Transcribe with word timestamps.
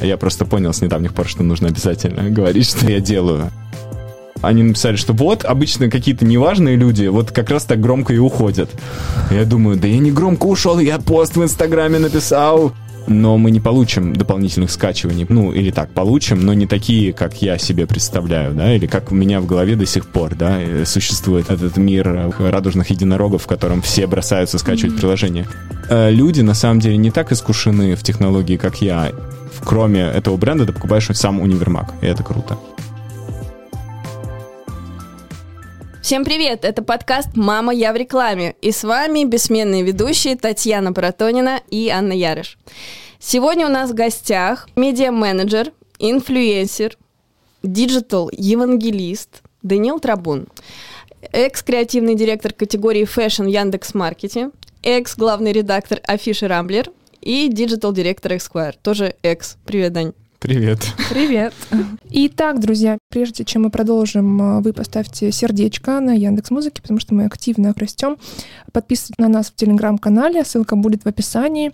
Я 0.00 0.16
просто 0.18 0.44
понял 0.44 0.72
с 0.72 0.82
недавних 0.82 1.14
пор, 1.14 1.26
что 1.26 1.42
нужно 1.42 1.68
обязательно 1.68 2.28
говорить, 2.30 2.68
что 2.68 2.90
я 2.90 3.00
делаю. 3.00 3.50
Они 4.42 4.62
написали, 4.62 4.96
что 4.96 5.14
вот, 5.14 5.44
обычно 5.44 5.88
какие-то 5.88 6.26
неважные 6.26 6.76
люди 6.76 7.06
вот 7.06 7.30
как 7.30 7.48
раз 7.48 7.64
так 7.64 7.80
громко 7.80 8.12
и 8.12 8.18
уходят. 8.18 8.68
Я 9.30 9.46
думаю, 9.46 9.78
да 9.78 9.88
я 9.88 9.98
не 9.98 10.12
громко 10.12 10.44
ушел, 10.44 10.78
я 10.78 10.98
пост 10.98 11.36
в 11.36 11.42
Инстаграме 11.42 11.98
написал. 11.98 12.74
Но 13.06 13.36
мы 13.36 13.50
не 13.50 13.60
получим 13.60 14.14
дополнительных 14.14 14.70
скачиваний. 14.70 15.26
Ну, 15.28 15.52
или 15.52 15.70
так, 15.70 15.90
получим, 15.90 16.40
но 16.40 16.54
не 16.54 16.66
такие, 16.66 17.12
как 17.12 17.42
я 17.42 17.58
себе 17.58 17.86
представляю, 17.86 18.54
да, 18.54 18.74
или 18.74 18.86
как 18.86 19.12
у 19.12 19.14
меня 19.14 19.40
в 19.40 19.46
голове 19.46 19.76
до 19.76 19.86
сих 19.86 20.06
пор, 20.06 20.34
да, 20.34 20.60
э, 20.60 20.84
существует 20.84 21.50
этот 21.50 21.76
мир 21.76 22.08
э, 22.08 22.50
радужных 22.50 22.90
единорогов, 22.90 23.42
в 23.42 23.46
котором 23.46 23.82
все 23.82 24.06
бросаются 24.06 24.58
скачивать 24.58 24.94
mm-hmm. 24.94 24.98
приложение. 24.98 25.46
Э, 25.88 26.10
люди, 26.10 26.40
на 26.40 26.54
самом 26.54 26.80
деле, 26.80 26.96
не 26.96 27.10
так 27.10 27.32
искушены 27.32 27.94
в 27.94 28.02
технологии, 28.02 28.56
как 28.56 28.80
я. 28.80 29.12
Кроме 29.62 30.00
этого 30.00 30.36
бренда, 30.36 30.66
ты 30.66 30.72
покупаешь 30.72 31.08
сам 31.12 31.40
универмаг, 31.40 31.92
и 32.02 32.06
это 32.06 32.22
круто. 32.22 32.58
Всем 36.04 36.22
привет! 36.22 36.66
Это 36.66 36.82
подкаст 36.82 37.30
«Мама, 37.34 37.72
я 37.72 37.90
в 37.94 37.96
рекламе». 37.96 38.56
И 38.60 38.72
с 38.72 38.84
вами 38.84 39.24
бессменные 39.24 39.82
ведущие 39.82 40.36
Татьяна 40.36 40.92
Протонина 40.92 41.62
и 41.70 41.88
Анна 41.88 42.12
Ярыш. 42.12 42.58
Сегодня 43.18 43.64
у 43.64 43.70
нас 43.70 43.90
в 43.90 43.94
гостях 43.94 44.68
медиа-менеджер, 44.76 45.72
инфлюенсер, 45.98 46.98
digital-евангелист 47.62 49.40
Даниил 49.62 49.98
Трабун, 49.98 50.48
экс-креативный 51.32 52.16
директор 52.16 52.52
категории 52.52 53.06
fashion 53.06 53.46
Яндекс 53.46 53.94
Маркете, 53.94 54.50
экс-главный 54.82 55.52
редактор 55.52 56.00
Афиши 56.06 56.46
Рамблер 56.46 56.90
и 57.22 57.48
digital-директор 57.48 58.32
Esquire, 58.32 58.74
тоже 58.82 59.16
экс. 59.22 59.56
Привет, 59.64 59.94
Дань. 59.94 60.12
Привет. 60.44 60.80
Привет. 61.08 61.54
Итак, 62.10 62.60
друзья, 62.60 62.98
прежде 63.08 63.46
чем 63.46 63.62
мы 63.62 63.70
продолжим, 63.70 64.58
э, 64.58 64.60
вы 64.60 64.74
поставьте 64.74 65.32
сердечко 65.32 66.00
на 66.00 66.12
Яндекс 66.12 66.50
Музыке, 66.50 66.82
потому 66.82 67.00
что 67.00 67.14
мы 67.14 67.24
активно 67.24 67.72
растем. 67.74 68.18
Подписывайтесь 68.70 69.16
на 69.16 69.28
нас 69.28 69.46
в 69.46 69.54
Телеграм-канале, 69.54 70.44
ссылка 70.44 70.76
будет 70.76 71.04
в 71.04 71.08
описании. 71.08 71.72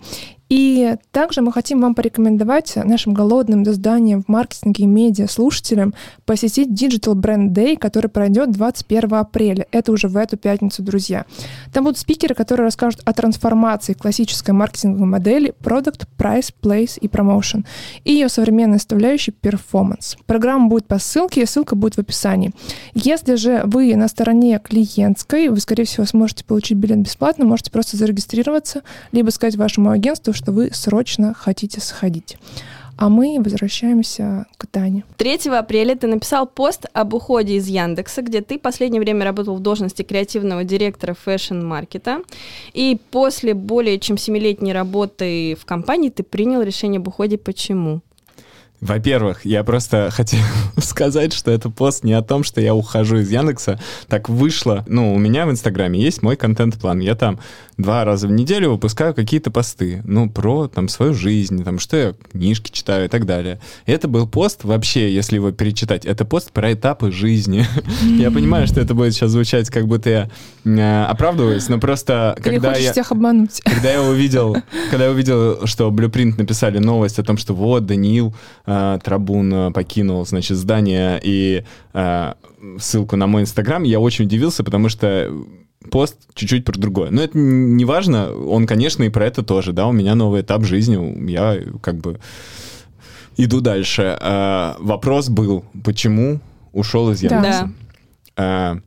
И 0.50 0.96
также 1.12 1.42
мы 1.42 1.52
хотим 1.52 1.80
вам 1.80 1.94
порекомендовать 1.94 2.74
нашим 2.74 3.14
голодным 3.14 3.62
до 3.62 3.72
знаний 3.72 4.18
в 4.18 4.26
маркетинге 4.26 4.82
и 4.82 4.86
медиа 4.86 5.28
слушателям 5.28 5.94
посетить 6.26 6.68
Digital 6.68 7.14
Brand 7.14 7.50
Day, 7.50 7.78
который 7.78 8.08
пройдет 8.08 8.50
21 8.50 9.14
апреля. 9.14 9.66
Это 9.70 9.92
уже 9.92 10.08
в 10.08 10.16
эту 10.16 10.36
пятницу, 10.36 10.82
друзья. 10.82 11.24
Там 11.72 11.84
будут 11.84 11.98
спикеры, 11.98 12.34
которые 12.34 12.64
расскажут 12.64 13.00
о 13.04 13.12
трансформации 13.12 13.92
классической 13.92 14.50
маркетинговой 14.50 15.06
модели 15.06 15.54
Product, 15.60 16.08
Price, 16.18 16.52
Place 16.60 16.98
и 17.00 17.06
Promotion 17.06 17.64
и 18.02 18.12
ее 18.12 18.28
современной 18.28 18.78
составляющей 18.78 19.30
Performance. 19.30 20.16
Программа 20.26 20.68
будет 20.68 20.86
по 20.88 20.98
ссылке, 20.98 21.42
и 21.42 21.46
ссылка 21.46 21.76
будет 21.76 21.94
в 21.94 22.00
описании. 22.00 22.50
Если 22.94 23.36
же 23.36 23.62
вы 23.66 23.94
на 23.94 24.08
стороне 24.08 24.58
клиентской, 24.58 25.48
вы, 25.48 25.60
скорее 25.60 25.84
всего, 25.84 26.06
сможете 26.06 26.44
получить 26.44 26.76
билет 26.76 26.98
бесплатно, 26.98 27.44
можете 27.44 27.70
просто 27.70 27.96
зарегистрироваться, 27.96 28.82
либо 29.12 29.30
сказать 29.30 29.54
вашему 29.54 29.90
агентству, 29.90 30.32
что 30.40 30.52
вы 30.52 30.70
срочно 30.72 31.34
хотите 31.34 31.80
сходить. 31.80 32.38
А 32.96 33.08
мы 33.08 33.38
возвращаемся 33.42 34.46
к 34.56 34.66
Тане. 34.66 35.04
3 35.16 35.50
апреля 35.50 35.96
ты 35.96 36.06
написал 36.06 36.46
пост 36.46 36.86
об 36.92 37.14
уходе 37.14 37.56
из 37.56 37.66
Яндекса, 37.66 38.22
где 38.22 38.40
ты 38.40 38.58
последнее 38.58 39.00
время 39.00 39.24
работал 39.24 39.56
в 39.56 39.60
должности 39.60 40.02
креативного 40.02 40.64
директора 40.64 41.14
fashion-маркета. 41.14 42.20
И 42.74 42.98
после 43.10 43.54
более 43.54 43.98
чем 43.98 44.18
семилетней 44.18 44.72
работы 44.72 45.56
в 45.60 45.64
компании 45.64 46.10
ты 46.10 46.22
принял 46.22 46.62
решение 46.62 46.98
об 46.98 47.08
уходе. 47.08 47.38
Почему? 47.38 48.00
Во-первых, 48.80 49.44
я 49.44 49.62
просто 49.64 50.10
хотел 50.12 50.40
сказать, 50.78 51.32
что 51.32 51.50
это 51.50 51.70
пост 51.70 52.04
не 52.04 52.12
о 52.12 52.22
том, 52.22 52.44
что 52.44 52.60
я 52.60 52.74
ухожу 52.74 53.18
из 53.18 53.30
Яндекса. 53.30 53.80
Так 54.08 54.28
вышло. 54.28 54.84
Ну, 54.88 55.14
у 55.14 55.18
меня 55.18 55.46
в 55.46 55.50
Инстаграме 55.50 56.00
есть 56.00 56.22
мой 56.22 56.36
контент-план. 56.36 57.00
Я 57.00 57.14
там 57.14 57.38
два 57.76 58.04
раза 58.04 58.28
в 58.28 58.32
неделю 58.32 58.70
выпускаю 58.70 59.14
какие-то 59.14 59.50
посты. 59.50 60.02
Ну, 60.04 60.30
про 60.30 60.68
там 60.68 60.88
свою 60.88 61.14
жизнь, 61.14 61.62
там, 61.64 61.78
что 61.78 61.96
я 61.96 62.14
книжки 62.32 62.70
читаю 62.70 63.06
и 63.06 63.08
так 63.08 63.26
далее. 63.26 63.60
И 63.86 63.92
это 63.92 64.08
был 64.08 64.26
пост 64.26 64.64
вообще, 64.64 65.12
если 65.12 65.36
его 65.36 65.50
перечитать, 65.50 66.04
это 66.04 66.24
пост 66.24 66.52
про 66.52 66.72
этапы 66.72 67.10
жизни. 67.10 67.66
Я 68.18 68.30
понимаю, 68.30 68.66
что 68.66 68.80
это 68.80 68.94
будет 68.94 69.14
сейчас 69.14 69.30
звучать, 69.30 69.70
как 69.70 69.86
будто 69.86 70.10
я 70.10 70.30
э, 70.64 71.04
оправдываюсь, 71.04 71.68
но 71.68 71.78
просто 71.78 72.36
когда 72.42 72.74
я... 72.74 72.92
всех 72.92 73.12
обмануть. 73.12 73.60
Когда 73.64 73.90
я 73.90 74.02
увидел, 74.02 74.56
когда 74.90 75.06
я 75.06 75.10
увидел, 75.10 75.66
что 75.66 75.90
Blueprint 75.90 76.36
написали 76.38 76.78
новость 76.78 77.18
о 77.18 77.22
том, 77.22 77.36
что 77.36 77.54
вот, 77.54 77.86
Даниил 77.86 78.34
э, 78.70 78.98
Трабун 79.02 79.52
э, 79.52 79.70
покинул, 79.72 80.24
значит, 80.26 80.56
здание 80.56 81.20
и 81.22 81.64
э, 81.92 82.34
ссылку 82.78 83.16
на 83.16 83.26
мой 83.26 83.42
инстаграм, 83.42 83.82
я 83.82 84.00
очень 84.00 84.26
удивился, 84.26 84.62
потому 84.62 84.88
что 84.88 85.32
пост 85.90 86.16
чуть-чуть 86.34 86.64
про 86.64 86.78
другое. 86.78 87.10
Но 87.10 87.22
это 87.22 87.36
не 87.36 87.84
важно, 87.84 88.32
он, 88.32 88.66
конечно, 88.66 89.02
и 89.02 89.08
про 89.08 89.26
это 89.26 89.42
тоже, 89.42 89.72
да, 89.72 89.86
у 89.86 89.92
меня 89.92 90.14
новый 90.14 90.42
этап 90.42 90.64
жизни, 90.64 91.30
я 91.30 91.58
как 91.82 91.96
бы 91.96 92.20
иду 93.36 93.60
дальше. 93.60 94.18
Э, 94.20 94.74
вопрос 94.78 95.28
был, 95.28 95.64
почему 95.84 96.40
ушел 96.72 97.10
из 97.10 97.22
Яндекса? 97.22 97.70
Да. 98.36 98.74
Э, 98.74 98.80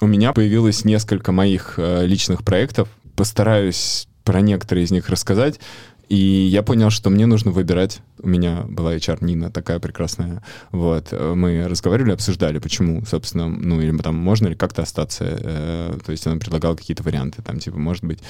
у 0.00 0.06
меня 0.06 0.32
появилось 0.32 0.84
несколько 0.84 1.32
моих 1.32 1.74
э, 1.78 2.06
личных 2.06 2.44
проектов, 2.44 2.88
постараюсь 3.16 4.08
про 4.24 4.40
некоторые 4.40 4.84
из 4.84 4.90
них 4.90 5.08
рассказать. 5.08 5.58
И 6.08 6.16
я 6.16 6.62
понял, 6.62 6.90
что 6.90 7.10
мне 7.10 7.26
нужно 7.26 7.50
выбирать. 7.50 8.00
У 8.20 8.28
меня 8.28 8.64
была 8.68 8.94
HR 8.94 9.24
Нина 9.24 9.50
такая 9.50 9.80
прекрасная. 9.80 10.42
Вот. 10.70 11.12
Мы 11.12 11.66
разговаривали, 11.66 12.12
обсуждали, 12.12 12.58
почему, 12.58 13.04
собственно, 13.04 13.48
ну, 13.48 13.80
или 13.80 13.96
там 13.98 14.14
можно 14.14 14.48
ли 14.48 14.54
как-то 14.54 14.82
остаться. 14.82 15.24
Э, 15.26 15.98
то 16.04 16.12
есть 16.12 16.26
она 16.26 16.36
предлагала 16.36 16.76
какие-то 16.76 17.02
варианты, 17.02 17.42
там, 17.42 17.58
типа, 17.58 17.78
может 17.78 18.04
быть. 18.04 18.20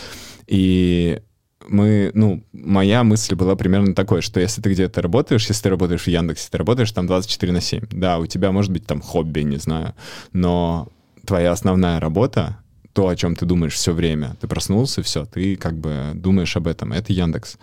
И 0.46 1.20
мы, 1.68 2.10
ну, 2.14 2.42
моя 2.52 3.04
мысль 3.04 3.34
была 3.34 3.56
примерно 3.56 3.94
такой, 3.94 4.22
что 4.22 4.40
если 4.40 4.62
ты 4.62 4.72
где-то 4.72 5.02
работаешь, 5.02 5.46
если 5.46 5.64
ты 5.64 5.70
работаешь 5.70 6.02
в 6.02 6.08
Яндексе, 6.08 6.48
ты 6.50 6.58
работаешь 6.58 6.92
там 6.92 7.06
24 7.06 7.52
на 7.52 7.60
7. 7.60 7.84
Да, 7.90 8.18
у 8.18 8.26
тебя 8.26 8.52
может 8.52 8.72
быть 8.72 8.86
там 8.86 9.00
хобби, 9.00 9.40
не 9.40 9.58
знаю, 9.58 9.94
но 10.32 10.88
твоя 11.26 11.52
основная 11.52 12.00
работа 12.00 12.58
то, 12.96 13.08
о 13.08 13.14
чем 13.14 13.36
ты 13.36 13.44
думаешь 13.44 13.74
все 13.74 13.92
время. 13.92 14.36
Ты 14.40 14.48
проснулся, 14.48 15.02
все, 15.02 15.26
ты 15.26 15.56
как 15.56 15.74
бы 15.74 16.12
думаешь 16.14 16.56
об 16.56 16.66
этом. 16.66 16.94
Это 16.94 17.12
Яндекс. 17.12 17.58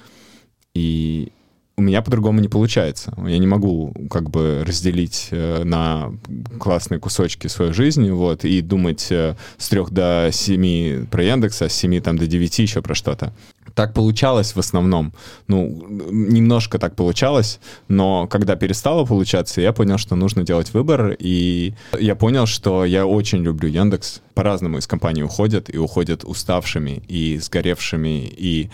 И 0.75 1.31
у 1.75 1.81
меня 1.81 2.03
по-другому 2.03 2.39
не 2.39 2.49
получается. 2.49 3.15
Я 3.17 3.39
не 3.39 3.47
могу 3.47 3.95
как 4.11 4.29
бы 4.29 4.63
разделить 4.63 5.29
э, 5.31 5.63
на 5.63 6.11
классные 6.59 6.99
кусочки 6.99 7.47
свою 7.47 7.73
жизнь, 7.73 8.11
вот, 8.11 8.45
и 8.45 8.61
думать 8.61 9.07
э, 9.09 9.35
с 9.57 9.69
трех 9.69 9.89
до 9.89 10.29
семи 10.31 10.99
про 11.09 11.23
Яндекс, 11.23 11.63
а 11.63 11.69
с 11.69 11.73
семи 11.73 11.99
там 11.99 12.15
до 12.15 12.27
девяти 12.27 12.61
еще 12.61 12.83
про 12.83 12.93
что-то. 12.93 13.33
Так 13.75 13.93
получалось 13.93 14.55
в 14.55 14.59
основном. 14.59 15.13
Ну, 15.47 15.87
немножко 16.11 16.77
так 16.77 16.95
получалось, 16.95 17.59
но 17.87 18.27
когда 18.27 18.55
перестало 18.55 19.05
получаться, 19.05 19.61
я 19.61 19.73
понял, 19.73 19.97
что 19.97 20.15
нужно 20.15 20.43
делать 20.43 20.73
выбор, 20.73 21.15
и 21.17 21.73
я 21.99 22.15
понял, 22.15 22.45
что 22.45 22.85
я 22.85 23.05
очень 23.07 23.39
люблю 23.43 23.67
Яндекс. 23.67 24.21
По-разному 24.35 24.77
из 24.77 24.87
компании 24.87 25.23
уходят, 25.23 25.73
и 25.73 25.77
уходят 25.77 26.23
уставшими, 26.23 27.03
и 27.07 27.37
сгоревшими, 27.37 28.25
и 28.25 28.69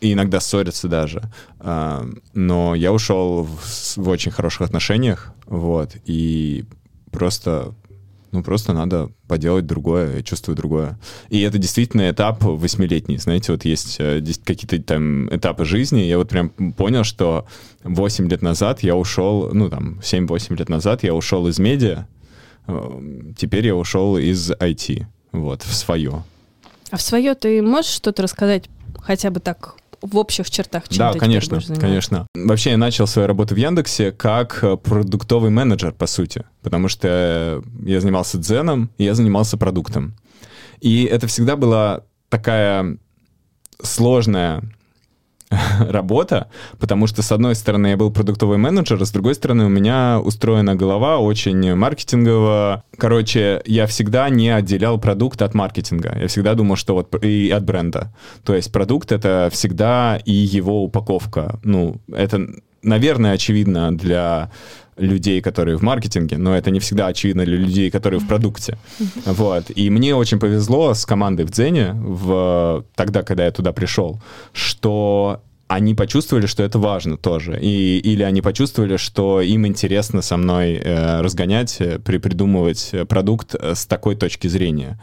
и 0.00 0.12
иногда 0.12 0.40
ссорятся 0.40 0.88
даже. 0.88 1.22
А, 1.58 2.06
но 2.34 2.74
я 2.74 2.92
ушел 2.92 3.44
в, 3.44 3.96
в 3.96 4.08
очень 4.08 4.30
хороших 4.30 4.62
отношениях, 4.62 5.32
вот, 5.46 5.92
и 6.04 6.64
просто 7.10 7.74
ну, 8.36 8.42
просто 8.42 8.74
надо 8.74 9.10
поделать 9.28 9.66
другое, 9.66 10.16
я 10.16 10.22
чувствую 10.22 10.56
другое. 10.56 10.98
И 11.30 11.40
это 11.40 11.56
действительно 11.56 12.10
этап 12.10 12.42
восьмилетний. 12.42 13.16
Знаете, 13.16 13.52
вот 13.52 13.64
есть 13.64 13.96
э, 13.98 14.22
какие-то 14.44 14.78
там 14.82 15.34
этапы 15.34 15.64
жизни. 15.64 16.00
Я 16.00 16.18
вот 16.18 16.28
прям 16.28 16.50
понял, 16.50 17.02
что 17.02 17.46
8 17.82 18.28
лет 18.28 18.42
назад 18.42 18.82
я 18.82 18.94
ушел, 18.94 19.50
ну, 19.54 19.70
там, 19.70 20.00
7-8 20.00 20.54
лет 20.56 20.68
назад 20.68 21.02
я 21.02 21.14
ушел 21.14 21.48
из 21.48 21.58
медиа, 21.58 22.06
э, 22.66 23.00
теперь 23.38 23.66
я 23.66 23.74
ушел 23.74 24.18
из 24.18 24.50
IT, 24.50 25.06
вот, 25.32 25.62
в 25.62 25.74
свое. 25.74 26.22
А 26.90 26.98
в 26.98 27.02
свое 27.02 27.34
ты 27.34 27.62
можешь 27.62 27.90
что-то 27.90 28.22
рассказать 28.22 28.68
хотя 29.00 29.30
бы 29.30 29.40
так 29.40 29.76
в 30.02 30.16
общих 30.16 30.50
чертах, 30.50 30.88
чем 30.88 30.98
Да, 30.98 31.12
конечно, 31.18 31.60
конечно. 31.78 32.26
Вообще 32.34 32.70
я 32.70 32.76
начал 32.76 33.06
свою 33.06 33.28
работу 33.28 33.54
в 33.54 33.58
Яндексе 33.58 34.12
как 34.12 34.62
э, 34.62 34.76
продуктовый 34.76 35.50
менеджер, 35.50 35.92
по 35.92 36.06
сути, 36.06 36.44
потому 36.62 36.88
что 36.88 37.62
я 37.82 38.00
занимался 38.00 38.38
дзеном, 38.38 38.90
и 38.98 39.04
я 39.04 39.14
занимался 39.14 39.56
продуктом. 39.56 40.16
И 40.80 41.04
это 41.04 41.26
всегда 41.26 41.56
была 41.56 42.02
такая 42.28 42.98
сложная 43.82 44.62
работа, 45.80 46.48
потому 46.78 47.06
что, 47.06 47.22
с 47.22 47.30
одной 47.32 47.54
стороны, 47.54 47.88
я 47.88 47.96
был 47.96 48.10
продуктовый 48.10 48.58
менеджер, 48.58 49.00
а 49.00 49.04
с 49.04 49.10
другой 49.10 49.34
стороны, 49.34 49.66
у 49.66 49.68
меня 49.68 50.20
устроена 50.20 50.74
голова 50.74 51.18
очень 51.18 51.74
маркетинговая. 51.74 52.82
Короче, 52.96 53.62
я 53.64 53.86
всегда 53.86 54.28
не 54.28 54.50
отделял 54.50 54.98
продукт 54.98 55.42
от 55.42 55.54
маркетинга. 55.54 56.16
Я 56.18 56.28
всегда 56.28 56.54
думал, 56.54 56.76
что 56.76 56.94
вот 56.94 57.14
и 57.24 57.50
от 57.50 57.64
бренда. 57.64 58.12
То 58.44 58.54
есть 58.54 58.72
продукт— 58.72 59.12
это 59.12 59.48
всегда 59.52 60.20
и 60.24 60.32
его 60.32 60.82
упаковка. 60.82 61.60
Ну, 61.62 62.00
это, 62.12 62.46
наверное, 62.82 63.32
очевидно 63.32 63.96
для 63.96 64.50
людей, 64.96 65.40
которые 65.40 65.76
в 65.76 65.82
маркетинге, 65.82 66.38
но 66.38 66.56
это 66.56 66.70
не 66.70 66.80
всегда 66.80 67.08
очевидно 67.08 67.44
для 67.44 67.56
людей, 67.56 67.90
которые 67.90 68.20
в 68.20 68.26
продукте. 68.26 68.78
Вот. 69.26 69.70
И 69.74 69.90
мне 69.90 70.14
очень 70.14 70.38
повезло 70.38 70.94
с 70.94 71.04
командой 71.04 71.44
в 71.44 71.50
Дзене 71.50 71.92
в, 71.94 72.84
тогда, 72.94 73.22
когда 73.22 73.44
я 73.44 73.50
туда 73.50 73.72
пришел, 73.72 74.20
что 74.52 75.42
они 75.68 75.94
почувствовали, 75.94 76.46
что 76.46 76.62
это 76.62 76.78
важно 76.78 77.16
тоже. 77.16 77.58
И, 77.60 77.98
или 77.98 78.22
они 78.22 78.40
почувствовали, 78.40 78.96
что 78.96 79.40
им 79.40 79.66
интересно 79.66 80.22
со 80.22 80.36
мной 80.36 80.74
э, 80.74 81.20
разгонять, 81.20 81.80
э, 81.80 81.98
при, 81.98 82.18
придумывать 82.18 82.94
продукт 83.08 83.54
э, 83.54 83.74
с 83.74 83.84
такой 83.86 84.14
точки 84.14 84.46
зрения. 84.48 84.98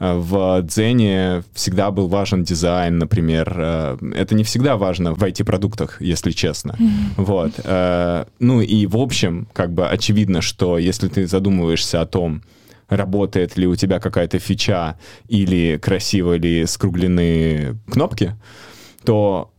Э, 0.00 0.14
в 0.14 0.62
Дзене 0.62 1.42
всегда 1.52 1.90
был 1.90 2.08
важен 2.08 2.44
дизайн, 2.44 2.98
например. 2.98 3.52
Э, 3.56 3.98
это 4.14 4.34
не 4.34 4.44
всегда 4.44 4.76
важно 4.76 5.14
в 5.14 5.22
IT-продуктах, 5.22 6.00
если 6.00 6.30
честно. 6.32 6.76
Mm-hmm. 6.78 6.90
Вот. 7.16 7.52
Э, 7.64 8.24
ну 8.38 8.60
и 8.60 8.86
в 8.86 8.96
общем, 8.96 9.48
как 9.52 9.72
бы 9.72 9.88
очевидно, 9.88 10.42
что 10.42 10.78
если 10.78 11.08
ты 11.08 11.26
задумываешься 11.26 12.00
о 12.00 12.06
том, 12.06 12.42
работает 12.88 13.56
ли 13.56 13.66
у 13.66 13.76
тебя 13.76 14.00
какая-то 14.00 14.38
фича 14.38 14.98
или 15.28 15.78
красиво 15.78 16.34
ли 16.34 16.66
скруглены 16.66 17.78
кнопки, 17.90 18.34
то, 19.04 19.52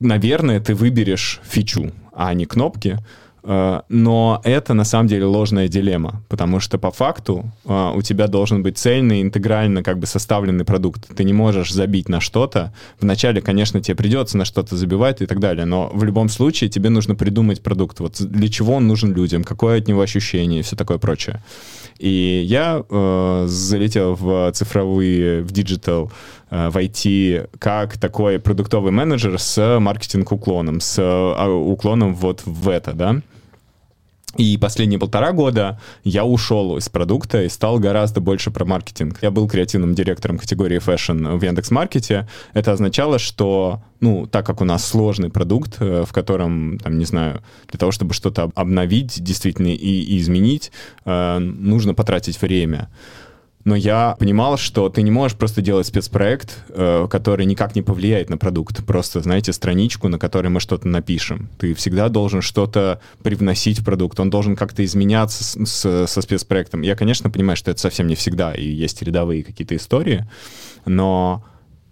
наверное, 0.00 0.60
ты 0.60 0.74
выберешь 0.74 1.40
фичу, 1.44 1.92
а 2.12 2.34
не 2.34 2.44
кнопки, 2.44 2.98
но 3.44 4.40
это 4.42 4.72
на 4.72 4.84
самом 4.84 5.06
деле 5.08 5.26
ложная 5.26 5.68
дилемма, 5.68 6.22
потому 6.28 6.60
что 6.60 6.78
по 6.78 6.90
факту 6.90 7.44
э, 7.66 7.92
у 7.94 8.00
тебя 8.00 8.26
должен 8.26 8.62
быть 8.62 8.78
цельный, 8.78 9.20
интегрально 9.20 9.82
как 9.82 9.98
бы 9.98 10.06
составленный 10.06 10.64
продукт. 10.64 11.08
Ты 11.14 11.24
не 11.24 11.32
можешь 11.32 11.72
забить 11.72 12.08
на 12.08 12.20
что-то. 12.20 12.72
Вначале, 13.00 13.42
конечно, 13.42 13.82
тебе 13.82 13.96
придется 13.96 14.38
на 14.38 14.44
что-то 14.44 14.76
забивать 14.76 15.20
и 15.20 15.26
так 15.26 15.40
далее, 15.40 15.66
но 15.66 15.90
в 15.92 16.04
любом 16.04 16.28
случае 16.28 16.70
тебе 16.70 16.88
нужно 16.88 17.14
придумать 17.14 17.62
продукт. 17.62 18.00
Вот 18.00 18.20
для 18.20 18.48
чего 18.48 18.74
он 18.74 18.88
нужен 18.88 19.12
людям, 19.12 19.44
какое 19.44 19.78
от 19.78 19.88
него 19.88 20.00
ощущение 20.00 20.60
и 20.60 20.62
все 20.62 20.76
такое 20.76 20.98
прочее. 20.98 21.42
И 21.98 22.42
я 22.46 22.82
э, 22.88 23.44
залетел 23.46 24.14
в 24.14 24.52
цифровые, 24.52 25.42
в 25.42 25.52
digital, 25.52 26.10
э, 26.50 26.68
в 26.70 26.76
IT 26.76 27.50
как 27.58 27.98
такой 27.98 28.38
продуктовый 28.38 28.90
менеджер 28.90 29.38
с 29.38 29.78
маркетинг-уклоном, 29.78 30.80
с 30.80 30.98
э, 30.98 31.48
уклоном 31.48 32.14
вот 32.14 32.42
в 32.44 32.68
это, 32.68 32.94
да. 32.94 33.20
И 34.36 34.56
последние 34.58 34.98
полтора 34.98 35.32
года 35.32 35.80
я 36.02 36.24
ушел 36.24 36.76
из 36.76 36.88
продукта 36.88 37.42
и 37.42 37.48
стал 37.48 37.78
гораздо 37.78 38.20
больше 38.20 38.50
про 38.50 38.64
маркетинг. 38.64 39.18
Я 39.22 39.30
был 39.30 39.48
креативным 39.48 39.94
директором 39.94 40.38
категории 40.38 40.78
fashion 40.78 41.38
в 41.38 41.42
Яндекс.Маркете. 41.42 42.28
Это 42.52 42.72
означало, 42.72 43.18
что, 43.18 43.82
ну, 44.00 44.26
так 44.26 44.44
как 44.44 44.60
у 44.60 44.64
нас 44.64 44.86
сложный 44.86 45.30
продукт, 45.30 45.76
э, 45.78 46.04
в 46.04 46.12
котором, 46.12 46.78
там, 46.78 46.98
не 46.98 47.04
знаю, 47.04 47.42
для 47.70 47.78
того, 47.78 47.92
чтобы 47.92 48.14
что-то 48.14 48.50
обновить 48.54 49.22
действительно 49.22 49.68
и, 49.68 49.74
и 49.74 50.18
изменить, 50.18 50.72
э, 51.04 51.38
нужно 51.38 51.94
потратить 51.94 52.40
время 52.40 52.88
но 53.64 53.74
я 53.74 54.16
понимал, 54.18 54.58
что 54.58 54.88
ты 54.88 55.02
не 55.02 55.10
можешь 55.10 55.36
просто 55.36 55.62
делать 55.62 55.86
спецпроект, 55.86 56.64
э, 56.68 57.06
который 57.10 57.46
никак 57.46 57.74
не 57.74 57.82
повлияет 57.82 58.28
на 58.28 58.36
продукт. 58.36 58.84
Просто, 58.84 59.20
знаете, 59.20 59.52
страничку, 59.52 60.08
на 60.08 60.18
которой 60.18 60.48
мы 60.48 60.60
что-то 60.60 60.86
напишем. 60.86 61.48
Ты 61.58 61.74
всегда 61.74 62.08
должен 62.10 62.42
что-то 62.42 63.00
привносить 63.22 63.80
в 63.80 63.84
продукт. 63.84 64.20
Он 64.20 64.28
должен 64.28 64.54
как-то 64.54 64.84
изменяться 64.84 65.44
с, 65.44 65.66
с, 65.66 66.06
со 66.06 66.20
спецпроектом. 66.20 66.82
Я, 66.82 66.94
конечно, 66.94 67.30
понимаю, 67.30 67.56
что 67.56 67.70
это 67.70 67.80
совсем 67.80 68.06
не 68.06 68.14
всегда, 68.14 68.52
и 68.52 68.68
есть 68.68 69.02
рядовые 69.02 69.42
какие-то 69.42 69.74
истории, 69.76 70.26
но 70.84 71.44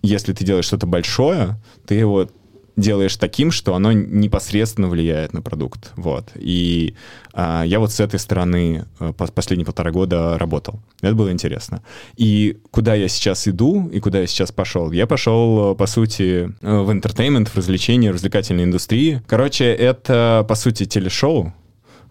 если 0.03 0.33
ты 0.33 0.45
делаешь 0.45 0.67
что-то 0.67 0.87
большое, 0.87 1.57
ты 1.87 1.95
его 1.95 2.29
делаешь 2.77 3.17
таким, 3.17 3.51
что 3.51 3.75
оно 3.75 3.93
непосредственно 3.93 4.89
влияет 4.89 5.33
на 5.33 5.43
продукт. 5.43 5.93
Вот. 5.97 6.31
И 6.35 6.95
а, 7.33 7.65
я 7.65 7.79
вот 7.81 7.93
с 7.93 8.01
этой 8.01 8.19
стороны 8.19 8.87
а, 8.99 9.13
последние 9.13 9.67
полтора 9.67 9.91
года 9.91 10.39
работал. 10.39 10.81
Это 11.01 11.15
было 11.15 11.31
интересно. 11.31 11.83
И 12.17 12.59
куда 12.71 12.95
я 12.95 13.09
сейчас 13.09 13.47
иду 13.49 13.89
и 13.89 14.01
куда 14.01 14.21
я 14.21 14.27
сейчас 14.27 14.53
пошел? 14.53 14.91
Я 14.93 15.07
пошел, 15.07 15.75
по 15.75 15.87
сути, 15.87 16.53
в 16.61 16.91
entertainment, 16.91 17.49
в 17.49 17.57
развлечения, 17.57 18.11
в 18.11 18.15
развлекательной 18.15 18.65
индустрии. 18.65 19.23
Короче, 19.27 19.67
это, 19.67 20.45
по 20.49 20.55
сути, 20.55 20.85
телешоу, 20.85 21.53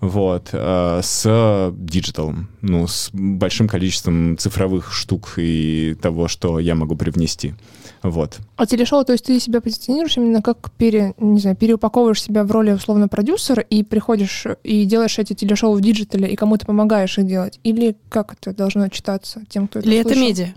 вот, 0.02 0.50
э, 0.52 1.00
с 1.04 1.72
digital 1.78 2.28
ом, 2.28 2.50
ну, 2.62 2.88
с 2.88 3.12
большим 3.14 3.68
количеством 3.68 4.36
цифровых 4.38 4.92
штук 4.92 5.34
и 5.38 5.96
того, 6.02 6.28
что 6.28 6.60
я 6.60 6.74
могу 6.74 6.96
привнести. 6.96 7.54
Вот. 8.02 8.40
А 8.56 8.66
телешоу, 8.66 9.06
то 9.06 9.12
есть 9.14 9.26
ты 9.26 9.40
себя 9.40 9.62
позиционируешь 9.62 10.18
именно 10.18 10.42
как 10.42 10.72
пере, 10.72 11.14
не 11.20 11.40
знаю, 11.40 11.56
переупаковываешь 11.56 12.22
себя 12.22 12.44
в 12.44 12.52
роли 12.52 12.72
условно 12.72 13.08
продюсера 13.08 13.62
и 13.62 13.84
приходишь 13.84 14.48
и 14.64 14.86
делаешь 14.86 15.20
эти 15.20 15.34
телешоу 15.34 15.76
в 15.76 15.82
digital 15.82 16.22
е 16.22 16.28
и 16.28 16.36
кому-то 16.36 16.66
помогаешь 16.66 17.20
их 17.20 17.28
делать? 17.28 17.60
Или 17.64 17.96
как 18.10 18.34
это 18.34 18.56
должно 18.56 18.88
читаться 18.88 19.44
тем, 19.50 19.68
кто 19.68 19.80
это 19.80 19.88
Или 19.88 20.02
слышал? 20.02 20.12
это 20.20 20.20
медиа? 20.20 20.48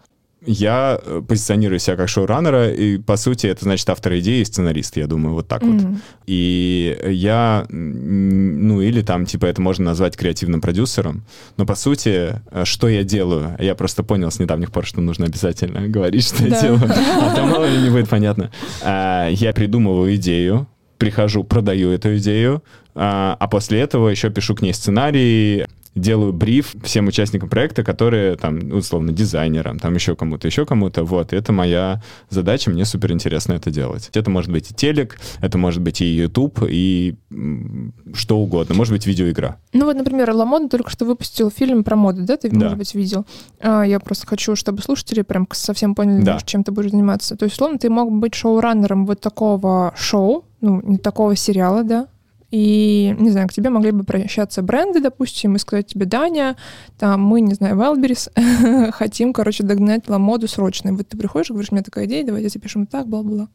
Я 0.46 0.99
э, 1.02 1.23
позиционирую 1.26 1.79
себя 1.79 1.96
как 1.96 2.08
шоураннера, 2.08 2.70
и, 2.70 2.99
по 2.99 3.17
сути, 3.17 3.46
это 3.46 3.64
значит 3.64 3.88
автор 3.88 4.19
идеи 4.19 4.41
и 4.41 4.44
сценарист, 4.44 4.96
я 4.96 5.06
думаю, 5.06 5.35
вот 5.35 5.49
так 5.49 5.62
mm-hmm. 5.62 5.88
вот. 5.88 6.00
И 6.26 6.99
я, 7.06 7.67
ну, 7.69 8.81
или 8.81 9.02
там, 9.02 9.26
типа, 9.26 9.46
это 9.46 9.61
можно 9.61 9.85
назвать 9.85 10.17
креативным 10.17 10.61
продюсером, 10.61 11.25
но, 11.56 11.67
по 11.67 11.75
сути, 11.75 12.41
э, 12.50 12.64
что 12.64 12.88
я 12.88 13.05
делаю? 13.05 13.56
Я 13.58 13.75
просто 13.75 14.02
понял 14.02 14.31
с 14.31 14.38
недавних 14.38 14.73
пор, 14.73 14.87
что 14.87 15.00
нужно 15.00 15.26
обязательно 15.26 15.88
говорить, 15.88 16.26
что 16.26 16.44
я 16.44 16.61
делаю, 16.61 16.82
а 17.20 17.35
то 17.35 17.44
мало 17.44 17.64
ли 17.64 17.82
не 17.82 17.91
будет 17.91 18.08
понятно. 18.08 18.50
А, 18.82 19.29
я 19.29 19.52
придумываю 19.52 20.14
идею, 20.17 20.67
прихожу, 20.99 21.44
продаю 21.44 21.91
эту 21.91 22.17
идею, 22.19 22.62
а, 22.94 23.37
а 23.38 23.49
после 23.49 23.81
этого 23.81 24.08
еще 24.08 24.31
пишу 24.31 24.55
к 24.55 24.62
ней 24.62 24.73
сценарий, 24.73 25.67
делаю 25.94 26.32
бриф 26.32 26.75
всем 26.82 27.06
участникам 27.06 27.49
проекта, 27.49 27.85
которые 27.85 28.37
там, 28.37 28.73
условно, 28.73 29.12
дизайнерам, 29.12 29.79
там 29.79 29.94
еще 29.94 30.17
кому-то, 30.17 30.46
еще 30.46 30.67
кому-то. 30.67 31.05
Вот, 31.05 31.32
это 31.32 31.52
моя 31.52 32.02
задача, 32.31 32.70
мне 32.70 32.85
супер 32.85 33.12
интересно 33.12 33.52
это 33.52 33.70
делать. 33.70 34.11
Это 34.14 34.31
может 34.31 34.50
быть 34.50 34.70
и 34.70 34.75
телек, 34.75 35.19
это 35.41 35.58
может 35.58 35.81
быть 35.82 36.00
и 36.00 36.06
YouTube, 36.06 36.61
и 36.69 37.14
что 38.12 38.38
угодно. 38.38 38.75
Может 38.75 38.93
быть, 38.93 39.06
видеоигра. 39.06 39.58
Ну 39.73 39.87
вот, 39.87 39.96
например, 39.96 40.31
Ламода 40.32 40.69
только 40.69 40.91
что 40.91 41.05
выпустил 41.05 41.50
фильм 41.50 41.85
про 41.85 41.96
моду, 41.96 42.25
да? 42.25 42.37
Ты, 42.37 42.50
да. 42.50 42.56
может 42.56 42.79
быть, 42.79 42.94
видел. 42.94 43.26
А, 43.61 43.82
я 43.82 44.00
просто 44.00 44.26
хочу, 44.26 44.56
чтобы 44.56 44.82
слушатели 44.82 45.23
прям 45.23 45.46
совсем 45.52 45.94
поняли, 45.94 46.23
да. 46.23 46.38
чем 46.44 46.64
ты 46.64 46.73
будешь 46.73 46.91
заниматься. 46.91 47.37
То 47.37 47.44
есть, 47.44 47.56
условно, 47.56 47.79
ты 47.79 47.91
мог 47.91 48.11
быть 48.12 48.35
шоураннером 48.35 49.06
вот 49.06 49.20
такого 49.20 49.93
шоу, 49.96 50.44
ну, 50.60 50.81
не 50.82 50.98
такого 50.98 51.36
сериала, 51.36 51.82
да, 51.82 52.06
и, 52.55 53.17
не 53.19 53.31
знаю, 53.31 53.49
к 53.49 53.53
тебе 53.53 53.69
могли 53.69 53.91
бы 53.91 54.03
обращаться 54.03 54.63
бренды, 54.63 55.01
допустим, 55.01 55.56
и 55.56 55.58
сказать 55.58 55.89
тебе, 55.89 56.06
Даня, 56.06 56.55
там, 57.01 57.20
мы, 57.20 57.41
не 57.41 57.55
знаю, 57.55 57.75
Wildberries, 57.75 58.93
хотим, 58.93 59.32
короче, 59.32 59.65
догнать 59.65 60.08
ламоду 60.08 60.46
срочно. 60.46 60.91
И 60.91 60.93
вот 60.93 61.08
ты 61.08 61.17
приходишь, 61.17 61.49
говоришь, 61.49 61.70
у 61.73 61.75
меня 61.75 61.82
такая 61.82 62.05
идея, 62.05 62.25
давайте 62.25 62.51
запишем 62.51 62.87
так, 62.87 63.08
бла-бла. 63.08 63.49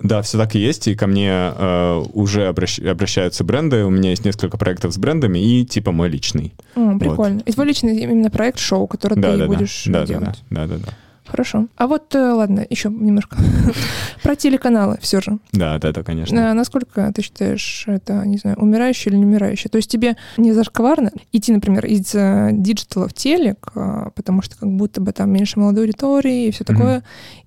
Да, 0.00 0.20
все 0.22 0.36
так 0.36 0.56
и 0.56 0.58
есть, 0.58 0.88
и 0.88 0.96
ко 0.96 1.06
мне 1.06 1.30
э, 1.30 2.04
уже 2.12 2.48
обращ, 2.48 2.80
обращаются 2.80 3.44
бренды, 3.44 3.84
у 3.84 3.90
меня 3.90 4.10
есть 4.10 4.24
несколько 4.24 4.58
проектов 4.58 4.92
с 4.92 4.98
брендами, 4.98 5.38
и 5.38 5.64
типа 5.64 5.92
мой 5.92 6.08
личный. 6.08 6.54
О, 6.74 6.98
прикольно. 6.98 7.36
Вот. 7.36 7.48
И 7.48 7.52
твой 7.52 7.66
личный 7.68 8.00
именно 8.00 8.30
проект 8.30 8.58
шоу, 8.58 8.88
который 8.88 9.16
да, 9.20 9.30
ты 9.30 9.38
да, 9.38 9.46
будешь 9.46 9.84
да, 9.86 10.04
делать. 10.04 10.42
Да, 10.50 10.66
да, 10.66 10.76
да, 10.76 10.84
да. 10.86 10.92
Хорошо. 11.30 11.66
А 11.76 11.86
вот, 11.86 12.14
э, 12.14 12.32
ладно, 12.32 12.66
еще 12.68 12.88
немножко 12.88 13.36
про 14.22 14.34
телеканалы 14.36 14.98
все 15.00 15.20
же. 15.20 15.38
Да, 15.52 15.78
да, 15.78 15.92
да, 15.92 16.02
конечно. 16.02 16.50
А 16.50 16.54
насколько 16.54 17.12
ты 17.14 17.22
считаешь 17.22 17.84
это, 17.86 18.26
не 18.26 18.38
знаю, 18.38 18.56
умирающее 18.58 19.12
или 19.12 19.18
не 19.18 19.26
умирающее? 19.26 19.70
То 19.70 19.76
есть 19.76 19.90
тебе 19.90 20.16
не 20.36 20.52
зашкварно 20.52 21.10
идти, 21.32 21.52
например, 21.52 21.86
из 21.86 22.14
э, 22.14 22.50
digital 22.52 23.01
а 23.01 23.08
в 23.08 23.14
телек, 23.14 23.72
потому 24.14 24.42
что 24.42 24.56
как 24.56 24.70
будто 24.70 25.00
бы 25.00 25.12
там 25.12 25.30
меньше 25.30 25.58
молодой 25.60 25.84
аудитории 25.84 26.46
и 26.46 26.50
все 26.50 26.64
такое, 26.64 27.02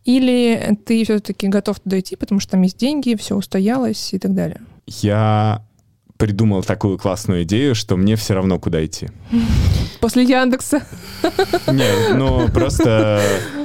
или 0.05 0.77
ты 0.85 1.03
все-таки 1.03 1.47
готов 1.47 1.79
туда 1.79 1.99
идти, 1.99 2.15
потому 2.15 2.39
что 2.39 2.51
там 2.51 2.61
есть 2.61 2.77
деньги, 2.77 3.15
все 3.15 3.35
устоялось 3.35 4.13
и 4.13 4.19
так 4.19 4.33
далее? 4.33 4.61
Я 4.87 5.63
придумал 6.21 6.63
такую 6.63 6.99
классную 6.99 7.43
идею, 7.43 7.73
что 7.73 7.97
мне 7.97 8.15
все 8.15 8.35
равно 8.35 8.59
куда 8.59 8.85
идти. 8.85 9.09
После 10.01 10.23
Яндекса? 10.23 10.83
Нет, 11.67 12.15
ну 12.15 12.47
просто 12.49 13.21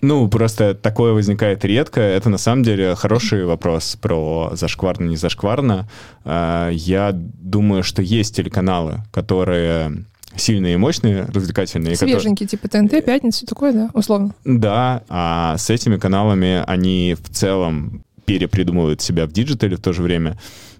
ну, 0.00 0.28
просто 0.28 0.74
такое 0.74 1.12
возникает 1.12 1.64
редко. 1.64 2.00
Это 2.00 2.28
на 2.28 2.38
самом 2.38 2.62
деле 2.62 2.94
хороший 2.94 3.44
вопрос 3.44 3.96
про 4.00 4.50
зашкварно, 4.54 5.06
не 5.06 5.16
зашкварно. 5.16 5.88
А, 6.24 6.70
я 6.70 7.12
думаю, 7.12 7.82
что 7.82 8.02
есть 8.02 8.36
телеканалы, 8.36 9.02
которые 9.12 10.04
сильные 10.36 10.74
и 10.74 10.76
мощные, 10.76 11.24
развлекательные. 11.24 11.96
Свеженькие, 11.96 12.46
которые... 12.46 12.80
типа 12.80 12.96
ТНТ, 12.98 13.04
Пятница, 13.04 13.46
такое, 13.46 13.72
да, 13.72 13.90
условно? 13.92 14.34
Да, 14.44 15.02
а 15.08 15.56
с 15.56 15.70
этими 15.70 15.96
каналами 15.96 16.62
они 16.66 17.16
в 17.20 17.28
целом 17.30 18.04
перепридумывают 18.24 19.00
себя 19.00 19.26
в 19.26 19.32
digital 19.32 19.71
е 19.71 19.76
в 19.76 19.80
то 19.80 19.92
же 19.92 20.02
время. 20.02 20.38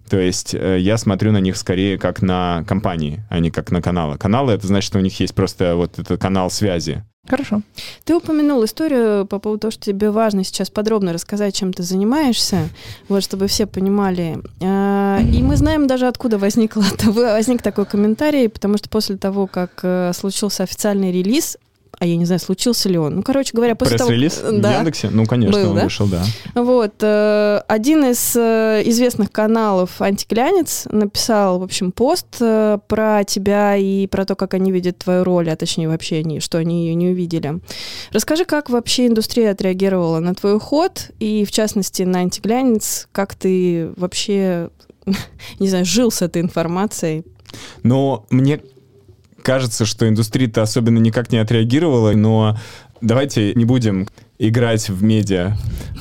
То 0.08 0.18
есть 0.18 0.54
э, 0.54 0.78
я 0.78 0.98
смотрю 0.98 1.32
на 1.32 1.40
них 1.40 1.56
скорее 1.56 1.98
как 1.98 2.22
на 2.22 2.64
компании, 2.66 3.22
а 3.30 3.40
не 3.40 3.50
как 3.50 3.70
на 3.70 3.82
каналы. 3.82 4.18
Каналы— 4.18 4.52
это 4.54 4.66
значит, 4.66 4.88
что 4.88 4.98
у 4.98 5.02
них 5.02 5.18
есть 5.20 5.34
просто 5.34 5.76
вот 5.76 5.98
этот 5.98 6.20
канал 6.20 6.50
связи. 6.50 7.04
Хорошо. 7.28 7.60
Ты 8.04 8.16
упомянул 8.16 8.64
историю 8.64 9.26
по 9.26 9.38
поводу 9.38 9.60
того, 9.60 9.70
что 9.70 9.84
тебе 9.84 10.10
важно 10.10 10.44
сейчас 10.44 10.70
подробно 10.70 11.12
рассказать, 11.12 11.54
чем 11.54 11.72
ты 11.72 11.82
занимаешься, 11.82 12.70
вот, 13.08 13.22
чтобы 13.22 13.48
все 13.48 13.66
понимали. 13.66 14.38
А, 14.62 15.20
и 15.20 15.42
мы 15.42 15.56
знаем 15.56 15.86
даже, 15.86 16.06
откуда 16.06 16.38
возникло, 16.38 16.82
возник 17.04 17.62
такой 17.62 17.84
комментарий, 17.84 18.48
потому 18.48 18.78
что 18.78 18.88
после 18.88 19.18
того, 19.18 19.46
как 19.46 19.80
э, 19.82 20.12
случился 20.14 20.62
официальный 20.62 21.12
релиз 21.12 21.58
а 21.98 22.06
я 22.06 22.16
не 22.16 22.24
знаю, 22.24 22.40
случился 22.40 22.88
ли 22.88 22.98
он. 22.98 23.16
Ну, 23.16 23.22
короче 23.22 23.50
говоря, 23.54 23.74
после 23.74 23.98
Пресс-релиз 23.98 24.34
того... 24.36 24.58
Да. 24.58 24.70
в 24.70 24.74
Яндексе? 24.76 25.10
Ну, 25.10 25.26
конечно, 25.26 25.60
Был, 25.60 25.70
он 25.70 25.76
да? 25.76 25.84
вышел, 25.84 26.06
да. 26.06 26.24
Вот. 26.54 26.94
Э, 27.00 27.60
один 27.66 28.04
из 28.04 28.36
э, 28.36 28.82
известных 28.86 29.32
каналов 29.32 30.00
«Антиглянец» 30.00 30.86
написал, 30.90 31.58
в 31.58 31.62
общем, 31.62 31.90
пост 31.90 32.26
э, 32.40 32.78
про 32.86 33.24
тебя 33.24 33.76
и 33.76 34.06
про 34.06 34.24
то, 34.24 34.36
как 34.36 34.54
они 34.54 34.70
видят 34.70 34.98
твою 34.98 35.24
роль, 35.24 35.50
а 35.50 35.56
точнее 35.56 35.88
вообще, 35.88 36.18
они, 36.18 36.40
что 36.40 36.58
они 36.58 36.86
ее 36.86 36.94
не 36.94 37.08
увидели. 37.08 37.60
Расскажи, 38.12 38.44
как 38.44 38.70
вообще 38.70 39.08
индустрия 39.08 39.50
отреагировала 39.50 40.20
на 40.20 40.34
твой 40.34 40.56
уход 40.56 41.10
и, 41.18 41.44
в 41.44 41.50
частности, 41.50 42.02
на 42.02 42.20
«Антиглянец», 42.20 43.08
как 43.12 43.34
ты 43.34 43.90
вообще, 43.96 44.70
не 45.58 45.68
знаю, 45.68 45.84
жил 45.84 46.10
с 46.10 46.22
этой 46.22 46.42
информацией? 46.42 47.24
Но 47.82 48.26
мне 48.30 48.60
кажется, 49.48 49.86
что 49.86 50.06
индустрия-то 50.06 50.60
особенно 50.60 50.98
никак 50.98 51.32
не 51.32 51.38
отреагировала, 51.38 52.12
но 52.12 52.58
давайте 53.00 53.54
не 53.54 53.64
будем 53.64 54.06
играть 54.38 54.90
в 54.90 55.02
медиа, 55.02 55.56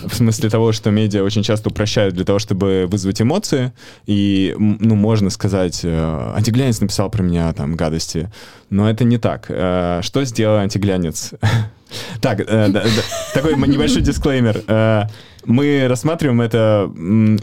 в 0.06 0.14
смысле 0.14 0.50
того, 0.50 0.74
что 0.74 0.92
медиа 0.92 1.24
очень 1.24 1.44
часто 1.44 1.70
упрощают 1.70 2.14
для 2.14 2.26
того, 2.26 2.40
чтобы 2.40 2.88
вызвать 2.92 3.22
эмоции, 3.22 3.72
и, 4.06 4.54
ну, 4.60 4.96
можно 4.96 5.30
сказать, 5.30 5.80
э, 5.84 6.34
антиглянец 6.36 6.82
написал 6.82 7.10
про 7.10 7.24
меня 7.24 7.54
там 7.54 7.78
гадости, 7.78 8.30
но 8.70 8.90
это 8.90 9.06
не 9.06 9.18
так. 9.18 9.46
Э, 9.48 10.02
что 10.04 10.26
сделал 10.26 10.58
антиглянец? 10.58 11.32
Так, 12.22 12.42
э, 12.42 12.74
такой 13.34 13.56
небольшой 13.56 14.02
дисклеймер 14.02 14.64
мы 15.48 15.88
рассматриваем 15.88 16.42
это 16.42 16.92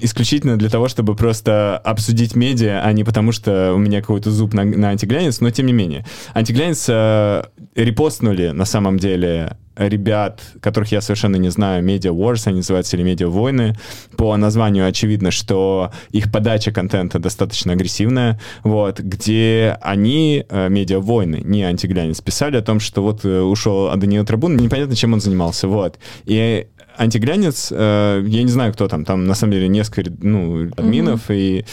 исключительно 0.00 0.58
для 0.58 0.68
того, 0.68 0.88
чтобы 0.88 1.16
просто 1.16 1.78
обсудить 1.78 2.36
медиа, 2.36 2.82
а 2.84 2.92
не 2.92 3.02
потому, 3.02 3.32
что 3.32 3.72
у 3.72 3.78
меня 3.78 4.02
какой-то 4.02 4.30
зуб 4.30 4.52
на, 4.52 4.64
на 4.64 4.90
антиглянец, 4.90 5.40
но 5.40 5.50
тем 5.50 5.66
не 5.66 5.72
менее. 5.72 6.04
Антиглянец 6.34 6.84
э, 6.88 7.44
репостнули 7.74 8.48
на 8.48 8.66
самом 8.66 8.98
деле 8.98 9.56
ребят, 9.76 10.42
которых 10.60 10.92
я 10.92 11.00
совершенно 11.00 11.36
не 11.36 11.50
знаю, 11.50 11.84
Media 11.84 12.12
Wars 12.12 12.42
они 12.46 12.58
называются, 12.58 12.96
или 12.96 13.04
Media 13.04 13.26
Войны. 13.26 13.76
По 14.16 14.36
названию 14.36 14.86
очевидно, 14.86 15.30
что 15.30 15.90
их 16.10 16.30
подача 16.32 16.72
контента 16.72 17.18
достаточно 17.18 17.72
агрессивная, 17.72 18.40
вот, 18.62 19.00
где 19.00 19.78
они, 19.80 20.44
э, 20.48 20.68
Media 20.68 20.98
Войны, 20.98 21.40
не 21.44 21.62
антиглянец, 21.62 22.20
писали 22.20 22.56
о 22.56 22.62
том, 22.62 22.80
что 22.80 23.02
вот 23.02 23.24
э, 23.24 23.40
ушел 23.40 23.94
Даниил 23.96 24.24
Трабун, 24.24 24.56
непонятно, 24.56 24.96
чем 24.96 25.12
он 25.12 25.20
занимался, 25.20 25.68
вот. 25.68 25.98
И 26.24 26.66
антиглянец, 26.96 27.68
э, 27.70 28.24
я 28.26 28.42
не 28.42 28.50
знаю, 28.50 28.72
кто 28.72 28.88
там, 28.88 29.04
там 29.04 29.26
на 29.26 29.34
самом 29.34 29.52
деле 29.52 29.68
несколько 29.68 30.10
ну, 30.20 30.70
админов, 30.76 31.28
mm-hmm. 31.28 31.36
и 31.36 31.64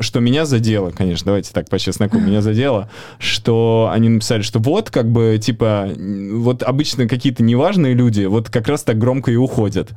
что 0.00 0.20
меня 0.20 0.44
задело, 0.46 0.90
конечно, 0.90 1.26
давайте 1.26 1.52
так 1.52 1.68
по 1.68 1.78
чесноку, 1.78 2.18
меня 2.18 2.42
задело, 2.42 2.90
что 3.18 3.90
они 3.92 4.08
написали, 4.08 4.42
что 4.42 4.58
вот, 4.58 4.90
как 4.90 5.10
бы, 5.10 5.38
типа, 5.42 5.88
вот 6.32 6.62
обычно 6.62 7.08
какие-то 7.08 7.42
неважные 7.42 7.94
люди 7.94 8.24
вот 8.24 8.50
как 8.50 8.68
раз 8.68 8.82
так 8.82 8.98
громко 8.98 9.30
и 9.30 9.36
уходят. 9.36 9.90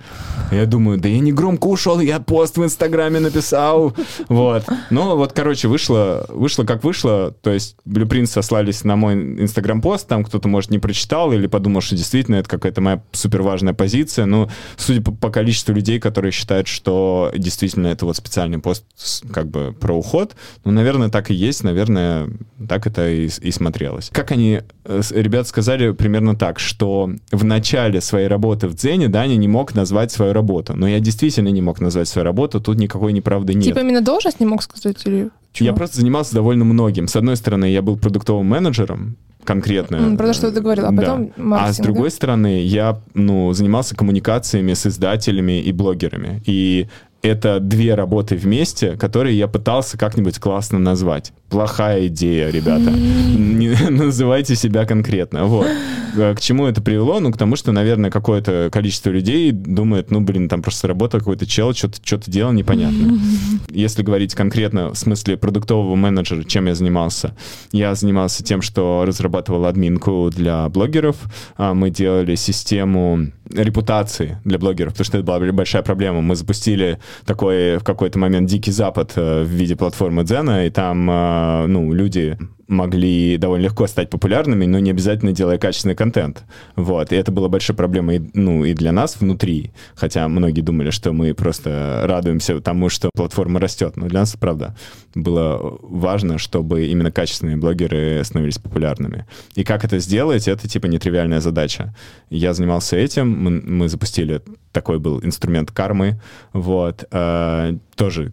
Я 0.51 0.65
думаю, 0.65 0.99
да 0.99 1.09
я 1.09 1.19
не 1.19 1.31
громко 1.31 1.67
ушел, 1.67 1.99
я 1.99 2.19
пост 2.19 2.57
в 2.57 2.63
Инстаграме 2.63 3.19
написал, 3.19 3.93
вот. 4.27 4.63
Но 4.89 5.17
вот, 5.17 5.33
короче, 5.33 5.67
вышло, 5.67 6.25
вышло 6.29 6.63
как 6.63 6.83
вышло, 6.83 7.31
то 7.41 7.51
есть 7.51 7.75
Blueprint 7.85 8.27
сослались 8.27 8.83
на 8.83 8.95
мой 8.95 9.15
Инстаграм-пост, 9.41 10.07
там 10.07 10.23
кто-то, 10.23 10.47
может, 10.47 10.71
не 10.71 10.79
прочитал 10.79 11.31
или 11.33 11.47
подумал, 11.47 11.81
что 11.81 11.95
действительно 11.95 12.35
это 12.35 12.49
какая-то 12.49 12.81
моя 12.81 13.03
супер 13.11 13.41
важная 13.41 13.73
позиция, 13.73 14.25
но 14.25 14.49
судя 14.77 15.01
по, 15.01 15.11
по 15.11 15.29
количеству 15.29 15.73
людей, 15.73 15.99
которые 15.99 16.31
считают, 16.31 16.67
что 16.67 17.31
действительно 17.35 17.87
это 17.87 18.05
вот 18.05 18.17
специальный 18.17 18.59
пост 18.59 18.85
как 19.31 19.49
бы 19.49 19.75
про 19.89 19.97
уход. 19.97 20.35
Ну, 20.65 20.71
наверное, 20.71 21.09
так 21.09 21.31
и 21.31 21.33
есть, 21.33 21.63
наверное, 21.63 22.29
так 22.67 22.85
это 22.85 23.09
и, 23.09 23.27
и 23.41 23.51
смотрелось. 23.51 24.11
Как 24.13 24.31
они, 24.31 24.61
э, 24.85 25.01
ребят, 25.09 25.47
сказали 25.47 25.93
примерно 25.93 26.35
так, 26.35 26.59
что 26.59 27.09
в 27.31 27.43
начале 27.43 28.01
своей 28.01 28.27
работы 28.27 28.67
в 28.67 28.75
Дзене 28.75 29.07
Даня 29.07 29.35
не 29.35 29.47
мог 29.47 29.73
назвать 29.73 30.11
свою 30.11 30.33
работу. 30.33 30.73
Но 30.75 30.87
я 30.87 30.99
действительно 30.99 31.49
не 31.49 31.61
мог 31.61 31.81
назвать 31.81 32.07
свою 32.07 32.23
работу, 32.23 32.61
тут 32.61 32.77
никакой 32.77 33.13
неправды 33.13 33.55
нет. 33.55 33.63
Типа 33.63 33.79
именно 33.79 34.01
должность 34.01 34.39
не 34.39 34.45
мог 34.45 34.61
сказать 34.61 35.01
или... 35.07 35.29
Чего? 35.53 35.69
Я 35.69 35.73
просто 35.73 35.97
занимался 35.97 36.35
довольно 36.35 36.65
многим. 36.65 37.07
С 37.07 37.15
одной 37.15 37.35
стороны, 37.35 37.65
я 37.65 37.81
был 37.81 37.97
продуктовым 37.97 38.45
менеджером, 38.45 39.15
конкретно. 39.43 40.15
Про 40.15 40.27
то, 40.27 40.33
что 40.33 40.51
ты 40.51 40.61
говорил, 40.61 40.85
а 40.85 40.91
потом 40.91 41.31
да. 41.35 41.65
А 41.65 41.73
с 41.73 41.77
другой 41.77 42.11
стороны, 42.11 42.61
я 42.61 42.99
ну, 43.15 43.51
занимался 43.53 43.95
коммуникациями 43.95 44.73
с 44.73 44.85
издателями 44.85 45.59
и 45.59 45.71
блогерами. 45.71 46.43
И 46.45 46.87
это 47.21 47.59
две 47.59 47.95
работы 47.95 48.35
вместе, 48.35 48.97
которые 48.97 49.37
я 49.37 49.47
пытался 49.47 49.97
как-нибудь 49.97 50.39
классно 50.39 50.79
назвать. 50.79 51.33
Плохая 51.49 52.07
идея, 52.07 52.49
ребята. 52.49 52.91
Не 52.91 53.69
называйте 53.89 54.55
себя 54.55 54.85
конкретно. 54.85 55.45
Вот. 55.45 55.67
К 56.15 56.37
чему 56.39 56.65
это 56.65 56.81
привело? 56.81 57.19
Ну, 57.19 57.31
к 57.31 57.37
тому, 57.37 57.55
что, 57.55 57.71
наверное, 57.71 58.09
какое-то 58.09 58.69
количество 58.71 59.09
людей 59.09 59.51
думает, 59.51 60.11
ну, 60.11 60.21
блин, 60.21 60.49
там 60.49 60.61
просто 60.61 60.87
работал 60.87 61.19
какой-то 61.19 61.45
чел, 61.45 61.73
что-то 61.73 61.99
что 62.03 62.19
делал, 62.29 62.51
непонятно. 62.51 63.19
Если 63.69 64.03
говорить 64.03 64.35
конкретно 64.35 64.89
в 64.89 64.97
смысле 64.97 65.37
продуктового 65.37 65.95
менеджера, 65.95 66.43
чем 66.43 66.67
я 66.67 66.75
занимался, 66.75 67.35
я 67.71 67.95
занимался 67.95 68.43
тем, 68.43 68.61
что 68.61 69.03
разрабатывал 69.05 69.65
админку 69.65 70.29
для 70.33 70.67
блогеров. 70.69 71.15
А, 71.57 71.73
мы 71.73 71.89
делали 71.89 72.35
систему 72.35 73.31
репутации 73.53 74.37
для 74.45 74.59
блогеров, 74.59 74.93
потому 74.93 75.05
что 75.05 75.17
это 75.17 75.25
была 75.25 75.39
большая 75.51 75.81
проблема. 75.81 76.21
Мы 76.21 76.35
запустили 76.35 76.99
такой 77.25 77.77
в 77.77 77.83
какой-то 77.83 78.19
момент 78.19 78.47
дикий 78.47 78.71
запад 78.71 79.13
э, 79.15 79.43
в 79.43 79.47
виде 79.47 79.75
платформы 79.75 80.23
Дзена, 80.23 80.67
и 80.67 80.69
там, 80.69 81.09
э, 81.39 81.65
ну, 81.67 81.93
люди 81.93 82.37
могли 82.69 83.37
довольно 83.37 83.63
легко 83.63 83.87
стать 83.87 84.09
популярными, 84.09 84.65
но 84.65 84.77
не 84.79 84.91
обязательно 84.91 85.31
делая 85.31 85.57
качественный 85.57 85.95
контент. 85.95 86.43
Вот. 86.75 87.11
И 87.11 87.15
это 87.15 87.31
была 87.31 87.49
большая 87.49 87.75
проблема 87.75 88.15
и, 88.15 88.21
ну, 88.33 88.63
и 88.63 88.73
для 88.73 88.91
нас 88.91 89.19
внутри, 89.19 89.71
хотя 89.95 90.27
многие 90.27 90.61
думали, 90.61 90.91
что 90.91 91.11
мы 91.11 91.33
просто 91.33 92.03
радуемся 92.05 92.61
тому, 92.61 92.89
что 92.89 93.09
платформа 93.13 93.59
растет. 93.59 93.97
Но 93.97 94.07
для 94.07 94.19
нас, 94.19 94.35
правда, 94.39 94.75
было 95.15 95.79
важно, 95.81 96.37
чтобы 96.37 96.85
именно 96.85 97.11
качественные 97.11 97.57
блогеры 97.57 98.21
становились 98.23 98.59
популярными. 98.59 99.25
И 99.55 99.63
как 99.63 99.83
это 99.83 99.97
сделать, 99.97 100.47
это 100.47 100.67
типа 100.67 100.85
нетривиальная 100.85 101.41
задача. 101.41 101.95
Я 102.29 102.53
занимался 102.53 102.97
этим, 102.97 103.31
мы, 103.31 103.51
мы 103.61 103.89
запустили 103.89 104.43
такой 104.71 104.99
был 104.99 105.19
инструмент 105.23 105.71
кармы, 105.71 106.21
вот, 106.53 107.03
э, 107.11 107.77
тоже 107.95 108.31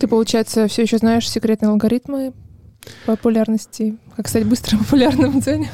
ты, 0.00 0.08
получается, 0.08 0.66
все 0.66 0.82
еще 0.82 0.98
знаешь 0.98 1.28
секретные 1.30 1.68
алгоритмы 1.68 2.32
популярности. 3.06 3.96
Как 4.16 4.28
стать 4.28 4.46
быстро 4.46 4.76
популярным 4.78 5.40
в 5.40 5.40
Дзене? 5.40 5.70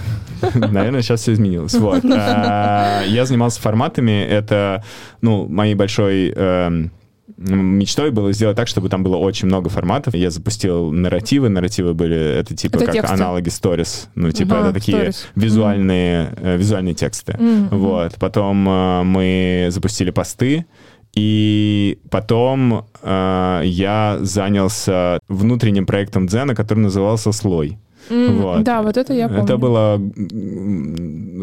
Наверное, 0.54 1.02
сейчас 1.02 1.20
все 1.20 1.32
изменилось. 1.32 1.74
Вот. 1.74 2.04
А, 2.12 3.02
я 3.06 3.24
занимался 3.26 3.60
форматами. 3.60 4.22
Это, 4.22 4.84
ну, 5.20 5.46
моей 5.48 5.74
большой 5.74 6.32
эм, 6.34 6.90
мечтой 7.40 8.10
было 8.10 8.32
сделать 8.32 8.56
так, 8.56 8.68
чтобы 8.68 8.88
там 8.88 9.02
было 9.02 9.16
очень 9.16 9.46
много 9.46 9.70
форматов. 9.70 10.14
Я 10.14 10.30
запустил 10.30 10.90
нарративы. 10.92 11.48
Нарративы 11.48 11.94
были, 11.94 12.16
это 12.16 12.54
типа 12.54 12.76
это 12.76 12.86
как 12.86 12.94
тексты. 12.94 13.14
аналоги 13.14 13.48
stories. 13.48 14.08
Ну, 14.14 14.30
типа 14.30 14.58
ага, 14.58 14.68
это 14.70 14.74
такие 14.74 15.08
stories. 15.08 15.26
визуальные, 15.36 16.34
mm. 16.36 16.56
визуальные 16.58 16.94
тексты. 16.94 17.32
Mm-hmm. 17.32 17.68
Вот. 17.70 18.14
Потом 18.16 18.68
э, 18.68 19.02
мы 19.04 19.68
запустили 19.70 20.10
посты. 20.10 20.66
И 21.14 21.98
потом 22.10 22.86
э, 23.02 23.62
я 23.64 24.18
занялся 24.20 25.18
внутренним 25.28 25.86
проектом 25.86 26.26
Дзена, 26.26 26.54
который 26.54 26.80
назывался 26.80 27.32
«Слой». 27.32 27.78
Mm, 28.08 28.40
вот. 28.40 28.62
Да, 28.64 28.82
вот 28.82 28.96
это 28.96 29.12
я 29.12 29.28
помню. 29.28 29.44
Это 29.44 29.56
было, 29.56 30.00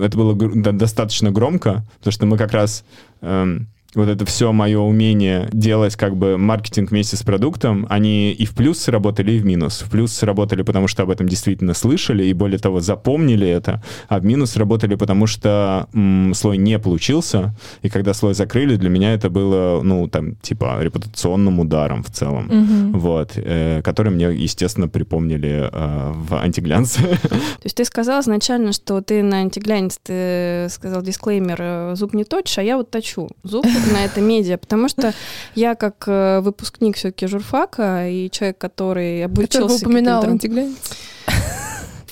это 0.03 0.17
было 0.17 0.35
достаточно 0.73 1.31
громко, 1.31 1.83
потому 1.99 2.11
что 2.11 2.25
мы 2.25 2.37
как 2.37 2.51
раз... 2.51 2.83
Эм, 3.21 3.67
вот 3.95 4.09
это 4.09 4.25
все 4.25 4.51
мое 4.51 4.79
умение 4.79 5.47
делать 5.51 5.95
как 5.95 6.15
бы 6.15 6.37
маркетинг 6.37 6.91
вместе 6.91 7.15
с 7.15 7.23
продуктом, 7.23 7.87
они 7.89 8.31
и 8.31 8.45
в 8.45 8.53
плюс 8.53 8.79
сработали, 8.79 9.33
и 9.33 9.39
в 9.39 9.45
минус. 9.45 9.81
В 9.81 9.89
плюс 9.89 10.11
сработали, 10.13 10.61
потому 10.61 10.87
что 10.87 11.03
об 11.03 11.09
этом 11.09 11.27
действительно 11.27 11.73
слышали, 11.73 12.25
и 12.25 12.33
более 12.33 12.59
того, 12.59 12.79
запомнили 12.79 13.47
это, 13.47 13.81
а 14.09 14.19
в 14.19 14.25
минус 14.25 14.51
сработали, 14.51 14.95
потому 14.95 15.25
что 15.25 15.87
м, 15.93 16.33
слой 16.33 16.57
не 16.57 16.77
получился, 16.79 17.55
и 17.81 17.89
когда 17.89 18.13
слой 18.13 18.33
закрыли, 18.33 18.75
для 18.75 18.89
меня 18.89 19.13
это 19.13 19.29
было, 19.29 19.81
ну, 19.81 20.07
там, 20.07 20.35
типа, 20.35 20.77
репутационным 20.81 21.59
ударом 21.59 22.03
в 22.03 22.11
целом, 22.11 22.45
угу. 22.45 22.99
вот, 22.99 23.31
э, 23.35 23.81
который 23.83 24.11
мне, 24.11 24.25
естественно, 24.25 24.87
припомнили 24.87 25.69
э, 25.71 26.11
в 26.13 26.35
антиглянце. 26.35 27.01
То 27.01 27.63
есть 27.63 27.77
ты 27.77 27.85
сказал 27.85 28.21
изначально, 28.21 28.73
что 28.73 29.01
ты 29.01 29.23
на 29.23 29.37
антиглянец, 29.37 29.99
ты 30.03 30.67
сказал 30.69 31.01
дисклеймер, 31.01 31.95
зуб 31.95 32.13
не 32.13 32.25
точишь, 32.25 32.57
а 32.57 32.63
я 32.63 32.77
вот 32.77 32.91
точу 32.91 33.29
зуб, 33.43 33.65
на 33.91 34.05
это 34.05 34.21
медиа, 34.21 34.57
потому 34.57 34.89
что 34.89 35.13
я 35.55 35.75
как 35.75 36.03
э, 36.07 36.39
выпускник 36.41 36.97
все-таки 36.97 37.27
журфака 37.27 38.07
и 38.07 38.29
человек, 38.29 38.57
который 38.57 39.25
обучился... 39.25 39.59
Которого 39.59 39.75
упоминал 39.75 40.23
антиглянец 40.23 40.75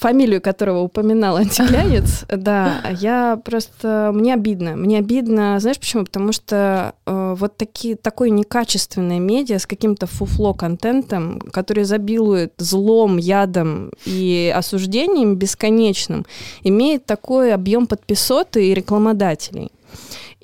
фамилию 0.05 0.39
которого 0.39 0.81
упоминал 0.81 1.37
антиглянец, 1.37 2.25
да, 2.29 2.81
я 2.99 3.39
просто... 3.43 4.11
Мне 4.13 4.35
обидно. 4.35 4.75
Мне 4.75 4.99
обидно, 4.99 5.59
знаешь 5.59 5.79
почему? 5.79 6.05
Потому 6.05 6.31
что 6.31 6.93
э, 7.07 7.35
вот 7.35 7.57
такие, 7.57 7.95
такое 7.95 8.29
некачественное 8.29 9.17
медиа 9.17 9.57
с 9.57 9.65
каким-то 9.65 10.05
фуфло-контентом, 10.05 11.39
который 11.51 11.85
забилует 11.85 12.53
злом, 12.57 13.17
ядом 13.17 13.91
и 14.05 14.53
осуждением 14.55 15.37
бесконечным, 15.37 16.27
имеет 16.61 17.07
такой 17.07 17.51
объем 17.51 17.87
подписоты 17.87 18.67
и 18.67 18.75
рекламодателей. 18.75 19.71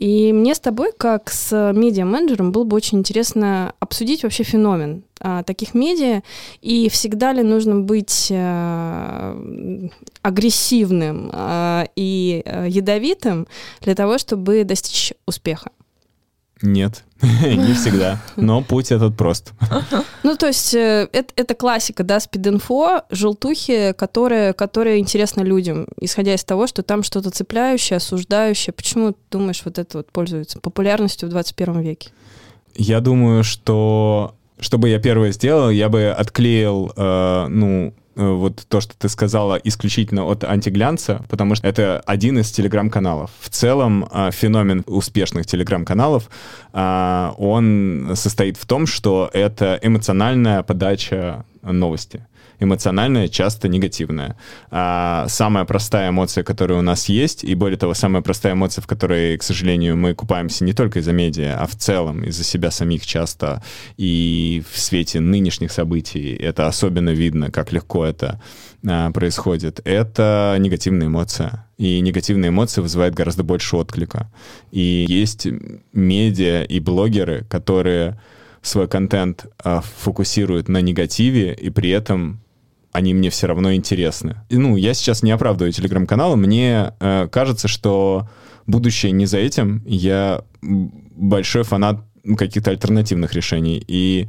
И 0.02 0.34
мне 0.34 0.56
с 0.56 0.60
тобой, 0.60 0.94
как 0.98 1.30
с 1.30 1.72
медиа-менеджером, 1.74 2.52
было 2.52 2.64
бы 2.64 2.76
очень 2.76 2.98
интересно 2.98 3.76
обсудить 3.80 4.24
вообще 4.24 4.42
феномен 4.42 5.04
а, 5.20 5.44
таких 5.44 5.76
медиа, 5.76 6.24
и 6.60 6.90
всегда 6.90 7.34
ли 7.34 7.44
нужно 7.44 7.82
быть 7.82 8.32
а, 8.34 9.40
агрессивным 10.24 11.30
а, 11.32 11.86
и 11.96 12.42
а, 12.48 12.66
ядовитым 12.66 13.48
для 13.82 13.94
того, 13.94 14.18
чтобы 14.18 14.64
достичь 14.64 15.14
успеха? 15.28 15.70
Нет, 16.62 17.04
не 17.22 17.74
всегда. 17.74 18.20
Но 18.36 18.62
путь 18.62 18.92
этот 18.92 19.16
прост. 19.16 19.54
Ну, 20.24 20.36
то 20.38 20.48
есть 20.48 20.74
э, 20.76 21.10
это, 21.12 21.34
это 21.36 21.56
классика, 21.56 22.04
да, 22.04 22.20
спид-инфо, 22.20 23.02
желтухи, 23.10 23.94
которые, 23.98 24.54
которые 24.54 25.00
интересны 25.00 25.42
людям, 25.42 25.88
исходя 26.00 26.36
из 26.36 26.44
того, 26.44 26.68
что 26.68 26.84
там 26.84 27.02
что-то 27.02 27.32
цепляющее, 27.32 27.98
осуждающее. 27.98 28.72
Почему, 28.72 29.16
думаешь, 29.32 29.64
вот 29.66 29.80
это 29.80 29.98
вот 29.98 30.12
пользуется 30.12 30.60
популярностью 30.60 31.28
в 31.28 31.32
21 31.32 31.82
веке? 31.82 32.12
Я 32.76 33.02
думаю, 33.02 33.44
что 33.44 34.36
что 34.60 34.78
бы 34.78 34.90
я 34.90 35.00
первое 35.00 35.32
сделал, 35.32 35.72
я 35.72 35.90
бы 35.90 36.10
отклеил, 36.10 36.94
э, 36.96 37.48
ну, 37.50 37.94
вот 38.16 38.66
то, 38.68 38.82
что 38.82 38.94
ты 38.98 39.10
сказала, 39.10 39.56
исключительно 39.56 40.26
от 40.26 40.44
антиглянца, 40.44 41.24
потому 41.30 41.56
что 41.56 41.68
это 41.68 42.02
один 42.06 42.40
из 42.40 42.52
телеграм-каналов. 42.52 43.32
В 43.40 43.50
целом 43.50 44.08
э, 44.12 44.32
феномен 44.32 44.84
успешных 44.86 45.46
телеграм-каналов, 45.46 46.30
э, 46.74 47.32
он 47.38 48.12
состоит 48.16 48.58
в 48.58 48.66
том, 48.66 48.86
что 48.86 49.30
это 49.34 49.80
эмоциональная 49.82 50.64
подача 50.64 51.46
новости 51.62 52.26
эмоциональная, 52.62 53.28
часто 53.28 53.68
негативная. 53.68 54.38
А 54.70 55.26
самая 55.28 55.66
простая 55.66 56.10
эмоция, 56.10 56.44
которая 56.44 56.80
у 56.80 56.82
нас 56.82 57.10
есть, 57.10 57.44
и 57.44 57.56
более 57.56 57.78
того, 57.78 57.94
самая 57.94 58.22
простая 58.22 58.54
эмоция, 58.54 58.82
в 58.82 58.88
которой, 58.88 59.38
к 59.38 59.44
сожалению, 59.44 59.98
мы 59.98 60.14
купаемся 60.14 60.64
не 60.64 60.74
только 60.74 61.00
из-за 61.00 61.12
медиа, 61.12 61.58
а 61.60 61.68
в 61.68 61.76
целом 61.76 62.24
из-за 62.24 62.44
себя 62.44 62.72
самих 62.72 63.06
часто, 63.06 63.64
и 63.98 64.64
в 64.72 64.80
свете 64.80 65.20
нынешних 65.20 65.72
событий 65.72 66.36
это 66.36 66.68
особенно 66.68 67.10
видно, 67.10 67.52
как 67.52 67.72
легко 67.72 68.06
это 68.06 68.40
а, 68.88 69.12
происходит, 69.12 69.82
это 69.84 70.56
негативная 70.60 71.08
эмоция. 71.08 71.68
И 71.78 72.00
негативные 72.00 72.50
эмоции 72.50 72.82
вызывают 72.82 73.16
гораздо 73.16 73.44
больше 73.44 73.76
отклика. 73.76 74.32
И 74.72 75.06
есть 75.08 75.48
медиа 75.94 76.64
и 76.64 76.80
блогеры, 76.80 77.44
которые 77.50 78.20
свой 78.62 78.88
контент 78.88 79.46
а, 79.64 79.82
фокусируют 79.82 80.70
на 80.70 80.82
негативе 80.82 81.54
и 81.54 81.70
при 81.70 81.90
этом 81.90 82.42
они 82.92 83.14
мне 83.14 83.30
все 83.30 83.48
равно 83.48 83.74
интересны. 83.74 84.38
И, 84.50 84.58
ну, 84.58 84.76
я 84.76 84.94
сейчас 84.94 85.24
не 85.24 85.32
оправдываю 85.32 85.72
телеграм-каналы, 85.72 86.36
мне 86.36 86.94
э, 87.00 87.28
кажется, 87.32 87.68
что 87.68 88.28
будущее 88.68 89.12
не 89.12 89.26
за 89.26 89.38
этим. 89.38 89.84
Я 89.86 90.44
большой 90.62 91.64
фанат 91.64 92.00
каких-то 92.38 92.72
альтернативных 92.72 93.34
решений. 93.34 93.84
И 93.88 94.28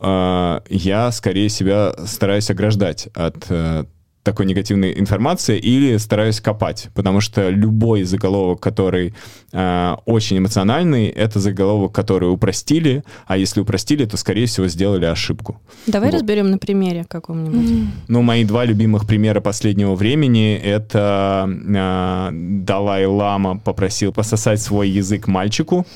э, 0.00 0.60
я 0.68 1.12
скорее 1.12 1.48
себя 1.48 1.94
стараюсь 2.06 2.50
ограждать 2.50 3.08
от 3.14 3.46
э, 3.48 3.84
такой 4.26 4.46
негативной 4.46 4.98
информации 4.98 5.56
или 5.56 5.98
стараюсь 5.98 6.40
копать, 6.40 6.88
потому 6.94 7.20
что 7.20 7.48
любой 7.48 8.02
заголовок, 8.02 8.60
который 8.60 9.14
э, 9.52 9.96
очень 10.04 10.38
эмоциональный, 10.38 11.06
это 11.06 11.38
заголовок, 11.38 11.92
который 11.92 12.26
упростили, 12.26 13.04
а 13.28 13.36
если 13.36 13.60
упростили, 13.60 14.04
то, 14.04 14.16
скорее 14.16 14.46
всего, 14.46 14.66
сделали 14.68 15.04
ошибку. 15.04 15.60
Давай 15.86 16.10
вот. 16.10 16.16
разберем 16.16 16.50
на 16.50 16.58
примере 16.58 17.04
каком-нибудь. 17.08 17.70
Mm. 17.70 17.86
Ну, 18.08 18.22
мои 18.22 18.44
два 18.44 18.64
любимых 18.64 19.06
примера 19.06 19.40
последнего 19.40 19.94
времени— 19.94 20.60
это 20.64 21.48
э, 21.48 22.30
Далай-Лама 22.32 23.58
попросил 23.58 24.12
пососать 24.12 24.60
свой 24.60 24.88
язык 24.88 25.28
мальчику, 25.28 25.86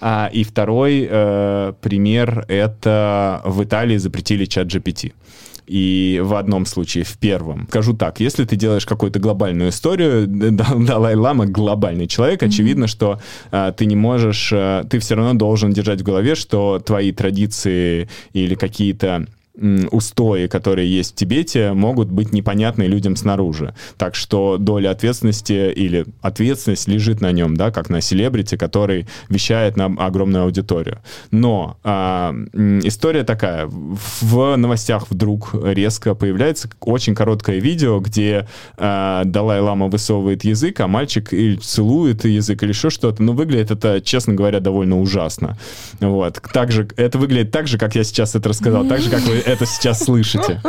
а, 0.00 0.30
и 0.32 0.44
второй 0.44 1.08
э, 1.10 1.72
пример— 1.80 2.44
это 2.48 3.42
в 3.44 3.64
Италии 3.64 3.98
запретили 3.98 4.44
чат 4.44 4.68
GPT 4.68 5.12
и 5.70 6.20
в 6.20 6.34
одном 6.34 6.66
случае, 6.66 7.04
в 7.04 7.16
первом. 7.16 7.68
Скажу 7.68 7.94
так, 7.94 8.18
если 8.18 8.44
ты 8.44 8.56
делаешь 8.56 8.84
какую-то 8.84 9.20
глобальную 9.20 9.70
историю, 9.70 10.26
Далай-Лама 10.26 11.46
глобальный 11.46 12.08
человек, 12.08 12.42
очевидно, 12.42 12.88
что 12.88 13.20
а, 13.52 13.70
ты 13.70 13.86
не 13.86 13.94
можешь, 13.94 14.50
а, 14.52 14.82
ты 14.82 14.98
все 14.98 15.14
равно 15.14 15.34
должен 15.34 15.72
держать 15.72 16.00
в 16.00 16.04
голове, 16.04 16.34
что 16.34 16.80
твои 16.84 17.12
традиции 17.12 18.08
или 18.32 18.56
какие-то 18.56 19.26
устои, 19.90 20.46
которые 20.46 20.90
есть 20.90 21.12
в 21.12 21.14
Тибете, 21.16 21.72
могут 21.72 22.10
быть 22.10 22.32
непонятны 22.32 22.84
людям 22.84 23.16
снаружи. 23.16 23.74
Так 23.98 24.14
что 24.14 24.56
доля 24.58 24.90
ответственности 24.90 25.70
или 25.70 26.06
ответственность 26.22 26.88
лежит 26.88 27.20
на 27.20 27.32
нем, 27.32 27.56
да, 27.56 27.70
как 27.70 27.90
на 27.90 28.00
селебрити, 28.00 28.56
который 28.56 29.06
вещает 29.28 29.76
на 29.76 29.86
огромную 29.86 30.44
аудиторию. 30.44 31.00
Но 31.30 31.76
а, 31.84 32.34
история 32.54 33.24
такая. 33.24 33.68
В 33.70 34.56
новостях 34.56 35.10
вдруг 35.10 35.54
резко 35.54 36.14
появляется 36.14 36.70
очень 36.80 37.14
короткое 37.14 37.58
видео, 37.58 38.00
где 38.00 38.48
а, 38.76 39.24
Далай-Лама 39.24 39.88
высовывает 39.88 40.44
язык, 40.44 40.80
а 40.80 40.88
мальчик 40.88 41.32
или 41.32 41.56
целует 41.56 42.24
язык, 42.24 42.62
или 42.62 42.70
еще 42.70 42.88
что-то. 42.90 43.22
Но 43.22 43.32
выглядит 43.32 43.70
это, 43.70 44.00
честно 44.00 44.34
говоря, 44.34 44.60
довольно 44.60 44.98
ужасно. 45.00 45.58
Вот. 46.00 46.40
Также, 46.52 46.88
это 46.96 47.18
выглядит 47.18 47.50
так 47.50 47.66
же, 47.66 47.76
как 47.76 47.94
я 47.94 48.04
сейчас 48.04 48.34
это 48.34 48.48
рассказал, 48.48 48.86
так 48.86 49.00
же, 49.00 49.10
как 49.10 49.20
вы 49.22 49.42
это 49.50 49.66
сейчас 49.66 50.04
слышите. 50.04 50.62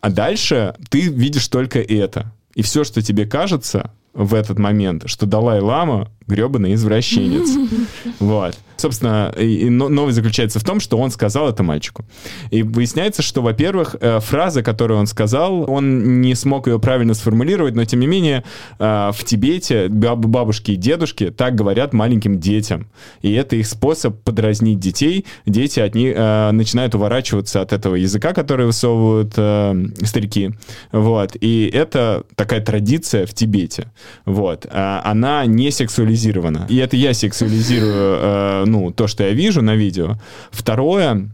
А 0.00 0.10
дальше 0.10 0.74
ты 0.90 1.02
видишь 1.08 1.48
только 1.48 1.80
это. 1.80 2.32
И 2.54 2.62
все, 2.62 2.84
что 2.84 3.02
тебе 3.02 3.26
кажется 3.26 3.90
в 4.12 4.34
этот 4.34 4.58
момент, 4.58 5.04
что 5.06 5.26
Далай-Лама 5.26 6.10
гребаный 6.26 6.74
извращенец. 6.74 7.50
Вот. 8.18 8.56
Собственно, 8.76 9.32
и 9.38 9.68
новость 9.70 10.16
заключается 10.16 10.58
в 10.58 10.64
том, 10.64 10.80
что 10.80 10.98
он 10.98 11.10
сказал 11.10 11.48
это 11.48 11.62
мальчику. 11.62 12.04
И 12.50 12.62
выясняется, 12.62 13.22
что, 13.22 13.40
во-первых, 13.40 13.96
э, 14.00 14.18
фраза, 14.20 14.62
которую 14.62 14.98
он 14.98 15.06
сказал, 15.06 15.70
он 15.70 16.20
не 16.20 16.34
смог 16.34 16.66
ее 16.66 16.80
правильно 16.80 17.14
сформулировать, 17.14 17.74
но, 17.76 17.84
тем 17.84 18.00
не 18.00 18.06
менее, 18.06 18.42
э, 18.78 19.10
в 19.12 19.24
Тибете 19.24 19.88
бабушки 19.88 20.72
и 20.72 20.76
дедушки 20.76 21.30
так 21.30 21.54
говорят 21.54 21.92
маленьким 21.92 22.40
детям. 22.40 22.88
И 23.20 23.32
это 23.32 23.56
их 23.56 23.66
способ 23.66 24.20
подразнить 24.22 24.80
детей. 24.80 25.26
Дети 25.46 25.78
от 25.78 25.94
них 25.94 26.14
э, 26.16 26.50
начинают 26.50 26.94
уворачиваться 26.94 27.60
от 27.60 27.72
этого 27.72 27.94
языка, 27.94 28.32
который 28.32 28.66
высовывают 28.66 29.32
старики. 30.06 30.50
Вот. 30.90 31.36
И 31.40 31.70
это 31.72 32.24
такая 32.34 32.60
традиция 32.60 33.26
в 33.26 33.34
Тибете. 33.34 33.92
Вот. 34.24 34.66
А 34.70 35.02
она 35.04 35.46
не 35.46 35.70
сексуализирует 35.70 36.11
сексуализировано. 36.16 36.66
И 36.68 36.76
это 36.76 36.96
я 36.96 37.14
сексуализирую, 37.14 38.18
э, 38.20 38.64
ну, 38.66 38.90
то, 38.90 39.06
что 39.06 39.24
я 39.24 39.32
вижу 39.32 39.62
на 39.62 39.74
видео. 39.74 40.16
Второе, 40.50 41.30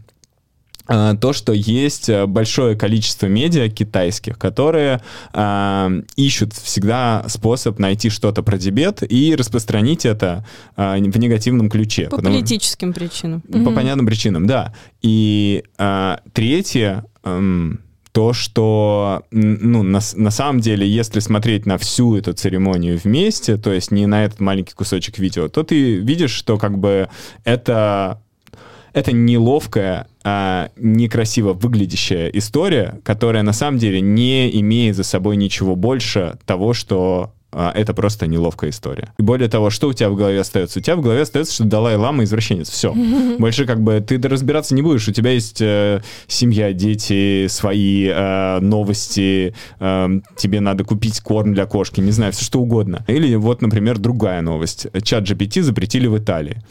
э, 0.87 1.15
то, 1.19 1.33
что 1.33 1.53
есть 1.53 2.09
большое 2.27 2.75
количество 2.75 3.27
медиа 3.27 3.69
китайских, 3.69 4.37
которые 4.37 5.01
э, 5.33 6.01
ищут 6.15 6.53
всегда 6.53 7.25
способ 7.27 7.79
найти 7.79 8.09
что-то 8.09 8.43
про 8.43 8.57
Тибет 8.57 9.03
и 9.09 9.35
распространить 9.35 10.05
это 10.05 10.45
э, 10.75 10.97
в 10.97 11.17
негативном 11.17 11.69
ключе. 11.69 12.05
По 12.05 12.17
потому, 12.17 12.35
политическим 12.35 12.93
причинам. 12.93 13.41
По 13.41 13.57
mm-hmm. 13.57 13.75
понятным 13.75 14.05
причинам, 14.05 14.47
да. 14.47 14.73
И 15.01 15.63
э, 15.77 16.17
третье... 16.33 17.05
Э, 17.23 17.71
то, 18.19 18.33
что, 18.33 19.23
ну, 19.31 19.81
на, 19.81 20.01
на 20.15 20.29
самом 20.29 20.59
деле, 20.59 20.85
если 20.85 21.21
смотреть 21.21 21.65
на 21.65 21.77
всю 21.77 22.17
эту 22.17 22.33
церемонию 22.33 22.99
вместе, 23.01 23.55
то 23.55 23.71
есть 23.71 23.91
не 23.91 24.07
на 24.07 24.25
этот 24.25 24.41
маленький 24.41 24.73
кусочек 24.73 25.19
видео, 25.19 25.47
то 25.47 25.63
ты 25.63 25.95
видишь, 25.95 26.31
что 26.31 26.57
как 26.57 26.77
бы 26.77 27.07
это 27.45 28.21
это 28.91 29.13
неловкая, 29.13 30.07
а, 30.25 30.69
некрасиво 30.75 31.53
выглядящая 31.53 32.27
история, 32.27 32.99
которая 33.05 33.41
на 33.41 33.53
самом 33.53 33.77
деле 33.79 34.01
не 34.01 34.49
имеет 34.59 34.97
за 34.97 35.03
собой 35.03 35.37
ничего 35.37 35.77
больше 35.77 36.37
того, 36.45 36.73
что 36.73 37.31
а, 37.51 37.71
это 37.73 37.93
просто 37.93 38.27
неловкая 38.27 38.69
история. 38.69 39.13
И 39.17 39.23
более 39.23 39.49
того, 39.49 39.69
что 39.69 39.87
у 39.87 39.93
тебя 39.93 40.09
в 40.09 40.15
голове 40.15 40.39
остается? 40.39 40.79
У 40.79 40.81
тебя 40.81 40.95
в 40.95 41.01
голове 41.01 41.21
остается, 41.21 41.53
что 41.53 41.63
Далай-Лама 41.63 42.23
извращенец. 42.23 42.69
Все. 42.69 42.93
Больше 43.39 43.65
как 43.65 43.81
бы 43.81 43.99
ты 44.01 44.19
разбираться 44.27 44.75
не 44.75 44.81
будешь. 44.81 45.07
У 45.07 45.11
тебя 45.11 45.31
есть 45.31 45.61
э, 45.61 46.01
семья, 46.27 46.73
дети, 46.73 47.47
свои 47.47 48.07
э, 48.07 48.59
новости, 48.59 49.55
э, 49.79 50.09
тебе 50.37 50.59
надо 50.59 50.83
купить 50.83 51.19
корм 51.21 51.53
для 51.53 51.65
кошки, 51.65 52.01
не 52.01 52.11
знаю, 52.11 52.33
все 52.33 52.45
что 52.45 52.59
угодно. 52.61 53.03
Или 53.07 53.35
вот, 53.35 53.61
например, 53.61 53.97
другая 53.97 54.41
новость. 54.41 54.87
Чат 55.03 55.23
GPT 55.23 55.61
запретили 55.63 56.07
в 56.07 56.17
Италии 56.17 56.61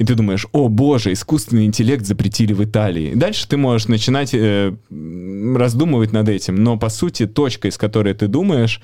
и 0.00 0.04
ты 0.04 0.14
думаешь, 0.14 0.46
о 0.52 0.68
боже, 0.70 1.12
искусственный 1.12 1.66
интеллект 1.66 2.06
запретили 2.06 2.54
в 2.54 2.64
Италии. 2.64 3.10
И 3.10 3.14
дальше 3.14 3.46
ты 3.46 3.58
можешь 3.58 3.86
начинать 3.86 4.30
э, 4.32 4.72
раздумывать 4.90 6.12
над 6.12 6.26
этим, 6.30 6.54
но 6.54 6.78
по 6.78 6.88
сути 6.88 7.26
точка, 7.26 7.68
из 7.68 7.76
которой 7.76 8.14
ты 8.14 8.26
думаешь, 8.26 8.80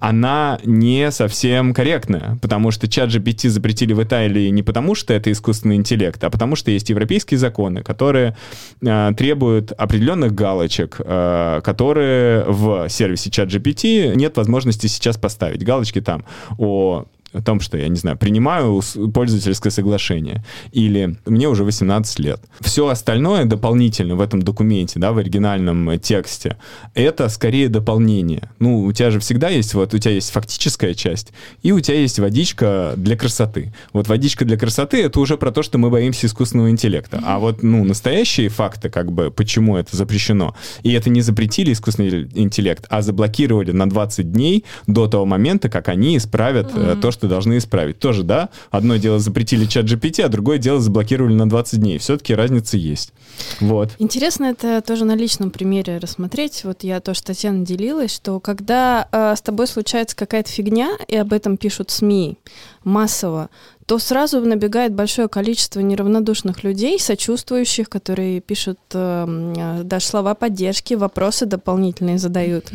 она 0.00 0.58
не 0.64 1.10
совсем 1.10 1.74
корректная, 1.74 2.38
потому 2.42 2.70
что 2.70 2.88
чат 2.88 3.10
GPT 3.10 3.48
запретили 3.48 3.92
в 3.92 4.02
Италии 4.02 4.48
не 4.48 4.62
потому, 4.62 4.94
что 4.94 5.14
это 5.14 5.32
искусственный 5.32 5.76
интеллект, 5.76 6.22
а 6.22 6.30
потому 6.30 6.56
что 6.56 6.70
есть 6.70 6.90
европейские 6.90 7.38
законы, 7.38 7.82
которые 7.82 8.36
э, 8.82 9.12
требуют 9.16 9.72
определенных 9.72 10.34
галочек, 10.34 10.96
э, 10.98 11.60
которые 11.64 12.44
в 12.44 12.88
сервисе 12.88 13.30
чат 13.30 13.48
GPT 13.48 14.14
нет 14.14 14.36
возможности 14.36 14.86
сейчас 14.86 15.16
поставить. 15.16 15.64
Галочки 15.64 16.00
там 16.00 16.24
о 16.58 17.06
о 17.36 17.42
том, 17.42 17.60
что 17.60 17.76
я, 17.76 17.88
не 17.88 17.96
знаю, 17.96 18.16
принимаю 18.16 18.82
пользовательское 19.12 19.70
соглашение, 19.70 20.44
или 20.72 21.16
мне 21.26 21.48
уже 21.48 21.64
18 21.64 22.18
лет. 22.18 22.40
Все 22.60 22.88
остальное 22.88 23.44
дополнительно 23.44 24.16
в 24.16 24.20
этом 24.20 24.42
документе, 24.42 24.98
да, 24.98 25.12
в 25.12 25.18
оригинальном 25.18 25.98
тексте, 25.98 26.56
это 26.94 27.28
скорее 27.28 27.68
дополнение. 27.68 28.50
Ну, 28.58 28.84
у 28.84 28.92
тебя 28.92 29.10
же 29.10 29.20
всегда 29.20 29.48
есть, 29.48 29.74
вот 29.74 29.94
у 29.94 29.98
тебя 29.98 30.14
есть 30.14 30.30
фактическая 30.30 30.94
часть, 30.94 31.32
и 31.62 31.72
у 31.72 31.80
тебя 31.80 31.98
есть 31.98 32.18
водичка 32.18 32.94
для 32.96 33.16
красоты. 33.16 33.74
Вот 33.92 34.08
водичка 34.08 34.44
для 34.44 34.56
красоты— 34.56 35.02
это 35.04 35.20
уже 35.20 35.36
про 35.36 35.50
то, 35.50 35.62
что 35.62 35.78
мы 35.78 35.90
боимся 35.90 36.26
искусственного 36.26 36.70
интеллекта. 36.70 37.20
А 37.24 37.38
вот, 37.38 37.62
ну, 37.62 37.84
настоящие 37.84 38.48
факты, 38.48 38.88
как 38.88 39.12
бы, 39.12 39.30
почему 39.30 39.76
это 39.76 39.96
запрещено, 39.96 40.54
и 40.82 40.92
это 40.92 41.10
не 41.10 41.20
запретили 41.20 41.72
искусственный 41.72 42.28
интеллект, 42.34 42.86
а 42.88 43.02
заблокировали 43.02 43.72
на 43.72 43.88
20 43.88 44.32
дней 44.32 44.64
до 44.86 45.06
того 45.06 45.26
момента, 45.26 45.68
как 45.68 45.88
они 45.88 46.16
исправят 46.16 46.72
mm-hmm. 46.72 47.00
то, 47.00 47.10
что 47.10 47.25
должны 47.26 47.58
исправить. 47.58 47.98
Тоже, 47.98 48.22
да, 48.22 48.50
одно 48.70 48.96
дело 48.96 49.18
запретили 49.18 49.66
чат 49.66 49.86
GPT, 49.86 50.22
а 50.22 50.28
другое 50.28 50.58
дело 50.58 50.80
заблокировали 50.80 51.34
на 51.34 51.48
20 51.48 51.80
дней. 51.80 51.98
Все-таки 51.98 52.34
разница 52.34 52.76
есть. 52.76 53.12
Вот. 53.60 53.90
Интересно 53.98 54.46
это 54.46 54.82
тоже 54.82 55.04
на 55.04 55.14
личном 55.14 55.50
примере 55.50 55.98
рассмотреть. 55.98 56.64
Вот 56.64 56.82
я 56.82 57.00
тоже 57.00 57.22
Татьяна 57.22 57.64
делилась, 57.64 58.14
что 58.14 58.40
когда 58.40 59.08
э, 59.12 59.34
с 59.36 59.40
тобой 59.40 59.66
случается 59.66 60.16
какая-то 60.16 60.50
фигня, 60.50 60.90
и 61.08 61.16
об 61.16 61.32
этом 61.32 61.56
пишут 61.56 61.90
СМИ 61.90 62.38
массово, 62.84 63.50
то 63.86 64.00
сразу 64.00 64.40
набегает 64.40 64.92
большое 64.92 65.28
количество 65.28 65.78
неравнодушных 65.78 66.64
людей, 66.64 66.98
сочувствующих, 66.98 67.88
которые 67.88 68.40
пишут 68.40 68.80
э, 68.92 69.82
даже 69.84 70.06
слова 70.06 70.34
поддержки, 70.34 70.94
вопросы 70.94 71.46
дополнительные 71.46 72.18
задают. 72.18 72.66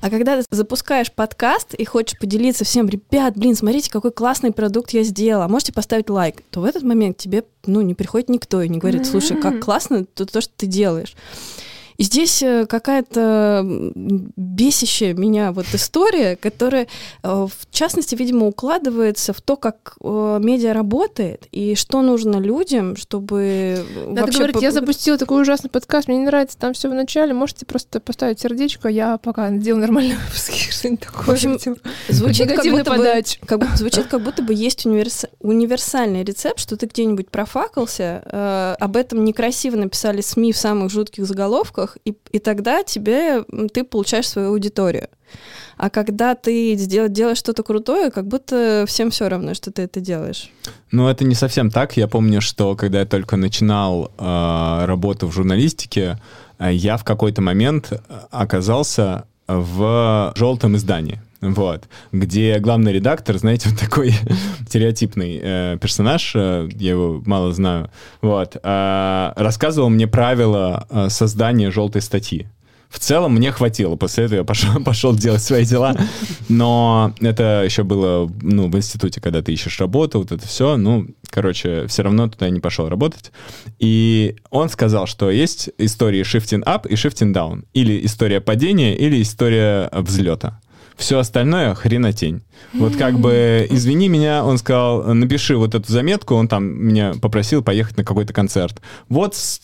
А 0.00 0.08
когда 0.08 0.40
ты 0.40 0.44
запускаешь 0.50 1.10
подкаст 1.10 1.74
и 1.74 1.84
хочешь 1.84 2.18
поделиться 2.18 2.64
всем, 2.64 2.88
ребят, 2.88 3.36
блин, 3.36 3.56
смотрите, 3.56 3.90
какой 3.90 4.12
классный 4.12 4.52
продукт 4.52 4.92
я 4.92 5.02
сделала, 5.02 5.48
можете 5.48 5.72
поставить 5.72 6.08
лайк, 6.08 6.42
то 6.50 6.60
в 6.60 6.64
этот 6.64 6.84
момент 6.84 7.16
тебе 7.16 7.42
ну, 7.66 7.80
не 7.80 7.94
приходит 7.94 8.28
никто 8.28 8.62
и 8.62 8.68
не 8.68 8.78
говорит, 8.78 9.06
слушай, 9.06 9.36
как 9.36 9.60
классно 9.60 10.04
то, 10.04 10.26
то 10.26 10.40
что 10.40 10.52
ты 10.56 10.66
делаешь. 10.66 11.14
И 12.02 12.04
здесь 12.04 12.42
э, 12.42 12.66
какая-то 12.66 13.64
бесящая 13.64 15.14
меня 15.14 15.52
вот 15.52 15.66
история, 15.72 16.34
которая, 16.34 16.88
э, 17.22 17.28
в 17.28 17.70
частности, 17.70 18.16
видимо, 18.16 18.48
укладывается 18.48 19.32
в 19.32 19.40
то, 19.40 19.54
как 19.54 19.94
э, 20.02 20.40
медиа 20.42 20.72
работает 20.72 21.46
и 21.52 21.76
что 21.76 22.02
нужно 22.02 22.38
людям, 22.38 22.96
чтобы 22.96 23.86
Надо 24.08 24.22
вообще... 24.22 24.38
говорить, 24.38 24.62
я 24.62 24.72
запустила 24.72 25.16
такой 25.16 25.42
ужасный 25.42 25.70
подкаст, 25.70 26.08
мне 26.08 26.16
не 26.16 26.24
нравится 26.24 26.58
там 26.58 26.72
все 26.72 26.90
в 26.90 26.92
начале, 26.92 27.34
можете 27.34 27.66
просто 27.66 28.00
поставить 28.00 28.40
сердечко, 28.40 28.88
я 28.88 29.16
пока 29.18 29.50
делаю 29.50 29.82
нормальный 29.82 30.16
выпуск, 30.16 30.54
что-нибудь 30.72 31.04
такое. 31.06 31.24
В 31.24 31.28
общем, 31.28 31.56
звучит 32.08 32.52
как 32.52 32.64
будто, 32.64 32.96
бы, 32.96 33.22
как, 33.46 33.76
звучит 33.76 34.06
как 34.08 34.24
будто 34.24 34.42
бы 34.42 34.52
есть 34.54 34.86
универс... 34.86 35.26
универсальный 35.38 36.24
рецепт, 36.24 36.58
что 36.58 36.76
ты 36.76 36.86
где-нибудь 36.86 37.30
профакался, 37.30 38.24
э, 38.24 38.74
об 38.80 38.96
этом 38.96 39.24
некрасиво 39.24 39.76
написали 39.76 40.20
СМИ 40.20 40.52
в 40.52 40.56
самых 40.56 40.90
жутких 40.90 41.26
заголовках, 41.26 41.91
ссылках, 41.92 41.96
и, 42.04 42.14
и 42.32 42.38
тогда 42.38 42.82
тебе, 42.82 43.44
ты 43.72 43.84
получаешь 43.84 44.28
свою 44.28 44.48
аудиторию. 44.48 45.08
А 45.76 45.90
когда 45.90 46.34
ты 46.34 46.76
дел, 46.76 47.08
делаешь 47.08 47.38
что-то 47.38 47.62
крутое, 47.62 48.10
как 48.10 48.26
будто 48.26 48.84
всем 48.86 49.10
все 49.10 49.28
равно, 49.28 49.54
что 49.54 49.70
ты 49.70 49.82
это 49.82 50.00
делаешь. 50.00 50.50
Ну, 50.90 51.08
это 51.08 51.24
не 51.24 51.34
совсем 51.34 51.70
так. 51.70 51.96
Я 51.96 52.08
помню, 52.08 52.40
что 52.40 52.76
когда 52.76 53.00
я 53.00 53.06
только 53.06 53.36
начинал 53.36 54.12
э, 54.18 54.84
работу 54.84 55.26
в 55.26 55.32
журналистике, 55.32 56.18
э, 56.58 56.72
я 56.72 56.96
в 56.96 57.04
какой-то 57.04 57.40
момент 57.40 57.92
оказался 58.30 59.24
в 59.48 60.32
желтом 60.36 60.76
издании 60.76 61.20
вот, 61.42 61.88
где 62.12 62.60
главный 62.60 62.92
редактор, 62.92 63.36
знаете, 63.36 63.68
вот 63.68 63.78
такой 63.78 64.14
стереотипный 64.68 65.40
э, 65.42 65.78
персонаж, 65.80 66.32
э, 66.36 66.68
я 66.76 66.90
его 66.90 67.20
мало 67.26 67.52
знаю, 67.52 67.90
вот, 68.20 68.56
э, 68.62 69.32
рассказывал 69.36 69.90
мне 69.90 70.06
правила 70.06 70.86
э, 70.88 71.08
создания 71.10 71.72
желтой 71.72 72.00
статьи. 72.00 72.46
В 72.92 72.98
целом 72.98 73.34
мне 73.34 73.50
хватило. 73.50 73.96
После 73.96 74.24
этого 74.24 74.40
я 74.40 74.44
пошел, 74.44 74.80
пошел 74.84 75.16
делать 75.16 75.42
свои 75.42 75.64
дела. 75.64 75.96
Но 76.48 77.14
это 77.20 77.62
еще 77.64 77.84
было 77.84 78.30
ну, 78.42 78.68
в 78.68 78.76
институте, 78.76 79.20
когда 79.20 79.40
ты 79.40 79.52
ищешь 79.52 79.80
работу, 79.80 80.18
вот 80.18 80.30
это 80.30 80.46
все. 80.46 80.76
Ну, 80.76 81.06
короче, 81.30 81.86
все 81.86 82.02
равно 82.02 82.28
туда 82.28 82.50
не 82.50 82.60
пошел 82.60 82.88
работать. 82.90 83.32
И 83.78 84.36
он 84.50 84.68
сказал, 84.68 85.06
что 85.06 85.30
есть 85.30 85.70
истории 85.78 86.22
shifting 86.22 86.62
up 86.64 86.86
и 86.86 86.94
shifting 86.94 87.32
down. 87.32 87.64
Или 87.72 88.04
история 88.04 88.42
падения, 88.42 88.94
или 88.94 89.22
история 89.22 89.88
взлета. 89.92 90.60
Все 90.96 91.18
остальное 91.18 91.74
хренотень. 91.74 92.42
Вот 92.74 92.96
как 92.96 93.18
бы, 93.18 93.66
извини 93.70 94.08
меня, 94.08 94.44
он 94.44 94.58
сказал, 94.58 95.02
напиши 95.14 95.56
вот 95.56 95.74
эту 95.74 95.90
заметку, 95.90 96.34
он 96.34 96.48
там 96.48 96.64
меня 96.64 97.14
попросил 97.20 97.62
поехать 97.62 97.96
на 97.96 98.04
какой-то 98.04 98.32
концерт. 98.32 98.80
Вот 99.08 99.34
с, 99.34 99.58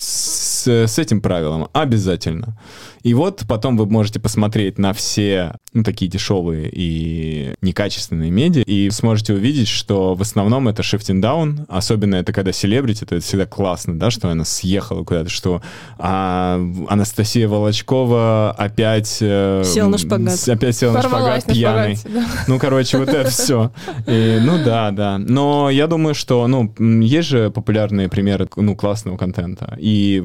с, 0.58 0.86
с 0.86 0.98
этим 0.98 1.20
правилом 1.20 1.68
обязательно. 1.72 2.58
И 3.02 3.14
вот 3.14 3.44
потом 3.48 3.76
вы 3.76 3.86
можете 3.86 4.20
посмотреть 4.20 4.78
на 4.78 4.92
все 4.92 5.54
ну, 5.72 5.84
такие 5.84 6.10
дешевые 6.10 6.68
и 6.72 7.54
некачественные 7.62 8.30
медиа, 8.30 8.62
и 8.62 8.90
сможете 8.90 9.34
увидеть, 9.34 9.68
что 9.68 10.14
в 10.14 10.22
основном 10.22 10.68
это 10.68 10.82
shifting 10.82 11.22
down, 11.22 11.64
особенно 11.68 12.16
это 12.16 12.32
когда 12.32 12.52
селебрити, 12.52 13.04
это 13.04 13.20
всегда 13.20 13.46
классно, 13.46 13.98
да, 13.98 14.10
что 14.10 14.28
она 14.28 14.44
съехала 14.44 15.04
куда-то, 15.04 15.30
что 15.30 15.62
а, 15.98 16.60
Анастасия 16.88 17.48
Волочкова 17.48 18.54
опять... 18.58 19.18
Э, 19.20 19.62
сел 19.64 19.88
на 19.88 19.98
шпагат. 19.98 20.48
Опять 20.48 20.76
сел 20.76 20.92
на 20.92 21.02
шпагат 21.02 21.44
пьяный. 21.44 21.96
Шпагате, 21.96 22.20
да. 22.20 22.44
Ну, 22.48 22.58
короче, 22.58 22.98
вот 22.98 23.08
это 23.08 23.30
все. 23.30 23.70
И, 24.06 24.38
ну 24.42 24.62
да, 24.64 24.90
да. 24.90 25.18
Но 25.18 25.70
я 25.70 25.86
думаю, 25.86 26.14
что, 26.14 26.46
ну, 26.48 26.74
есть 26.78 27.28
же 27.28 27.50
популярные 27.50 28.08
примеры, 28.08 28.48
ну, 28.56 28.74
классного 28.74 29.16
контента. 29.16 29.76
И 29.78 30.22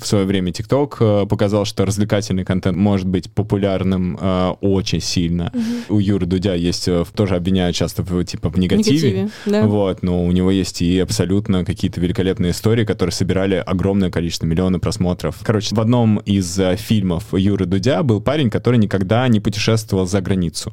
в 0.00 0.06
свое 0.06 0.24
время 0.24 0.50
TikTok 0.50 1.22
э, 1.24 1.26
показал, 1.26 1.64
что 1.64 1.84
развлекательный 1.84 2.44
контент 2.44 2.76
может 2.76 3.06
быть 3.06 3.30
популярным 3.30 4.18
э, 4.20 4.54
очень 4.60 5.00
сильно. 5.00 5.52
Угу. 5.54 5.96
У 5.96 5.98
Юры 5.98 6.26
Дудя 6.26 6.54
есть, 6.54 6.88
э, 6.88 7.04
тоже 7.14 7.36
обвиняют 7.36 7.76
часто 7.76 8.02
в, 8.02 8.24
типа 8.24 8.50
в 8.50 8.58
негативе. 8.58 9.10
негативе 9.10 9.30
да. 9.46 9.66
Вот, 9.66 10.02
но 10.02 10.24
у 10.24 10.32
него 10.32 10.50
есть 10.50 10.82
и 10.82 10.98
абсолютно 10.98 11.64
какие-то 11.64 12.00
великолепные 12.00 12.52
истории, 12.52 12.84
которые 12.84 13.12
собирали 13.12 13.56
огромное 13.56 14.10
количество, 14.10 14.46
миллионы 14.46 14.78
просмотров. 14.78 15.36
Короче, 15.42 15.74
в 15.74 15.80
одном 15.80 16.18
из 16.18 16.58
э, 16.58 16.76
фильмов 16.76 17.24
Юры 17.32 17.66
Дудя 17.66 18.02
был 18.02 18.20
парень, 18.20 18.50
который 18.50 18.78
никогда 18.78 19.26
не 19.28 19.40
путешествовал 19.40 20.06
за 20.06 20.20
границу. 20.20 20.72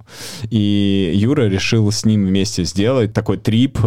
И 0.49 1.11
Юра 1.15 1.47
решил 1.47 1.91
с 1.91 2.05
ним 2.05 2.25
вместе 2.25 2.63
сделать 2.63 3.13
такой 3.13 3.37
трип 3.37 3.79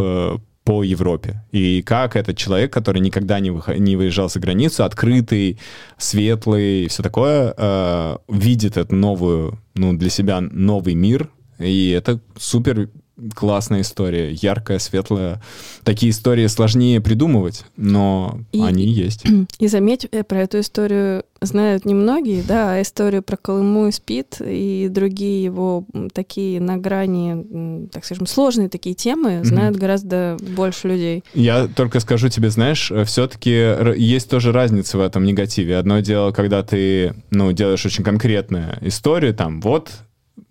по 0.64 0.82
Европе. 0.82 1.42
И 1.50 1.82
как 1.82 2.16
этот 2.16 2.36
человек, 2.36 2.72
который 2.72 3.00
никогда 3.00 3.40
не, 3.40 3.50
выход... 3.50 3.78
не 3.78 3.96
выезжал 3.96 4.28
за 4.28 4.38
границу, 4.38 4.84
открытый, 4.84 5.58
светлый, 5.98 6.88
все 6.88 7.02
такое, 7.02 7.54
э, 7.56 8.16
видит 8.28 8.76
эту 8.76 8.94
новую, 8.94 9.58
ну, 9.74 9.92
для 9.92 10.10
себя 10.10 10.40
новый 10.40 10.94
мир. 10.94 11.28
И 11.58 11.90
это 11.90 12.20
супер 12.36 12.90
классная 13.34 13.82
история, 13.82 14.32
яркая, 14.32 14.78
светлая. 14.78 15.42
Такие 15.84 16.10
истории 16.10 16.46
сложнее 16.46 17.00
придумывать, 17.00 17.64
но 17.76 18.40
и, 18.52 18.60
они 18.60 18.86
есть. 18.86 19.24
И 19.58 19.68
заметь, 19.68 20.06
э, 20.10 20.22
про 20.22 20.42
эту 20.42 20.60
историю 20.60 21.24
знают 21.42 21.84
немногие, 21.84 22.42
да, 22.42 22.80
историю 22.80 23.22
про 23.22 23.36
Колыму 23.36 23.88
и 23.88 23.92
Спит 23.92 24.36
и 24.40 24.88
другие 24.90 25.44
его 25.44 25.84
такие 26.12 26.60
на 26.60 26.76
грани, 26.76 27.88
так 27.88 28.04
скажем, 28.04 28.26
сложные 28.26 28.68
такие 28.68 28.94
темы 28.94 29.40
знают 29.44 29.76
mm-hmm. 29.76 29.80
гораздо 29.80 30.36
больше 30.56 30.88
людей. 30.88 31.24
Я 31.34 31.68
только 31.68 32.00
скажу 32.00 32.28
тебе, 32.28 32.50
знаешь, 32.50 32.90
э, 32.90 33.04
все-таки 33.04 33.50
есть 33.96 34.30
тоже 34.30 34.52
разница 34.52 34.98
в 34.98 35.00
этом 35.00 35.24
негативе. 35.24 35.76
Одно 35.76 36.00
дело, 36.00 36.32
когда 36.32 36.62
ты, 36.62 37.14
ну, 37.30 37.52
делаешь 37.52 37.84
очень 37.84 38.04
конкретную 38.04 38.78
историю, 38.80 39.34
там, 39.34 39.60
вот 39.60 39.90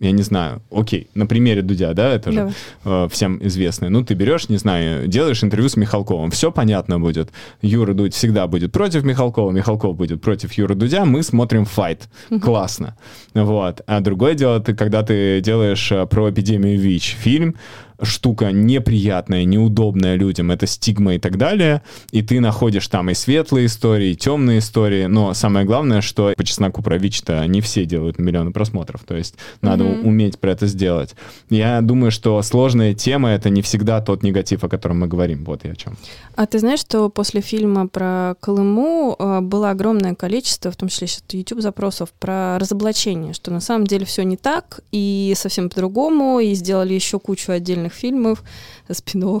я 0.02 0.10
не 0.10 0.22
знаю, 0.22 0.62
окей, 0.70 1.06
на 1.14 1.26
примере 1.26 1.62
Дудя, 1.62 1.94
да, 1.94 2.12
это 2.12 2.32
же 2.32 2.52
э, 2.84 3.08
всем 3.10 3.38
известно. 3.46 3.88
Ну, 3.88 4.04
ты 4.04 4.14
берешь, 4.14 4.48
не 4.48 4.56
знаю, 4.56 5.06
делаешь 5.06 5.44
интервью 5.44 5.68
с 5.68 5.76
Михалковым, 5.76 6.32
все 6.32 6.50
понятно 6.50 6.98
будет. 6.98 7.30
Юра 7.62 7.94
Дудь 7.94 8.12
всегда 8.12 8.48
будет 8.48 8.72
против 8.72 9.04
Михалкова, 9.04 9.52
Михалков 9.52 9.96
будет 9.96 10.20
против 10.20 10.52
Юры 10.54 10.74
Дудя, 10.74 11.04
мы 11.04 11.22
смотрим 11.22 11.64
файт. 11.64 12.08
Классно. 12.42 12.96
Вот. 13.32 13.82
А 13.86 14.00
другое 14.00 14.34
дело, 14.34 14.58
ты, 14.58 14.74
когда 14.74 15.04
ты 15.04 15.40
делаешь 15.40 15.92
э, 15.92 16.04
про 16.06 16.30
эпидемию 16.30 16.80
ВИЧ 16.80 17.16
фильм, 17.20 17.54
штука 18.02 18.52
неприятная, 18.52 19.44
неудобная 19.44 20.14
людям, 20.14 20.50
это 20.50 20.66
стигма 20.66 21.14
и 21.14 21.18
так 21.18 21.36
далее, 21.36 21.82
и 22.10 22.22
ты 22.22 22.40
находишь 22.40 22.88
там 22.88 23.10
и 23.10 23.14
светлые 23.14 23.66
истории, 23.66 24.10
и 24.10 24.16
темные 24.16 24.58
истории, 24.58 25.06
но 25.06 25.34
самое 25.34 25.66
главное, 25.66 26.00
что 26.00 26.32
по 26.36 26.44
чесноку 26.44 26.82
про 26.82 26.98
ВИЧ-то 26.98 27.46
не 27.46 27.60
все 27.60 27.84
делают 27.84 28.18
миллионы 28.18 28.52
просмотров, 28.52 29.02
то 29.04 29.16
есть 29.16 29.36
надо 29.60 29.84
mm-hmm. 29.84 30.02
уметь 30.02 30.38
про 30.38 30.52
это 30.52 30.66
сделать. 30.66 31.14
Я 31.50 31.80
думаю, 31.80 32.10
что 32.10 32.40
сложная 32.42 32.94
тема— 32.94 33.30
это 33.30 33.50
не 33.50 33.62
всегда 33.62 34.00
тот 34.00 34.22
негатив, 34.22 34.64
о 34.64 34.68
котором 34.68 35.00
мы 35.00 35.08
говорим, 35.08 35.44
вот 35.44 35.64
я 35.64 35.72
о 35.72 35.76
чем. 35.76 35.96
А 36.34 36.46
ты 36.46 36.58
знаешь, 36.58 36.80
что 36.80 37.08
после 37.08 37.40
фильма 37.40 37.88
про 37.88 38.34
Колыму 38.40 39.16
э, 39.18 39.40
было 39.40 39.70
огромное 39.70 40.14
количество, 40.14 40.70
в 40.70 40.76
том 40.76 40.88
числе 40.88 41.06
сейчас 41.06 41.24
YouTube 41.30 41.60
запросов 41.60 42.10
про 42.18 42.58
разоблачение, 42.58 43.34
что 43.34 43.50
на 43.50 43.60
самом 43.60 43.86
деле 43.86 44.06
все 44.06 44.22
не 44.22 44.36
так 44.36 44.80
и 44.92 45.34
совсем 45.36 45.68
по-другому, 45.68 46.40
и 46.40 46.54
сделали 46.54 46.94
еще 46.94 47.18
кучу 47.18 47.52
отдельных 47.52 47.91
популярных 47.92 47.94
фильмов, 47.94 48.42
спин 48.90 49.40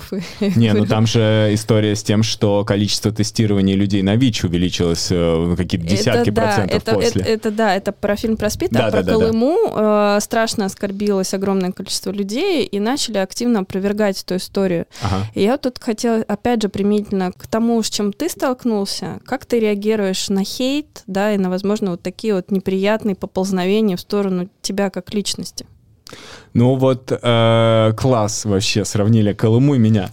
Не, 0.56 0.72
ну 0.72 0.86
там 0.92 1.06
же 1.06 1.50
история 1.52 1.96
с 1.96 2.02
тем, 2.02 2.22
что 2.22 2.64
количество 2.64 3.10
тестирований 3.10 3.74
людей 3.74 4.02
на 4.02 4.16
ВИЧ 4.16 4.44
увеличилось 4.44 5.08
э, 5.10 5.54
какие-то 5.56 5.86
десятки 5.86 6.30
это, 6.30 6.40
процентов 6.40 6.82
это, 6.82 6.94
после. 6.94 7.22
Это, 7.22 7.30
это 7.30 7.50
да, 7.50 7.74
это 7.74 7.92
про 7.92 8.16
фильм 8.16 8.36
про 8.36 8.50
СПИД, 8.50 8.70
да, 8.70 8.86
а 8.86 8.90
про 8.90 9.02
да, 9.02 9.12
Колыму 9.12 9.58
да. 9.74 10.16
Э, 10.16 10.20
страшно 10.20 10.66
оскорбилось 10.66 11.34
огромное 11.34 11.72
количество 11.72 12.10
людей 12.10 12.64
и 12.64 12.80
начали 12.80 13.18
активно 13.18 13.60
опровергать 13.60 14.22
эту 14.22 14.36
историю. 14.36 14.86
Ага. 15.02 15.26
И 15.34 15.42
я 15.42 15.56
тут 15.56 15.78
хотела, 15.78 16.22
опять 16.28 16.62
же, 16.62 16.68
применительно 16.68 17.32
к 17.32 17.46
тому, 17.46 17.82
с 17.82 17.90
чем 17.90 18.12
ты 18.12 18.28
столкнулся, 18.28 19.20
как 19.26 19.46
ты 19.46 19.58
реагируешь 19.58 20.28
на 20.28 20.44
хейт, 20.44 21.02
да, 21.06 21.34
и 21.34 21.38
на, 21.38 21.50
возможно, 21.50 21.92
вот 21.92 22.02
такие 22.02 22.34
вот 22.34 22.50
неприятные 22.50 23.16
поползновения 23.16 23.96
в 23.96 24.00
сторону 24.00 24.48
тебя 24.62 24.90
как 24.90 25.12
личности? 25.14 25.66
Ну 26.54 26.74
вот 26.74 27.10
э, 27.10 27.92
класс 27.96 28.44
вообще, 28.44 28.84
сравнили 28.84 29.32
Колыму 29.32 29.74
и 29.74 29.78
меня. 29.78 30.10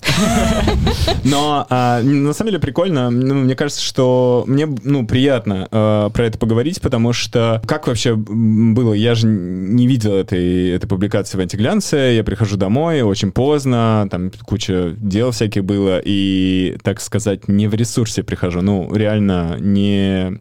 Но 1.26 1.68
э, 1.70 2.02
на 2.02 2.34
самом 2.34 2.52
деле 2.52 2.60
прикольно. 2.60 3.10
Ну, 3.10 3.36
мне 3.36 3.56
кажется, 3.56 3.84
что 3.84 4.46
мне 4.48 4.66
ну, 4.66 5.06
приятно 5.06 5.68
э, 5.70 6.10
про 6.14 6.26
это 6.26 6.38
поговорить, 6.38 6.82
потому 6.82 7.12
что 7.12 7.62
как 7.66 7.88
вообще 7.88 8.16
было? 8.16 8.94
Я 8.94 9.16
же 9.16 9.28
не 9.28 9.86
видел 9.86 10.14
этой, 10.14 10.70
этой 10.70 10.88
публикации 10.88 11.38
в 11.38 11.42
антиглянце. 11.42 12.14
Я 12.16 12.24
прихожу 12.24 12.56
домой 12.56 13.02
очень 13.02 13.34
поздно, 13.34 14.08
там 14.10 14.32
куча 14.46 14.94
дел 14.98 15.32
всяких 15.32 15.66
было, 15.66 16.00
и, 16.04 16.78
так 16.84 17.02
сказать, 17.02 17.50
не 17.50 17.68
в 17.68 17.74
ресурсе 17.74 18.24
прихожу. 18.24 18.62
Ну, 18.62 18.94
реально 18.94 19.58
не 19.60 20.40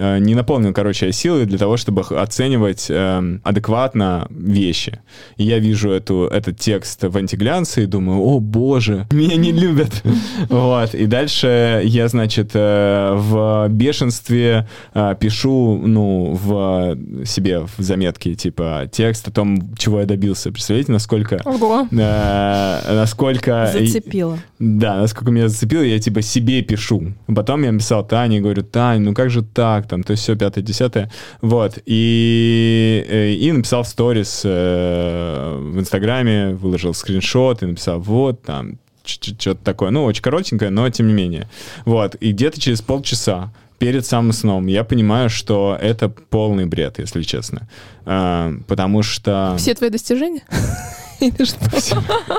не 0.00 0.34
наполнен, 0.34 0.72
короче, 0.72 1.12
силой 1.12 1.46
для 1.46 1.58
того, 1.58 1.76
чтобы 1.76 2.02
оценивать 2.02 2.86
э, 2.88 3.38
адекватно 3.42 4.26
вещи. 4.30 5.00
И 5.36 5.44
я 5.44 5.58
вижу 5.58 5.90
эту, 5.90 6.26
этот 6.26 6.58
текст 6.58 7.02
в 7.02 7.16
антиглянце 7.16 7.84
и 7.84 7.86
думаю, 7.86 8.20
о 8.20 8.40
боже, 8.40 9.06
меня 9.12 9.36
не 9.36 9.52
любят. 9.52 10.02
Вот. 10.48 10.94
И 10.94 11.06
дальше 11.06 11.82
я, 11.84 12.08
значит, 12.08 12.52
э, 12.54 13.12
в 13.14 13.68
бешенстве 13.68 14.68
э, 14.94 15.14
пишу, 15.18 15.80
ну, 15.84 16.38
в 16.42 16.96
себе 17.24 17.60
в 17.60 17.82
заметке, 17.82 18.34
типа, 18.34 18.88
текст 18.90 19.28
о 19.28 19.30
том, 19.30 19.74
чего 19.76 20.00
я 20.00 20.06
добился. 20.06 20.50
Представляете, 20.50 20.92
насколько... 20.92 21.40
Ого. 21.44 21.86
Э, 21.92 22.94
насколько... 22.94 23.70
Зацепило. 23.72 24.38
Да, 24.58 24.96
насколько 24.96 25.30
меня 25.30 25.48
зацепило, 25.48 25.82
я, 25.82 25.98
типа, 25.98 26.22
себе 26.22 26.62
пишу. 26.62 27.12
Потом 27.26 27.62
я 27.62 27.72
написал 27.72 28.06
Тане, 28.06 28.40
говорю, 28.40 28.62
Тань, 28.62 29.02
ну 29.02 29.14
как 29.14 29.30
же 29.30 29.42
так? 29.42 29.88
Там, 29.90 30.04
то 30.04 30.12
есть 30.12 30.22
все 30.22 30.36
пятое, 30.36 30.62
десятое. 30.62 31.10
Вот. 31.42 31.78
И, 31.84 33.04
э, 33.08 33.32
и 33.32 33.52
написал 33.52 33.82
в 33.82 33.88
сторис 33.88 34.42
э, 34.44 35.58
в 35.58 35.78
Инстаграме, 35.78 36.54
выложил 36.54 36.94
скриншот 36.94 37.62
и 37.62 37.66
написал, 37.66 38.00
вот, 38.00 38.42
там, 38.42 38.78
что-то 39.04 39.56
такое. 39.56 39.90
Ну, 39.90 40.04
очень 40.04 40.22
коротенькое, 40.22 40.70
но 40.70 40.88
тем 40.90 41.08
не 41.08 41.12
менее. 41.12 41.48
Вот. 41.84 42.14
И 42.20 42.32
где-то 42.32 42.60
через 42.60 42.80
полчаса 42.80 43.52
перед 43.78 44.06
самым 44.06 44.32
сном 44.32 44.66
я 44.68 44.84
понимаю, 44.84 45.28
что 45.28 45.76
это 45.80 46.08
полный 46.08 46.66
бред, 46.66 46.98
если 46.98 47.22
честно. 47.22 47.68
А, 48.04 48.52
потому 48.68 49.02
что... 49.02 49.56
Все 49.58 49.74
твои 49.74 49.90
достижения? 49.90 50.42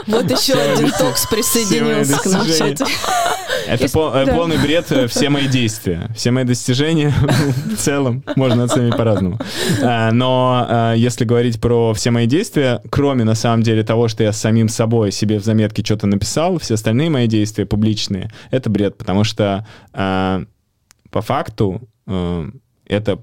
Вот 0.07 0.29
еще 0.31 0.53
один 0.53 0.91
токс 0.91 1.27
присоединился 1.27 2.17
к 2.17 2.25
нам 2.25 2.47
Это 3.67 3.85
э, 3.85 4.35
полный 4.35 4.57
бред, 4.57 4.91
э, 4.91 5.07
все 5.07 5.29
мои 5.29 5.47
действия, 5.47 6.09
все 6.15 6.31
мои 6.31 6.43
достижения 6.43 7.13
в 7.65 7.77
целом. 7.77 8.23
Можно 8.35 8.63
оценить 8.63 8.97
по-разному. 8.97 9.39
А, 9.83 10.11
но 10.11 10.65
а, 10.67 10.93
если 10.93 11.25
говорить 11.25 11.61
про 11.61 11.93
все 11.93 12.11
мои 12.11 12.25
действия, 12.25 12.81
кроме 12.89 13.23
на 13.23 13.35
самом 13.35 13.63
деле 13.63 13.83
того, 13.83 14.07
что 14.07 14.23
я 14.23 14.33
самим 14.33 14.67
собой 14.67 15.11
себе 15.11 15.39
в 15.39 15.43
заметке 15.43 15.83
что-то 15.83 16.07
написал, 16.07 16.57
все 16.57 16.73
остальные 16.73 17.09
мои 17.09 17.27
действия 17.27 17.65
публичные, 17.65 18.31
это 18.49 18.69
бред, 18.69 18.97
потому 18.97 19.23
что 19.23 19.67
а, 19.93 20.43
по 21.11 21.21
факту 21.21 21.87
э, 22.07 22.49
это 22.87 23.19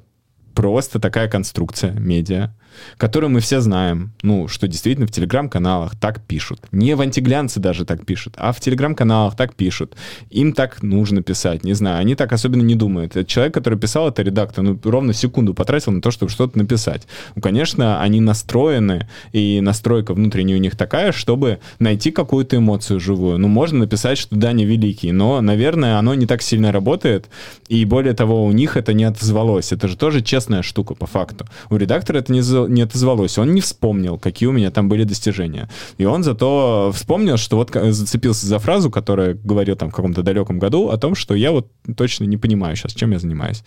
просто 0.55 1.01
такая 1.01 1.29
конструкция 1.29 1.93
медиа, 1.93 2.55
которую 2.97 3.31
мы 3.31 3.41
все 3.41 3.61
знаем, 3.61 4.13
ну, 4.23 4.49
что 4.49 4.69
действительно 4.69 5.07
в 5.07 5.11
телеграм-каналах 5.11 5.97
так 5.97 6.21
пишут. 6.21 6.61
Не 6.73 6.95
в 6.95 7.01
антиглянце 7.01 7.61
даже 7.61 7.85
так 7.85 8.05
пишут, 8.05 8.35
а 8.37 8.53
в 8.53 8.61
телеграм-каналах 8.61 9.37
так 9.37 9.55
пишут. 9.55 9.97
Им 10.31 10.53
так 10.53 10.83
нужно 10.83 11.23
писать, 11.23 11.65
не 11.65 11.75
знаю, 11.75 11.99
они 11.99 12.15
так 12.15 12.33
особенно 12.33 12.63
не 12.63 12.75
думают. 12.75 13.17
Это 13.17 13.25
человек, 13.25 13.55
который 13.55 13.79
писал 13.79 14.09
это, 14.09 14.23
редактор, 14.23 14.65
ну, 14.65 14.79
ровно 14.85 15.13
секунду 15.13 15.55
потратил 15.55 15.93
на 15.93 16.01
то, 16.01 16.11
чтобы 16.11 16.31
что-то 16.31 16.59
написать. 16.59 17.07
Ну, 17.35 17.43
конечно, 17.43 18.01
они 18.01 18.21
настроены, 18.21 19.09
и 19.33 19.61
настройка 19.61 20.15
внутренняя 20.15 20.57
у 20.57 20.61
них 20.61 20.77
такая, 20.77 21.13
чтобы 21.13 21.59
найти 21.79 22.11
какую-то 22.11 22.57
эмоцию 22.57 23.01
живую. 23.01 23.39
Ну, 23.39 23.49
можно 23.49 23.81
написать, 23.81 24.19
что 24.19 24.37
да, 24.37 24.53
не 24.53 24.65
великий, 24.65 25.13
но, 25.13 25.41
наверное, 25.41 25.99
оно 25.99 26.15
не 26.15 26.27
так 26.27 26.43
сильно 26.43 26.73
работает, 26.73 27.29
и 27.69 27.85
более 27.85 28.15
того, 28.15 28.45
у 28.45 28.53
них 28.53 28.77
это 28.77 28.93
не 28.93 29.05
отозвалось. 29.05 29.73
Это 29.73 29.89
же 29.89 29.97
тоже 29.97 30.23
честная 30.23 30.63
штука, 30.63 30.95
по 30.95 31.07
факту. 31.07 31.47
У 31.71 31.77
редактора 31.77 32.19
это 32.19 32.33
не, 32.33 32.43
не 32.69 32.83
отозвалось. 32.83 33.39
Он 33.39 33.55
не 33.55 33.61
вспомнил, 33.61 34.19
какие 34.19 34.49
у 34.49 34.53
меня 34.53 34.71
там 34.71 34.89
были 34.89 35.05
достижения. 35.05 35.69
И 35.97 36.05
он 36.05 36.23
зато 36.23 36.93
вспомнил, 36.95 37.37
что 37.37 37.57
вот 37.57 37.71
зацепился 37.73 38.47
за 38.47 38.59
фразу, 38.59 38.91
которая 38.91 39.35
говорил 39.35 39.77
там 39.77 39.91
в 39.91 39.95
каком-то 39.95 40.23
далеком 40.23 40.59
году 40.59 40.89
о 40.89 40.97
том, 40.99 41.15
что 41.15 41.35
я 41.35 41.53
вот 41.53 41.69
точно 41.97 42.25
не 42.25 42.37
понимаю 42.37 42.77
сейчас, 42.77 42.93
чем 42.93 43.13
я 43.13 43.19
занимаюсь. 43.19 43.63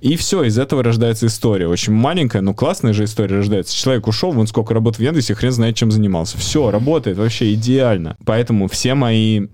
И 0.00 0.16
все, 0.16 0.44
из 0.44 0.58
этого 0.58 0.82
рождается 0.82 1.26
история. 1.26 1.68
Очень 1.68 1.92
маленькая, 1.92 2.42
но 2.42 2.54
классная 2.54 2.92
же 2.92 3.04
история 3.04 3.36
рождается. 3.36 3.74
Человек 3.74 4.06
ушел, 4.06 4.32
вон 4.32 4.46
сколько 4.46 4.74
работ 4.74 4.96
в 4.96 5.00
Яндексе, 5.00 5.34
хрен 5.34 5.52
знает, 5.52 5.76
чем 5.76 5.90
занимался. 5.90 6.38
Все, 6.38 6.70
работает 6.70 7.18
вообще 7.18 7.54
идеально. 7.54 8.16
Поэтому 8.24 8.68
все 8.68 8.94
мои 8.94 9.46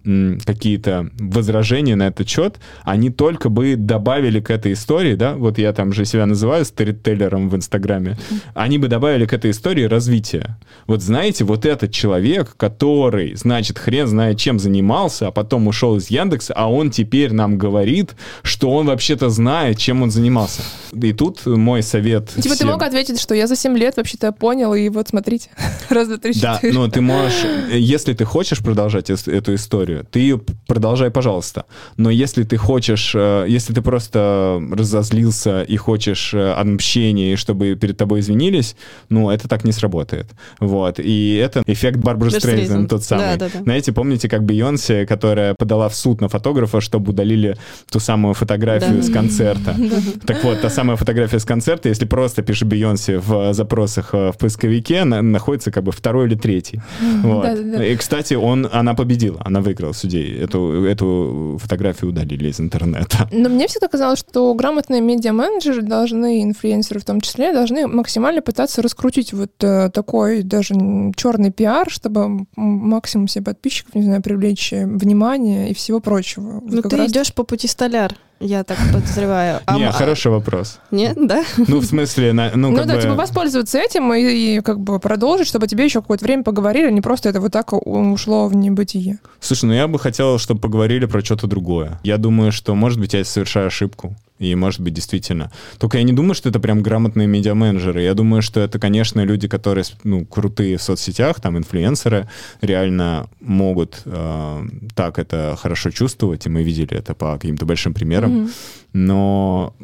какие-то 0.44 1.10
возражения 1.18 1.96
на 1.96 2.08
этот 2.08 2.28
счет, 2.28 2.58
они 2.82 3.10
только 3.10 3.48
бы 3.48 3.76
добавили 3.76 4.40
к 4.40 4.50
этой 4.50 4.72
истории, 4.72 5.14
да, 5.14 5.34
вот 5.34 5.58
я 5.58 5.72
там 5.72 5.92
же 5.92 6.04
себя 6.04 6.26
называю 6.26 6.64
сторителлером 6.64 7.48
в 7.48 7.56
Инстаграме, 7.56 8.18
они 8.54 8.78
бы 8.78 8.88
добавили 8.90 9.24
к 9.24 9.32
этой 9.32 9.52
истории 9.52 9.84
развитие. 9.84 10.58
Вот 10.86 11.00
знаете, 11.00 11.44
вот 11.44 11.64
этот 11.64 11.92
человек, 11.92 12.54
который, 12.58 13.34
значит, 13.34 13.78
хрен 13.78 14.06
знает 14.06 14.38
чем 14.38 14.58
занимался, 14.58 15.28
а 15.28 15.30
потом 15.30 15.66
ушел 15.66 15.96
из 15.96 16.10
Яндекса, 16.10 16.52
а 16.54 16.70
он 16.70 16.90
теперь 16.90 17.32
нам 17.32 17.56
говорит, 17.56 18.14
что 18.42 18.70
он 18.70 18.86
вообще-то 18.86 19.30
знает, 19.30 19.78
чем 19.78 20.02
он 20.02 20.10
занимался. 20.10 20.62
И 20.92 21.12
тут 21.14 21.46
мой 21.46 21.82
совет 21.82 22.28
Типа 22.28 22.54
всем. 22.54 22.58
ты 22.58 22.66
мог 22.66 22.82
ответить, 22.82 23.20
что 23.20 23.34
я 23.34 23.46
за 23.46 23.56
7 23.56 23.76
лет 23.78 23.96
вообще-то 23.96 24.32
понял, 24.32 24.74
и 24.74 24.88
вот 24.90 25.08
смотрите, 25.08 25.48
раз, 25.88 26.08
два, 26.08 26.18
три, 26.18 26.34
четыре. 26.34 26.58
Да, 26.60 26.68
но 26.72 26.88
ты 26.88 27.00
можешь, 27.00 27.46
если 27.72 28.12
ты 28.12 28.24
хочешь 28.24 28.58
продолжать 28.58 29.08
эту 29.10 29.54
историю, 29.54 30.06
ты 30.10 30.20
ее 30.20 30.40
продолжай, 30.66 31.10
пожалуйста. 31.10 31.64
Но 31.96 32.10
если 32.10 32.42
ты 32.42 32.56
хочешь, 32.56 33.12
э, 33.14 33.46
если 33.48 33.72
ты 33.72 33.82
просто 33.82 34.60
разозлился 34.72 35.62
и 35.62 35.76
хочешь 35.76 36.34
э, 36.34 36.52
отмщения, 36.52 37.36
чтобы 37.36 37.76
перед 37.76 37.96
тобой 37.96 38.20
извинились, 38.20 38.76
ну, 39.08 39.30
это 39.30 39.48
так 39.48 39.64
не 39.64 39.72
сработает. 39.72 40.26
Вот. 40.60 40.98
И 40.98 41.36
это 41.36 41.62
эффект 41.66 41.98
Барбары 41.98 42.30
Стрейзен 42.30 42.88
тот 42.88 43.04
самый. 43.04 43.36
Да, 43.36 43.46
да, 43.46 43.50
да. 43.52 43.62
Знаете, 43.62 43.92
помните, 43.92 44.28
как 44.28 44.44
Бейонсе, 44.44 45.06
которая 45.06 45.54
подала 45.54 45.88
в 45.88 45.94
суд 45.94 46.20
на 46.20 46.28
фотографа, 46.28 46.80
чтобы 46.80 47.10
удалили 47.10 47.56
ту 47.90 48.00
самую 48.00 48.34
фотографию 48.34 48.96
да. 48.96 49.02
с 49.02 49.10
концерта. 49.10 49.76
Так 50.26 50.44
вот, 50.44 50.60
та 50.60 50.70
самая 50.70 50.96
фотография 50.96 51.38
с 51.38 51.44
концерта, 51.44 51.88
если 51.88 52.04
просто 52.04 52.42
пишешь 52.42 52.68
Бейонсе 52.68 53.18
в 53.18 53.52
запросах 53.54 54.10
э, 54.12 54.32
в 54.32 54.38
поисковике, 54.38 55.00
она 55.00 55.22
находится 55.22 55.70
как 55.70 55.84
бы 55.84 55.92
второй 55.92 56.26
или 56.26 56.34
третий. 56.34 56.80
Вот. 57.22 57.42
Да, 57.42 57.56
да, 57.56 57.62
да. 57.78 57.86
И, 57.86 57.96
кстати, 57.96 58.34
он, 58.34 58.68
она 58.72 58.94
победила, 58.94 59.40
она 59.44 59.60
выиграла 59.60 59.92
судей. 59.92 60.38
Эту, 60.38 60.84
эту 60.84 61.58
фотографию 61.60 62.10
удалили 62.10 62.48
из 62.48 62.60
интернета. 62.60 63.28
Но 63.32 63.48
мне 63.48 63.66
всегда 63.66 63.88
казалось, 63.88 64.18
что 64.18 64.54
грамотные 64.54 65.00
медиа-менеджеры 65.00 65.82
должны, 65.82 66.42
инфлюенсеры 66.42 67.00
в 67.00 67.04
том 67.04 67.20
числе, 67.20 67.52
должны 67.52 67.86
максимально 67.86 68.42
пытаться 68.42 68.59
пытаться 68.60 68.82
раскрутить 68.82 69.32
вот 69.32 69.52
э, 69.64 69.88
такой 69.88 70.42
даже 70.42 70.74
черный 71.16 71.50
пиар, 71.50 71.88
чтобы 71.88 72.46
максимум 72.56 73.26
себе 73.26 73.44
подписчиков, 73.44 73.94
не 73.94 74.02
знаю, 74.02 74.20
привлечь 74.20 74.74
э, 74.74 74.84
внимание 74.84 75.70
и 75.70 75.74
всего 75.74 76.00
прочего. 76.00 76.60
Ну, 76.62 76.82
ты 76.82 76.94
раз... 76.94 77.10
идешь 77.10 77.32
по 77.32 77.42
пути 77.42 77.66
столяр. 77.66 78.14
Я 78.40 78.64
так 78.64 78.78
подозреваю. 78.90 79.60
А, 79.66 79.78
Не, 79.78 79.92
хороший 79.92 80.30
вопрос. 80.30 80.78
Нет, 80.90 81.14
да? 81.20 81.44
Ну, 81.58 81.80
в 81.80 81.84
смысле, 81.84 82.32
на, 82.32 82.50
ну, 82.54 82.70
ну 82.70 82.84
да, 82.86 82.94
бы... 82.94 83.02
типа 83.02 83.14
воспользоваться 83.14 83.78
этим 83.78 84.14
и, 84.14 84.56
и 84.56 84.60
как 84.60 84.80
бы 84.80 84.98
продолжить, 84.98 85.46
чтобы 85.46 85.66
тебе 85.66 85.84
еще 85.84 86.00
какое-то 86.00 86.24
время 86.24 86.42
поговорили, 86.42 86.86
а 86.86 86.90
не 86.90 87.02
просто 87.02 87.28
это 87.28 87.40
вот 87.40 87.52
так 87.52 87.74
ушло 87.74 88.48
в 88.48 88.56
небытие. 88.56 89.18
Слушай, 89.40 89.66
ну 89.66 89.74
я 89.74 89.86
бы 89.88 89.98
хотел, 89.98 90.38
чтобы 90.38 90.58
поговорили 90.58 91.04
про 91.04 91.22
что-то 91.22 91.46
другое. 91.46 92.00
Я 92.02 92.16
думаю, 92.16 92.50
что, 92.50 92.74
может 92.74 92.98
быть, 92.98 93.12
я 93.12 93.22
совершаю 93.24 93.66
ошибку. 93.66 94.16
И, 94.40 94.54
может 94.54 94.80
быть, 94.80 94.94
действительно. 94.94 95.52
Только 95.78 95.98
я 95.98 96.02
не 96.02 96.14
думаю, 96.14 96.34
что 96.34 96.48
это 96.48 96.58
прям 96.60 96.82
грамотные 96.82 97.28
медиа-менеджеры. 97.28 98.00
Я 98.00 98.14
думаю, 98.14 98.40
что 98.40 98.60
это, 98.60 98.78
конечно, 98.78 99.20
люди, 99.20 99.46
которые 99.48 99.84
ну, 100.02 100.24
крутые 100.24 100.78
в 100.78 100.82
соцсетях, 100.82 101.42
там, 101.42 101.58
инфлюенсеры, 101.58 102.26
реально 102.62 103.28
могут 103.40 104.00
э, 104.06 104.62
так 104.94 105.18
это 105.18 105.56
хорошо 105.60 105.90
чувствовать, 105.90 106.46
и 106.46 106.48
мы 106.48 106.62
видели 106.62 106.96
это 106.96 107.14
по 107.14 107.34
каким-то 107.34 107.66
большим 107.66 107.92
примерам. 107.92 108.29
Mm-hmm. 108.30 108.50
Но 108.92 109.74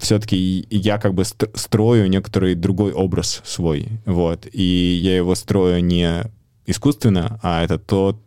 все-таки 0.00 0.66
я 0.70 0.98
как 0.98 1.14
бы 1.14 1.24
строю 1.24 2.08
некоторый 2.08 2.54
другой 2.54 2.92
образ 2.92 3.42
свой. 3.44 3.88
Вот. 4.06 4.46
И 4.52 5.00
я 5.02 5.16
его 5.16 5.34
строю 5.34 5.84
не 5.84 6.22
искусственно, 6.66 7.38
а 7.42 7.62
это 7.62 7.78
тот 7.78 8.18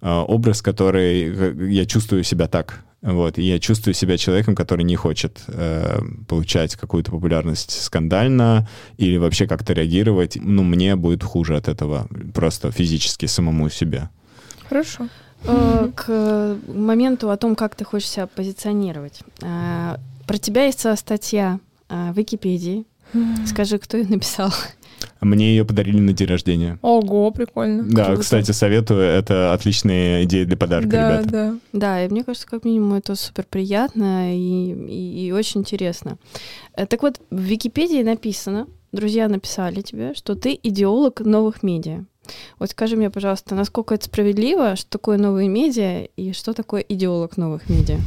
э, 0.00 0.08
образ, 0.08 0.62
который 0.62 1.70
я 1.72 1.86
чувствую 1.86 2.22
себя 2.22 2.46
так 2.46 2.84
вот, 3.02 3.36
и 3.36 3.42
я 3.42 3.58
чувствую 3.58 3.94
себя 3.94 4.16
человеком, 4.16 4.54
который 4.54 4.84
не 4.84 4.94
хочет 4.94 5.42
э, 5.48 6.00
получать 6.28 6.76
какую-то 6.76 7.10
популярность 7.10 7.82
скандально 7.82 8.68
или 8.96 9.16
вообще 9.16 9.48
как-то 9.48 9.72
реагировать. 9.72 10.38
Ну, 10.40 10.62
мне 10.62 10.94
будет 10.94 11.24
хуже 11.24 11.56
от 11.56 11.66
этого, 11.66 12.06
просто 12.32 12.70
физически 12.70 13.26
самому 13.26 13.70
себе. 13.70 14.08
Хорошо. 14.68 15.08
Э, 15.44 15.90
к 15.94 16.56
моменту 16.68 17.30
о 17.30 17.36
том, 17.36 17.54
как 17.54 17.74
ты 17.74 17.84
хочешь 17.84 18.08
себя 18.08 18.26
позиционировать. 18.26 19.20
Э, 19.42 19.96
про 20.26 20.38
тебя 20.38 20.64
есть 20.66 20.86
статья 20.96 21.58
э, 21.88 22.12
в 22.12 22.16
Википедии. 22.16 22.84
Скажи, 23.46 23.78
кто 23.78 23.96
ее 23.96 24.06
написал? 24.08 24.52
Мне 25.20 25.50
ее 25.50 25.64
подарили 25.64 26.00
на 26.00 26.12
день 26.12 26.28
рождения. 26.28 26.78
Ого, 26.82 27.30
прикольно. 27.30 27.84
Да, 27.84 28.06
Круто. 28.06 28.22
кстати, 28.22 28.50
советую. 28.52 29.02
Это 29.02 29.52
отличная 29.52 30.24
идея 30.24 30.44
для 30.44 30.56
подарка, 30.56 30.88
да, 30.88 31.20
ребята. 31.20 31.30
Да, 31.30 31.58
да. 31.72 32.04
и 32.04 32.08
мне 32.08 32.24
кажется, 32.24 32.46
как 32.46 32.64
минимум, 32.64 32.94
это 32.94 33.14
супер 33.14 33.44
приятно 33.48 34.34
и, 34.34 34.72
и, 34.72 35.26
и 35.26 35.32
очень 35.32 35.60
интересно. 35.60 36.18
Э, 36.74 36.86
так 36.86 37.02
вот, 37.02 37.20
в 37.30 37.40
Википедии 37.40 38.02
написано, 38.02 38.66
друзья 38.92 39.28
написали 39.28 39.80
тебе, 39.80 40.14
что 40.14 40.34
ты 40.34 40.58
идеолог 40.62 41.20
новых 41.20 41.62
медиа. 41.62 42.04
Вот 42.58 42.70
скажи 42.70 42.96
мне, 42.96 43.10
пожалуйста, 43.10 43.54
насколько 43.54 43.94
это 43.94 44.04
справедливо, 44.04 44.76
что 44.76 44.90
такое 44.90 45.18
новые 45.18 45.48
медиа 45.48 46.04
и 46.16 46.32
что 46.32 46.52
такое 46.52 46.80
идеолог 46.80 47.36
новых 47.36 47.68
медиа? 47.68 47.98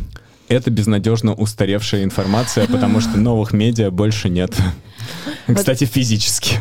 Это 0.48 0.70
безнадежно 0.70 1.34
устаревшая 1.34 2.04
информация, 2.04 2.68
потому 2.68 3.00
что 3.00 3.18
новых 3.18 3.52
медиа 3.52 3.92
больше 3.92 4.30
нет. 4.30 4.56
Кстати, 5.54 5.86
физически. 5.86 6.58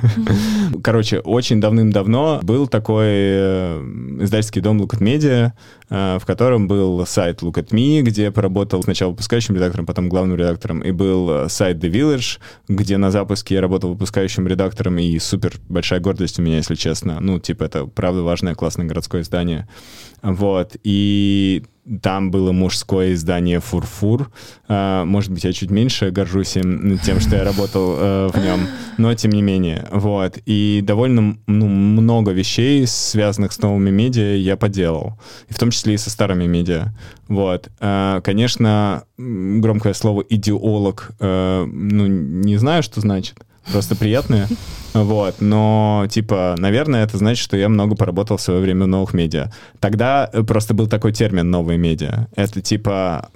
Короче, 0.83 1.21
очень 1.21 1.61
давным-давно 1.61 2.41
был 2.43 2.67
такой 2.67 3.07
э, 3.09 4.19
издательский 4.21 4.61
дом 4.61 4.81
Look 4.81 4.99
at 4.99 5.01
Media, 5.01 5.53
э, 5.91 6.19
в 6.19 6.27
котором 6.27 6.69
был 6.69 7.05
сайт 7.07 7.43
Look 7.43 7.55
at 7.55 7.71
Me, 7.71 8.03
где 8.03 8.31
поработал 8.31 8.83
сначала 8.83 9.11
выпускающим 9.11 9.55
редактором, 9.55 9.87
потом 9.87 10.09
главным 10.09 10.37
редактором, 10.37 10.81
и 10.81 10.91
был 10.91 11.31
э, 11.31 11.49
сайт 11.49 11.83
The 11.83 11.91
Village, 11.91 12.39
где 12.69 12.97
на 12.97 13.11
запуске 13.11 13.55
я 13.55 13.61
работал 13.61 13.91
выпускающим 13.91 14.47
редактором, 14.47 14.99
и 14.99 15.19
супер 15.19 15.55
большая 15.69 16.01
гордость 16.01 16.39
у 16.39 16.43
меня, 16.43 16.57
если 16.57 16.75
честно. 16.75 17.19
Ну, 17.21 17.39
типа, 17.39 17.65
это 17.65 17.87
правда 17.87 18.23
важное, 18.23 18.55
классное 18.55 18.87
городское 18.87 19.23
издание. 19.23 19.69
Вот. 20.23 20.77
И 20.85 21.65
там 22.03 22.31
было 22.31 22.53
мужское 22.53 23.13
издание 23.13 23.61
«Фурфур». 23.61 24.31
А, 24.69 25.05
может 25.05 25.31
быть, 25.31 25.45
я 25.45 25.53
чуть 25.53 25.71
меньше 25.71 26.11
горжусь 26.11 26.57
им, 26.57 26.99
тем, 26.99 27.21
что 27.21 27.37
я 27.37 27.45
работал 27.45 27.97
э, 27.99 28.31
в 28.33 28.37
нем, 28.43 28.67
но 28.97 29.15
тем 29.15 29.33
не 29.33 29.43
менее. 29.43 29.87
Вот. 29.91 30.39
И 30.47 30.81
довольно 30.83 31.37
ну, 31.47 31.69
много 31.69 32.33
вещей, 32.33 32.87
связанных 32.87 33.53
с 33.53 33.59
новыми 33.61 33.91
медиа, 33.91 34.37
я 34.37 34.57
поделал. 34.57 35.19
И 35.49 35.55
в 35.55 35.59
том 35.59 35.71
числе 35.71 35.95
и 35.95 35.99
со 35.99 36.11
старыми 36.11 36.47
медиа. 36.47 36.95
Вот. 37.29 37.69
А, 37.81 38.21
конечно, 38.23 39.05
громкое 39.19 39.95
слово 39.95 40.25
«идеолог», 40.29 41.13
э, 41.21 41.65
ну, 41.67 42.07
не 42.07 42.57
знаю, 42.57 42.83
что 42.83 43.01
значит 43.01 43.37
просто 43.71 43.97
приятные. 43.97 44.49
Вот, 44.93 45.41
но, 45.41 46.07
типа, 46.09 46.55
наверное, 46.59 47.05
это 47.05 47.19
значит, 47.19 47.43
что 47.43 47.57
я 47.57 47.69
много 47.69 47.97
поработал 47.97 48.37
в 48.37 48.41
свое 48.41 48.61
время 48.61 48.85
в 48.85 48.89
новых 48.89 49.13
медиа. 49.13 49.51
Тогда 49.81 50.31
э, 50.33 50.45
просто 50.45 50.73
был 50.73 50.87
такой 50.87 51.13
термин 51.13 51.51
«новые 51.51 51.79
медиа». 51.79 52.29
Это, 52.37 52.61
типа, 52.61 53.29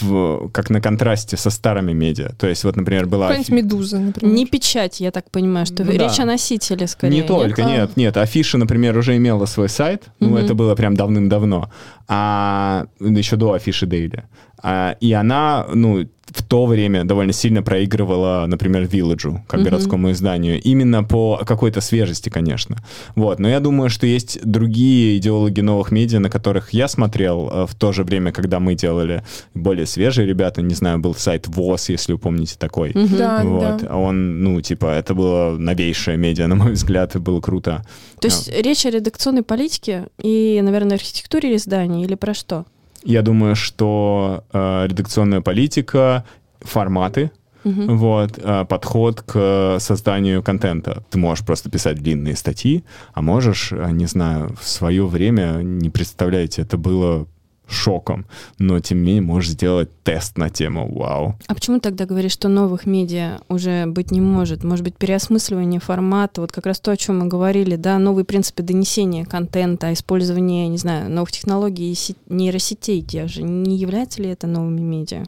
в, 0.00 0.50
как 0.50 0.70
на 0.70 0.80
контрасте 0.80 1.36
со 1.36 1.50
старыми 1.50 1.92
медиа. 1.92 2.32
То 2.38 2.46
есть, 2.46 2.64
вот, 2.64 2.76
например, 2.76 3.06
была... 3.06 3.28
Какая-нибудь 3.28 3.50
«Медуза», 3.50 3.98
например. 3.98 4.34
Не 4.34 4.46
печать, 4.46 5.00
я 5.00 5.10
так 5.10 5.30
понимаю, 5.30 5.64
что 5.66 5.84
да. 5.84 5.92
речь 5.92 6.18
о 6.18 6.24
носителе, 6.24 6.86
скорее. 6.86 7.14
Не 7.14 7.22
только, 7.22 7.62
нет, 7.62 7.78
нет. 7.78 7.96
нет. 7.96 8.16
Афиша, 8.16 8.58
например, 8.58 8.98
уже 8.98 9.16
имела 9.16 9.46
свой 9.46 9.68
сайт, 9.68 10.04
ну, 10.20 10.36
это 10.36 10.54
было 10.54 10.74
прям 10.74 10.94
давным-давно, 10.94 11.70
а 12.08 12.86
еще 12.98 13.36
до 13.36 13.52
Афиши 13.52 13.86
Дейли. 13.86 14.24
А, 14.60 14.96
и 15.00 15.12
она, 15.12 15.66
ну, 15.72 16.06
в 16.38 16.42
то 16.42 16.66
время 16.66 17.04
довольно 17.04 17.32
сильно 17.32 17.62
проигрывала, 17.62 18.46
например, 18.46 18.86
Вилледжу, 18.86 19.42
как 19.48 19.60
mm-hmm. 19.60 19.64
городскому 19.64 20.12
изданию, 20.12 20.60
именно 20.62 21.02
по 21.02 21.40
какой-то 21.44 21.80
свежести, 21.80 22.28
конечно. 22.28 22.76
Вот. 23.16 23.40
Но 23.40 23.48
я 23.48 23.58
думаю, 23.58 23.90
что 23.90 24.06
есть 24.06 24.38
другие 24.44 25.18
идеологи 25.18 25.60
новых 25.60 25.90
медиа, 25.90 26.20
на 26.20 26.30
которых 26.30 26.72
я 26.72 26.86
смотрел 26.86 27.50
э, 27.50 27.66
в 27.66 27.74
то 27.74 27.92
же 27.92 28.04
время, 28.04 28.30
когда 28.30 28.60
мы 28.60 28.74
делали 28.74 29.24
более 29.54 29.86
свежие 29.86 30.26
ребята. 30.26 30.62
Не 30.62 30.74
знаю, 30.74 31.00
был 31.00 31.14
сайт 31.14 31.48
ВОЗ, 31.48 31.88
если 31.88 32.12
вы 32.12 32.18
помните 32.18 32.54
такой. 32.56 32.92
Mm-hmm. 32.92 33.18
Да, 33.18 33.42
вот. 33.42 33.82
да. 33.82 33.96
Он, 33.96 34.42
ну, 34.44 34.60
типа, 34.60 34.86
это 34.86 35.14
было 35.14 35.56
новейшее 35.58 36.16
медиа, 36.16 36.46
на 36.46 36.54
мой 36.54 36.72
взгляд, 36.78 37.16
и 37.16 37.18
было 37.18 37.40
круто. 37.40 37.84
То 38.20 38.28
есть 38.28 38.48
yeah. 38.48 38.62
речь 38.62 38.86
о 38.86 38.90
редакционной 38.90 39.42
политике 39.42 40.06
и, 40.22 40.60
наверное, 40.62 40.96
архитектуре 40.96 41.56
издания 41.56 42.04
или 42.04 42.14
про 42.14 42.34
что? 42.34 42.64
Я 43.04 43.22
думаю, 43.22 43.56
что 43.56 44.44
э, 44.52 44.86
редакционная 44.88 45.40
политика, 45.40 46.24
форматы, 46.60 47.30
Uh-huh. 47.64 47.96
Вот, 47.96 48.38
э, 48.38 48.64
подход 48.66 49.22
к 49.22 49.78
созданию 49.80 50.44
контента. 50.44 51.02
Ты 51.10 51.18
можешь 51.18 51.44
просто 51.44 51.68
писать 51.68 51.98
длинные 51.98 52.36
статьи, 52.36 52.84
а 53.14 53.20
можешь, 53.20 53.72
э, 53.72 53.90
не 53.90 54.06
знаю, 54.06 54.56
в 54.60 54.66
свое 54.66 55.04
время, 55.04 55.60
не 55.62 55.90
представляете, 55.90 56.62
это 56.62 56.78
было 56.78 57.26
шоком, 57.68 58.26
но 58.58 58.80
тем 58.80 58.98
не 58.98 59.06
менее 59.06 59.22
можешь 59.22 59.50
сделать 59.50 59.90
тест 60.02 60.38
на 60.38 60.50
тему 60.50 60.90
«Вау». 60.92 61.38
А 61.46 61.54
почему 61.54 61.80
тогда 61.80 62.06
говоришь, 62.06 62.32
что 62.32 62.48
новых 62.48 62.86
медиа 62.86 63.40
уже 63.48 63.86
быть 63.86 64.10
не 64.10 64.20
может? 64.20 64.64
Может 64.64 64.84
быть, 64.84 64.96
переосмысливание 64.96 65.80
формата, 65.80 66.40
вот 66.40 66.52
как 66.52 66.66
раз 66.66 66.80
то, 66.80 66.90
о 66.90 66.96
чем 66.96 67.18
мы 67.20 67.26
говорили, 67.26 67.76
да, 67.76 67.98
новые 67.98 68.24
принципы 68.24 68.62
донесения 68.62 69.24
контента, 69.24 69.92
использование, 69.92 70.68
не 70.68 70.78
знаю, 70.78 71.10
новых 71.10 71.32
технологий 71.32 71.92
и 71.92 72.16
нейросетей 72.32 73.02
тех 73.02 73.28
же. 73.28 73.42
Не 73.42 73.76
является 73.76 74.22
ли 74.22 74.30
это 74.30 74.46
новыми 74.46 74.80
медиа? 74.80 75.24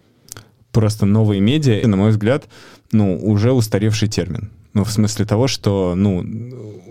Просто 0.72 1.04
новые 1.04 1.40
медиа, 1.40 1.86
на 1.86 1.96
мой 1.96 2.10
взгляд, 2.10 2.44
ну, 2.92 3.18
уже 3.22 3.52
устаревший 3.52 4.08
термин. 4.08 4.50
Ну, 4.72 4.84
в 4.84 4.92
смысле 4.92 5.24
того, 5.24 5.48
что, 5.48 5.94
ну, 5.96 6.24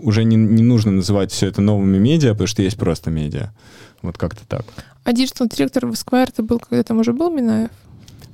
уже 0.02 0.24
не, 0.24 0.36
не 0.36 0.62
нужно 0.62 0.92
называть 0.92 1.32
все 1.32 1.46
это 1.46 1.62
новыми 1.62 1.96
медиа, 1.96 2.32
потому 2.32 2.46
что 2.46 2.62
есть 2.62 2.76
просто 2.76 3.10
медиа. 3.10 3.52
Вот 4.02 4.18
как-то 4.18 4.46
так. 4.46 4.66
А 5.04 5.12
digital-директор 5.12 5.86
в 5.86 5.92
Esquire 5.92 6.32
ты 6.34 6.42
был, 6.42 6.58
когда 6.58 6.82
там 6.82 6.98
уже 6.98 7.12
был 7.12 7.30
Минаев? 7.30 7.70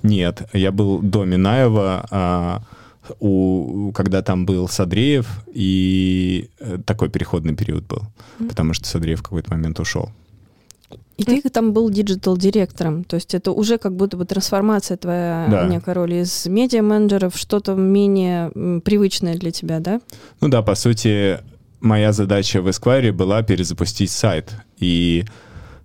Нет, 0.02 0.48
я 0.52 0.72
был 0.72 1.00
до 1.00 1.24
Минаева, 1.24 2.06
а, 2.10 2.62
у, 3.20 3.92
когда 3.92 4.22
там 4.22 4.46
был 4.46 4.68
Садреев, 4.68 5.44
и 5.52 6.50
э, 6.60 6.78
такой 6.84 7.08
переходный 7.08 7.54
период 7.54 7.84
был, 7.86 8.02
mm-hmm. 8.38 8.48
потому 8.48 8.72
что 8.74 8.86
Садреев 8.86 9.20
в 9.20 9.22
какой-то 9.22 9.50
момент 9.50 9.80
ушел. 9.80 10.10
И 11.16 11.24
ты 11.24 11.40
там 11.48 11.72
был 11.72 11.88
digital-директором, 11.88 13.02
то 13.02 13.16
есть 13.16 13.34
это 13.34 13.50
уже 13.50 13.78
как 13.78 13.96
будто 13.96 14.18
бы 14.18 14.26
трансформация 14.26 14.98
твоя 14.98 15.46
да. 15.50 15.66
некая 15.66 15.94
роль 15.94 16.14
из 16.14 16.46
медиа-менеджера 16.46 17.30
в 17.30 17.38
что-то 17.38 17.74
менее 17.74 18.50
привычное 18.80 19.36
для 19.36 19.50
тебя, 19.50 19.80
да? 19.80 20.00
Ну 20.42 20.48
да, 20.48 20.60
по 20.60 20.74
сути, 20.74 21.38
моя 21.80 22.12
задача 22.12 22.60
в 22.60 22.68
Esquire 22.68 23.12
была 23.12 23.42
перезапустить 23.42 24.10
сайт, 24.10 24.52
и 24.78 25.24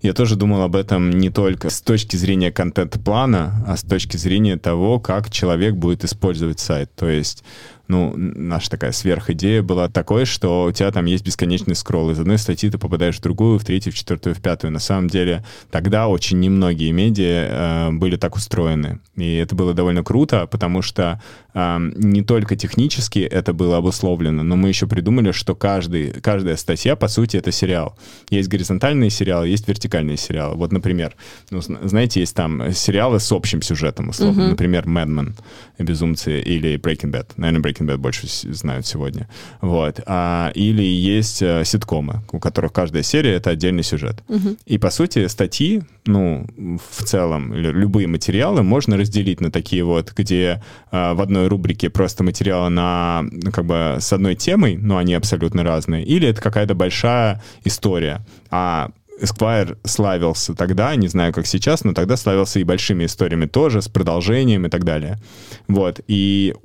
я 0.02 0.14
тоже 0.14 0.36
думал 0.36 0.64
об 0.64 0.76
этом 0.76 1.12
не 1.12 1.30
только 1.30 1.70
с 1.70 1.82
точки 1.82 2.16
зрения 2.16 2.52
контент-плана, 2.52 3.64
а 3.68 3.78
с 3.78 3.84
точки 3.84 4.18
зрения 4.18 4.58
того, 4.58 5.00
как 5.00 5.30
человек 5.30 5.76
будет 5.76 6.04
использовать 6.04 6.60
сайт. 6.60 6.92
То 6.96 7.08
есть 7.08 7.44
ну, 7.92 8.14
наша 8.16 8.70
такая 8.70 8.94
сверхидея 8.94 9.62
была 9.62 9.90
такой, 9.90 10.24
что 10.24 10.64
у 10.64 10.72
тебя 10.72 10.92
там 10.92 11.06
есть 11.06 11.26
бесконечный 11.26 11.76
скролл. 11.76 12.10
Из 12.12 12.20
одной 12.20 12.38
статьи 12.38 12.70
ты 12.70 12.78
попадаешь 12.78 13.18
в 13.18 13.22
другую, 13.22 13.60
в 13.60 13.66
третью, 13.66 13.92
в 13.92 13.96
четвертую, 13.96 14.34
в 14.34 14.42
пятую. 14.42 14.72
На 14.72 14.80
самом 14.80 15.10
деле 15.10 15.44
тогда 15.72 16.08
очень 16.08 16.40
немногие 16.40 16.94
медиа 16.94 17.90
э, 17.90 17.92
были 17.92 18.16
так 18.16 18.38
устроены. 18.38 19.00
И 19.18 19.36
это 19.36 19.56
было 19.56 19.74
довольно 19.74 20.04
круто, 20.04 20.48
потому 20.48 20.82
что 20.82 21.22
э, 21.54 21.78
не 21.98 22.22
только 22.24 22.56
технически 22.56 23.20
это 23.20 23.52
было 23.52 23.76
обусловлено, 23.78 24.42
но 24.42 24.56
мы 24.56 24.70
еще 24.70 24.88
придумали, 24.88 25.34
что 25.34 25.54
каждый, 25.54 26.14
каждая 26.22 26.56
статья, 26.56 26.96
по 26.96 27.10
сути, 27.10 27.36
это 27.36 27.52
сериал. 27.52 27.98
Есть 28.30 28.48
горизонтальные 28.48 29.10
сериалы, 29.10 29.50
есть 29.50 29.68
вертикальные 29.68 30.16
сериалы. 30.16 30.56
Вот, 30.56 30.72
например, 30.72 31.14
ну, 31.50 31.60
знаете, 31.62 32.22
есть 32.22 32.36
там 32.36 32.72
сериалы 32.72 33.20
с 33.20 33.30
общим 33.34 33.62
сюжетом, 33.62 34.10
условно. 34.10 34.44
Uh-huh. 34.44 34.50
Например, 34.52 34.86
Men, 34.86 35.34
Безумцы 35.78 36.40
или 36.40 36.76
Breaking 36.76 37.12
Bad. 37.12 37.28
Наверное, 37.38 37.62
Breaking 37.62 37.81
Bad 37.86 37.98
больше 37.98 38.28
знают 38.28 38.86
сегодня. 38.86 39.28
Вот. 39.62 40.00
А, 40.06 40.52
или 40.56 40.84
есть 40.84 41.42
а, 41.42 41.64
ситкомы, 41.64 42.22
у 42.32 42.40
которых 42.40 42.74
каждая 42.74 43.04
серия— 43.04 43.34
это 43.36 43.52
отдельный 43.52 43.84
сюжет. 43.84 44.24
Uh-huh. 44.28 44.58
И, 44.66 44.78
по 44.78 44.90
сути, 44.90 45.28
статьи, 45.28 45.84
ну, 46.06 46.48
в 46.90 47.04
целом, 47.04 47.54
любые 47.54 48.08
материалы 48.08 48.64
можно 48.64 48.98
разделить 48.98 49.42
на 49.42 49.52
такие 49.52 49.84
вот, 49.84 50.14
где 50.16 50.64
а, 50.92 51.14
в 51.14 51.22
одной 51.22 51.48
рубрике 51.48 51.90
просто 51.90 52.24
материалы 52.24 52.70
на, 52.70 53.24
как 53.52 53.66
бы, 53.66 53.98
с 54.00 54.12
одной 54.14 54.36
темой, 54.36 54.78
но 54.78 54.98
они 54.98 55.14
абсолютно 55.14 55.64
разные, 55.64 56.06
или 56.06 56.28
это 56.28 56.42
какая-то 56.42 56.76
большая 56.76 57.42
история. 57.64 58.26
А 58.50 58.92
Esquire 59.22 59.78
славился 59.84 60.56
тогда, 60.56 60.96
не 60.96 61.08
знаю, 61.08 61.32
как 61.32 61.46
сейчас, 61.46 61.84
но 61.84 61.94
тогда 61.94 62.18
славился 62.18 62.60
и 62.60 62.64
большими 62.64 63.06
историями 63.06 63.46
тоже, 63.46 63.82
с 63.82 63.88
продолжением 63.88 64.66
и 64.66 64.70
так 64.70 64.84
далее. 64.84 65.20
Вот. 65.68 66.02
И 66.08 66.56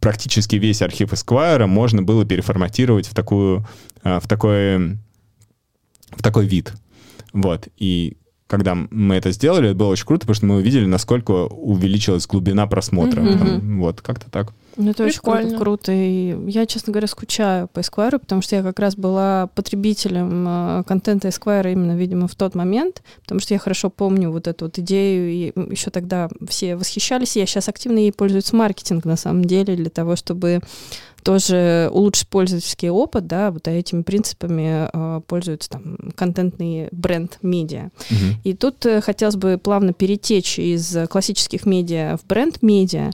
практически 0.00 0.56
весь 0.56 0.82
архив 0.82 1.12
Esquire 1.12 1.66
можно 1.66 2.02
было 2.02 2.24
переформатировать 2.24 3.06
в 3.06 3.14
такую, 3.14 3.66
а, 4.02 4.20
в 4.20 4.28
такой, 4.28 4.98
в 6.10 6.22
такой 6.22 6.46
вид. 6.46 6.72
Вот. 7.32 7.68
И 7.76 8.16
когда 8.46 8.74
мы 8.74 9.14
это 9.14 9.30
сделали, 9.30 9.70
это 9.70 9.78
было 9.78 9.88
очень 9.88 10.06
круто, 10.06 10.20
потому 10.20 10.34
что 10.34 10.46
мы 10.46 10.56
увидели, 10.56 10.84
насколько 10.84 11.46
увеличилась 11.46 12.26
глубина 12.26 12.66
просмотра. 12.66 13.22
Mm-hmm. 13.22 13.38
Там, 13.38 13.80
вот, 13.80 14.00
как-то 14.02 14.30
так. 14.30 14.52
Ну, 14.76 14.90
это 14.90 15.04
Прикольно. 15.04 15.40
очень 15.40 15.48
круто, 15.50 15.64
круто. 15.64 15.92
И 15.92 16.50
я, 16.50 16.66
честно 16.66 16.92
говоря, 16.92 17.06
скучаю 17.06 17.68
по 17.68 17.80
Esquire, 17.80 18.18
потому 18.18 18.42
что 18.42 18.56
я 18.56 18.62
как 18.62 18.78
раз 18.78 18.96
была 18.96 19.48
потребителем 19.54 20.46
э, 20.48 20.84
контента 20.86 21.28
Esquire 21.28 21.72
именно, 21.72 21.96
видимо, 21.96 22.26
в 22.28 22.34
тот 22.34 22.54
момент, 22.54 23.02
потому 23.22 23.40
что 23.40 23.54
я 23.54 23.58
хорошо 23.58 23.90
помню 23.90 24.30
вот 24.30 24.48
эту 24.48 24.66
вот 24.66 24.78
идею, 24.78 25.30
и 25.30 25.52
еще 25.70 25.90
тогда 25.90 26.28
все 26.48 26.76
восхищались. 26.76 27.36
Я 27.36 27.46
сейчас 27.46 27.68
активно 27.68 27.98
ей 27.98 28.12
пользуюсь 28.12 28.52
маркетинг, 28.52 29.04
на 29.04 29.16
самом 29.16 29.44
деле, 29.44 29.76
для 29.76 29.90
того, 29.90 30.16
чтобы 30.16 30.60
тоже 31.22 31.88
улучшить 31.92 32.28
пользовательский 32.28 32.90
опыт, 32.90 33.26
да, 33.26 33.50
вот 33.50 33.68
этими 33.68 34.02
принципами 34.02 34.88
э, 34.92 35.20
пользуются 35.26 35.70
там 35.70 35.96
контентный 36.16 36.88
бренд 36.90 37.38
медиа. 37.42 37.90
Угу. 38.10 38.40
И 38.44 38.54
тут 38.54 38.84
э, 38.86 39.00
хотелось 39.00 39.36
бы 39.36 39.58
плавно 39.62 39.92
перетечь 39.92 40.58
из 40.58 40.96
классических 41.08 41.64
медиа 41.64 42.16
в 42.16 42.26
бренд 42.26 42.60
медиа. 42.62 43.10
Э, 43.10 43.12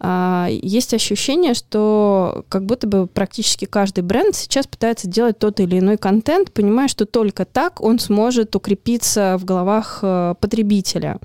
есть 0.00 0.92
ощущение, 0.94 1.54
что 1.54 2.44
как 2.48 2.66
будто 2.66 2.86
бы 2.86 3.06
практически 3.06 3.64
каждый 3.64 4.02
бренд 4.02 4.34
сейчас 4.34 4.66
пытается 4.66 5.08
делать 5.08 5.38
тот 5.38 5.60
или 5.60 5.78
иной 5.78 5.96
контент, 5.96 6.52
понимая, 6.52 6.88
что 6.88 7.06
только 7.06 7.44
так 7.44 7.80
он 7.80 7.98
сможет 7.98 8.54
укрепиться 8.54 9.36
в 9.38 9.44
головах 9.44 10.00
э, 10.02 10.34
потребителя. 10.40 11.18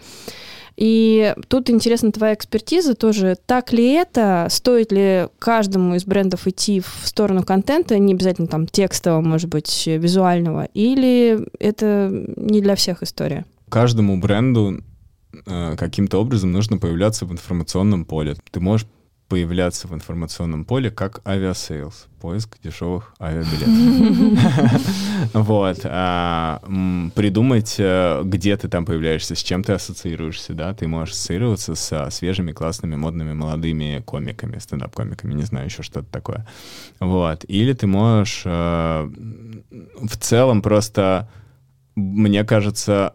И 0.78 1.36
тут 1.48 1.70
интересна 1.70 2.12
твоя 2.12 2.34
экспертиза 2.34 2.96
тоже. 2.96 3.38
Так 3.46 3.74
ли 3.74 3.94
это? 3.94 4.48
Стоит 4.50 4.92
ли 4.92 5.28
каждому 5.38 5.96
из 5.96 6.06
брендов 6.06 6.48
идти 6.48 6.80
в 6.80 7.02
сторону 7.04 7.44
контента, 7.44 7.98
не 8.00 8.14
обязательно 8.14 8.48
там 8.48 8.68
текстового, 8.68 9.22
может 9.22 9.50
быть, 9.50 9.86
визуального? 9.86 10.66
Или 10.74 11.40
это 11.60 12.10
не 12.36 12.62
для 12.62 12.76
всех 12.76 13.04
история? 13.04 13.46
Каждому 13.70 14.20
бренду 14.20 14.82
каким-то 15.46 16.20
образом 16.20 16.52
нужно 16.52 16.78
появляться 16.78 17.26
в 17.26 17.32
информационном 17.32 18.06
поле. 18.06 18.36
Ты 18.52 18.60
можешь 18.60 18.88
появляться 19.32 19.88
в 19.88 19.94
информационном 19.94 20.66
поле 20.66 20.92
как 20.92 21.26
авиасейлс, 21.26 22.08
поиск 22.20 22.58
дешевых 22.62 23.14
авиабилетов. 23.18 24.82
Вот. 25.34 25.80
А, 25.86 26.62
придумать, 27.16 27.76
э, 27.78 28.24
где 28.26 28.58
ты 28.58 28.68
там 28.68 28.86
появляешься, 28.86 29.36
с 29.36 29.42
чем 29.42 29.64
ты 29.64 29.72
ассоциируешься, 29.72 30.54
да, 30.54 30.74
ты 30.74 30.86
можешь 30.86 31.14
ассоциироваться 31.16 31.76
со 31.76 32.10
свежими, 32.10 32.52
классными, 32.52 32.98
модными, 32.98 33.32
молодыми 33.32 34.04
комиками, 34.06 34.58
стендап-комиками, 34.58 35.34
не 35.34 35.44
знаю, 35.44 35.68
еще 35.68 35.82
что-то 35.82 36.12
такое. 36.12 36.46
Вот. 37.00 37.46
Или 37.48 37.72
ты 37.72 37.88
можешь 37.88 38.42
э, 38.44 39.10
в 40.02 40.18
целом 40.20 40.62
просто, 40.62 41.30
мне 41.96 42.44
кажется, 42.44 43.14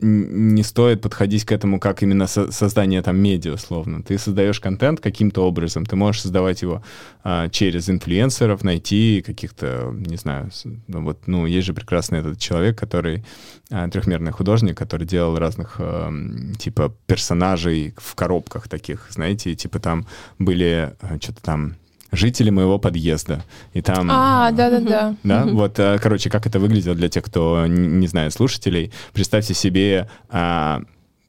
не 0.00 0.62
стоит 0.62 1.00
подходить 1.00 1.44
к 1.44 1.52
этому 1.52 1.80
как 1.80 2.02
именно 2.02 2.26
со 2.26 2.52
создание 2.52 3.02
там 3.02 3.16
медиа, 3.16 3.54
условно. 3.54 4.02
Ты 4.02 4.18
создаешь 4.18 4.60
контент 4.60 5.00
каким-то 5.00 5.46
образом, 5.46 5.84
ты 5.84 5.96
можешь 5.96 6.22
создавать 6.22 6.62
его 6.62 6.82
а, 7.24 7.48
через 7.48 7.88
инфлюенсеров, 7.90 8.62
найти 8.62 9.22
каких-то, 9.26 9.92
не 9.92 10.16
знаю, 10.16 10.50
ну, 10.86 11.02
вот, 11.02 11.26
ну, 11.26 11.46
есть 11.46 11.66
же 11.66 11.74
прекрасный 11.74 12.20
этот 12.20 12.38
человек, 12.38 12.78
который 12.78 13.24
а, 13.70 13.88
трехмерный 13.88 14.32
художник, 14.32 14.78
который 14.78 15.06
делал 15.06 15.36
разных 15.36 15.76
а, 15.78 16.12
типа 16.58 16.94
персонажей 17.06 17.94
в 17.96 18.14
коробках 18.14 18.68
таких, 18.68 19.06
знаете, 19.10 19.54
типа 19.54 19.80
там 19.80 20.06
были 20.38 20.94
а, 21.00 21.18
что-то 21.20 21.42
там 21.42 21.74
жители 22.12 22.50
моего 22.50 22.78
подъезда. 22.78 23.44
И 23.72 23.82
там... 23.82 24.08
А, 24.10 24.50
да-да-да. 24.52 25.14
Да, 25.22 25.44
вот, 25.44 25.78
э, 25.78 25.98
короче, 26.00 26.30
как 26.30 26.46
это 26.46 26.58
выглядело 26.58 26.94
для 26.94 27.08
тех, 27.08 27.24
кто 27.24 27.66
не 27.66 28.06
знает 28.06 28.32
слушателей. 28.32 28.92
Представьте 29.12 29.54
себе, 29.54 30.08
а, 30.28 30.82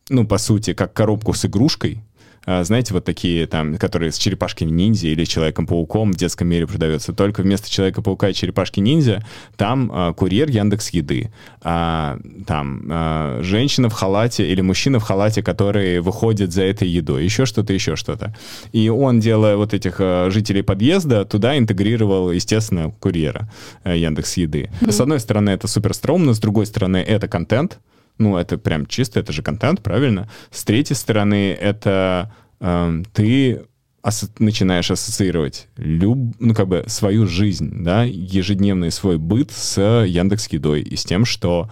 ну, 0.10 0.26
по 0.26 0.38
сути, 0.38 0.74
как 0.74 0.94
коробку 0.94 1.34
с 1.34 1.46
игрушкой, 1.46 2.02
знаете, 2.46 2.94
вот 2.94 3.06
такие 3.06 3.48
там, 3.48 3.78
которые 3.78 4.12
с 4.12 4.18
черепашками-ниндзя 4.18 5.08
или 5.08 5.26
Человеком-пауком 5.26 6.14
в 6.14 6.16
детском 6.16 6.48
мире 6.48 6.68
продается. 6.68 7.14
Только 7.14 7.42
вместо 7.42 7.70
Человека-паука 7.70 8.30
и 8.30 8.34
черепашки-ниндзя 8.34 9.24
там 9.56 9.92
а, 9.94 10.14
курьер 10.14 10.50
Яндекс 10.50 10.90
Еды. 10.90 11.32
А, 11.62 12.18
там 12.48 12.84
а, 12.90 13.40
женщина 13.42 13.90
в 13.90 13.94
халате 13.94 14.50
или 14.52 14.62
мужчина 14.62 15.00
в 15.00 15.04
халате, 15.04 15.44
который 15.44 16.00
выходит 16.00 16.54
за 16.54 16.64
этой 16.64 16.88
едой. 16.88 17.24
Еще 17.24 17.46
что-то, 17.46 17.74
еще 17.74 17.96
что-то. 17.96 18.36
И 18.72 18.90
он, 18.90 19.20
делая 19.20 19.56
вот 19.56 19.74
этих 19.74 19.98
а, 20.00 20.30
жителей 20.30 20.62
подъезда, 20.62 21.26
туда 21.26 21.58
интегрировал, 21.58 22.32
естественно, 22.32 22.92
курьера 23.00 23.50
а, 23.84 23.96
Яндекс 23.96 24.38
Еды. 24.38 24.70
Mm-hmm. 24.82 24.92
С 24.92 25.02
одной 25.02 25.20
стороны, 25.20 25.52
это 25.52 25.68
супер 25.68 25.94
стрёмно, 25.94 26.34
с 26.34 26.40
другой 26.40 26.66
стороны, 26.66 26.98
это 26.98 27.28
контент, 27.28 27.80
ну, 28.20 28.38
это 28.38 28.58
прям 28.58 28.86
чисто, 28.86 29.20
это 29.20 29.34
же 29.34 29.42
контент, 29.42 29.82
правильно? 29.82 30.30
С 30.52 30.64
третьей 30.64 30.96
стороны, 30.96 31.52
это 31.54 32.32
э, 32.60 33.04
ты 33.14 33.62
ас- 34.04 34.32
начинаешь 34.40 34.92
ассоциировать 34.92 35.68
люб, 35.78 36.36
ну, 36.40 36.54
как 36.54 36.68
бы 36.68 36.84
свою 36.88 37.26
жизнь, 37.26 37.84
да, 37.84 38.04
ежедневный 38.04 38.92
свой 38.92 39.18
быт 39.18 39.52
с 39.52 39.82
Яндекс 39.82 40.48
Едой 40.50 40.82
и 40.82 40.96
с 40.96 41.04
тем, 41.06 41.26
что 41.26 41.72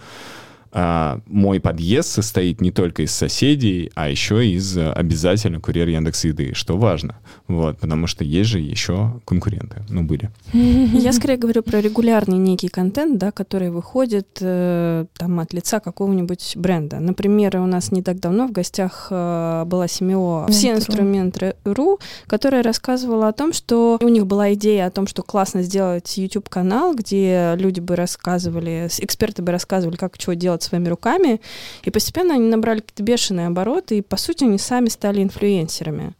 а, 0.72 1.20
мой 1.26 1.60
подъезд 1.60 2.08
состоит 2.08 2.60
не 2.60 2.70
только 2.70 3.02
из 3.02 3.12
соседей, 3.12 3.90
а 3.94 4.08
еще 4.08 4.46
из 4.46 4.76
обязательно 4.76 5.60
курьер 5.60 5.88
Яндекс 5.88 6.24
Еды, 6.24 6.52
что 6.54 6.76
важно. 6.76 7.16
Вот, 7.46 7.78
потому 7.78 8.06
что 8.06 8.24
есть 8.24 8.50
же 8.50 8.58
еще 8.58 9.20
конкуренты, 9.24 9.82
ну, 9.88 10.02
были. 10.02 10.30
Я 10.52 11.12
скорее 11.12 11.36
говорю 11.36 11.62
про 11.62 11.80
регулярный 11.80 12.38
некий 12.38 12.68
контент, 12.68 13.18
да, 13.18 13.32
который 13.32 13.70
выходит 13.70 14.38
э, 14.40 15.06
там 15.16 15.40
от 15.40 15.52
лица 15.52 15.80
какого-нибудь 15.80 16.54
бренда. 16.56 17.00
Например, 17.00 17.56
у 17.58 17.66
нас 17.66 17.90
не 17.92 18.02
так 18.02 18.20
давно 18.20 18.46
в 18.46 18.52
гостях 18.52 19.08
э, 19.10 19.64
была 19.66 19.88
Семио 19.88 20.46
«Все 20.48 20.72
инструменты 20.72 21.54
РУ», 21.64 21.98
которая 22.26 22.62
рассказывала 22.62 23.28
о 23.28 23.32
том, 23.32 23.52
что 23.52 23.98
у 24.02 24.08
них 24.08 24.26
была 24.26 24.52
идея 24.54 24.86
о 24.86 24.90
том, 24.90 25.06
что 25.06 25.22
классно 25.22 25.62
сделать 25.62 26.16
YouTube-канал, 26.16 26.94
где 26.94 27.54
люди 27.56 27.80
бы 27.80 27.96
рассказывали, 27.96 28.88
эксперты 28.98 29.42
бы 29.42 29.52
рассказывали, 29.52 29.96
как 29.96 30.18
чего 30.18 30.34
делать 30.34 30.57
своими 30.62 30.88
руками, 30.88 31.40
и 31.82 31.90
постепенно 31.90 32.34
они 32.34 32.48
набрали 32.48 32.80
какие-то 32.80 33.02
бешеные 33.02 33.46
обороты, 33.48 33.98
и, 33.98 34.02
по 34.02 34.16
сути, 34.16 34.44
они 34.44 34.58
сами 34.58 34.88
стали 34.88 35.22
инфлюенсерами. 35.22 36.12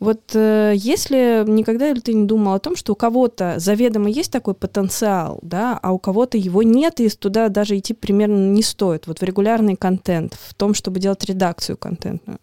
Вот 0.00 0.20
э, 0.34 0.74
если 0.76 1.44
никогда 1.46 1.92
ли 1.92 2.00
ты 2.00 2.12
не 2.12 2.26
думал 2.26 2.54
о 2.54 2.58
том, 2.58 2.76
что 2.76 2.92
у 2.92 2.96
кого-то 2.96 3.54
заведомо 3.58 4.10
есть 4.10 4.32
такой 4.32 4.54
потенциал, 4.54 5.38
да, 5.42 5.78
а 5.82 5.92
у 5.92 5.98
кого-то 5.98 6.36
его 6.36 6.62
нет, 6.62 7.00
и 7.00 7.08
туда 7.08 7.48
даже 7.48 7.78
идти 7.78 7.94
примерно 7.94 8.50
не 8.50 8.62
стоит, 8.62 9.06
вот 9.06 9.20
в 9.20 9.22
регулярный 9.22 9.76
контент, 9.76 10.34
в 10.48 10.54
том, 10.54 10.74
чтобы 10.74 11.00
делать 11.00 11.24
редакцию 11.24 11.76
контентную? 11.76 12.38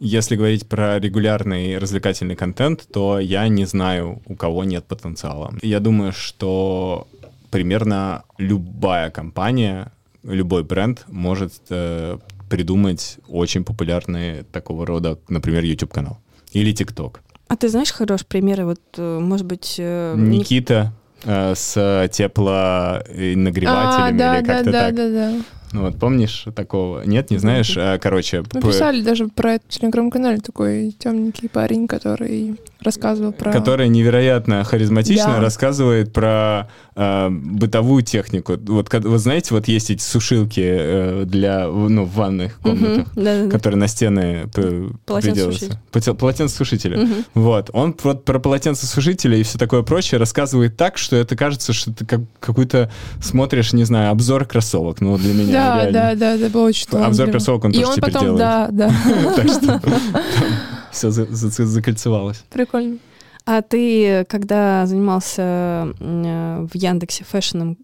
Если 0.00 0.34
говорить 0.34 0.66
про 0.66 0.98
регулярный 0.98 1.76
развлекательный 1.76 2.34
контент, 2.34 2.86
то 2.90 3.18
я 3.18 3.46
не 3.48 3.66
знаю, 3.66 4.22
у 4.26 4.34
кого 4.34 4.64
нет 4.64 4.86
потенциала. 4.86 5.52
Я 5.60 5.78
думаю, 5.78 6.12
что 6.12 7.06
примерно 7.50 8.22
любая 8.38 9.10
компания 9.10 9.92
любой 10.22 10.64
бренд 10.64 11.04
может 11.08 11.52
э, 11.70 12.18
придумать 12.48 13.18
очень 13.28 13.64
популярный 13.64 14.42
такого 14.52 14.84
рода, 14.86 15.18
например, 15.28 15.64
YouTube-канал 15.64 16.18
или 16.52 16.72
TikTok. 16.72 17.18
А 17.48 17.56
ты 17.56 17.68
знаешь 17.68 17.92
хорошие 17.92 18.26
примеры, 18.26 18.64
вот, 18.64 18.80
э, 18.96 19.18
может 19.18 19.46
быть... 19.46 19.76
э, 19.78 20.14
Никита 20.16 20.92
э, 21.24 21.54
с 21.54 22.08
теплонагревателями 22.12 24.08
А, 24.08 24.12
да, 24.18 24.38
или 24.38 24.44
да, 24.46 24.54
как-то 24.54 24.70
да, 24.72 24.80
так. 24.86 24.94
да, 24.94 25.08
да. 25.10 25.32
Ну 25.72 25.82
вот 25.82 25.98
помнишь 26.00 26.46
такого? 26.54 27.02
Нет, 27.04 27.30
не 27.30 27.38
знаешь? 27.38 27.76
Э, 27.76 27.98
Короче, 28.00 28.42
Написали 28.52 29.02
даже 29.02 29.28
про 29.28 29.54
это 29.54 29.64
в 29.68 29.70
телеграм-канале 29.70 30.38
такой 30.40 30.90
темненький 30.98 31.48
парень, 31.48 31.86
который 31.86 32.56
рассказывал 32.82 33.32
про... 33.32 33.52
которая 33.52 33.88
невероятно 33.88 34.64
харизматично 34.64 35.34
Да. 35.34 35.40
рассказывает 35.40 36.12
про 36.12 36.68
э, 36.96 37.28
бытовую 37.30 38.02
технику. 38.02 38.54
Вот, 38.66 38.92
вы 38.92 39.18
знаете, 39.18 39.54
вот 39.54 39.68
есть 39.68 39.90
эти 39.90 40.02
сушилки 40.02 40.60
э, 40.64 41.24
для, 41.26 41.66
ну, 41.68 42.04
в 42.04 42.12
ванных 42.14 42.58
комнатах, 42.60 43.06
Мгм, 43.14 43.24
да-да-да. 43.24 43.50
которые 43.50 43.78
на 43.78 43.86
стены 43.88 44.48
приделываются. 44.52 45.78
Полотенцесушители. 46.14 46.96
Мгм. 46.96 47.24
Вот. 47.34 47.70
Он 47.72 47.92
про, 47.92 48.14
про 48.14 48.38
полотенцесушители 48.38 49.36
и 49.38 49.42
все 49.42 49.58
такое 49.58 49.82
прочее 49.82 50.18
рассказывает 50.18 50.76
так, 50.76 50.98
что 50.98 51.16
это 51.16 51.36
кажется, 51.36 51.72
что 51.72 51.92
ты 51.92 52.04
как 52.06 52.20
какой-то 52.40 52.90
смотришь, 53.22 53.72
не 53.72 53.84
знаю, 53.84 54.10
обзор 54.10 54.44
кроссовок. 54.46 55.00
Ну, 55.00 55.16
для 55.18 55.32
меня 55.34 55.52
Да, 55.52 55.76
реально. 55.76 55.92
да, 55.92 56.14
да, 56.14 56.34
это 56.34 56.50
было 56.50 56.66
очень 56.66 56.86
Обзор 56.90 57.30
кроссовок 57.30 57.64
он 57.64 57.70
И 57.72 57.74
тоже 57.74 57.86
он 57.88 57.94
теперь 57.96 58.12
потом, 58.12 58.36
делает. 58.36 58.38
да, 58.38 58.68
да, 58.70 58.90
Так 60.90 60.96
что 60.96 61.50
все 61.50 61.64
закольцевалось. 61.64 62.44
прикольно. 62.50 62.98
А 63.46 63.62
ты, 63.62 64.24
когда 64.28 64.86
занимался 64.86 65.92
э, 65.98 66.66
в 66.70 66.76
Яндексе 66.76 67.24
фэшном, 67.24 67.78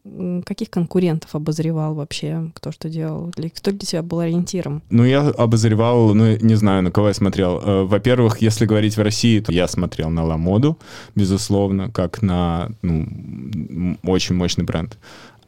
каких 0.44 0.70
конкурентов 0.70 1.34
обозревал 1.34 1.94
вообще? 1.94 2.50
Кто 2.54 2.70
что 2.70 2.88
делал? 2.88 3.32
Кто 3.54 3.70
для 3.72 3.80
тебя 3.80 4.02
был 4.02 4.20
ориентиром? 4.20 4.82
Ну, 4.90 5.04
я 5.04 5.22
обозревал, 5.22 6.14
ну, 6.14 6.36
не 6.36 6.54
знаю, 6.54 6.82
на 6.82 6.90
кого 6.90 7.08
я 7.08 7.14
смотрел. 7.14 7.60
Э, 7.64 7.82
Во-первых, 7.84 8.42
если 8.42 8.66
говорить 8.66 8.96
в 8.96 9.02
России, 9.02 9.40
то 9.40 9.50
я 9.50 9.66
смотрел 9.66 10.10
на 10.10 10.24
Ламоду, 10.24 10.78
безусловно, 11.16 11.90
как 11.90 12.22
на 12.22 12.70
ну, 12.82 13.96
очень 14.04 14.36
мощный 14.36 14.64
бренд. 14.64 14.98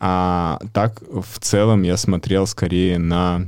А 0.00 0.58
так, 0.72 1.02
в 1.02 1.38
целом, 1.38 1.82
я 1.82 1.96
смотрел 1.96 2.46
скорее 2.46 2.98
на 2.98 3.46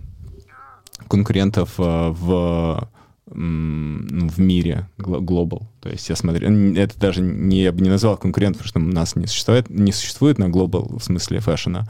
конкурентов 1.08 1.74
э, 1.78 1.82
в 2.10 2.88
в 3.30 4.40
мире, 4.40 4.88
гл- 4.98 5.20
global. 5.20 5.62
То 5.80 5.88
есть 5.88 6.08
я 6.08 6.16
смотрел, 6.16 6.50
н- 6.50 6.76
это 6.76 6.98
даже 6.98 7.22
не, 7.22 7.62
я 7.62 7.72
бы 7.72 7.80
не 7.80 7.88
назвал 7.90 8.16
конкурентом, 8.16 8.62
потому 8.64 8.68
что 8.68 8.80
у 8.80 8.94
нас 8.94 9.16
не 9.16 9.26
существует, 9.26 9.70
не 9.70 9.92
существует 9.92 10.38
на 10.38 10.44
global 10.48 10.98
в 10.98 11.02
смысле 11.02 11.40
фэшена 11.40 11.86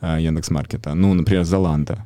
э, 0.00 0.18
Яндекс.Маркета. 0.20 0.94
Ну, 0.94 1.14
например, 1.14 1.42
Zalando, 1.42 1.98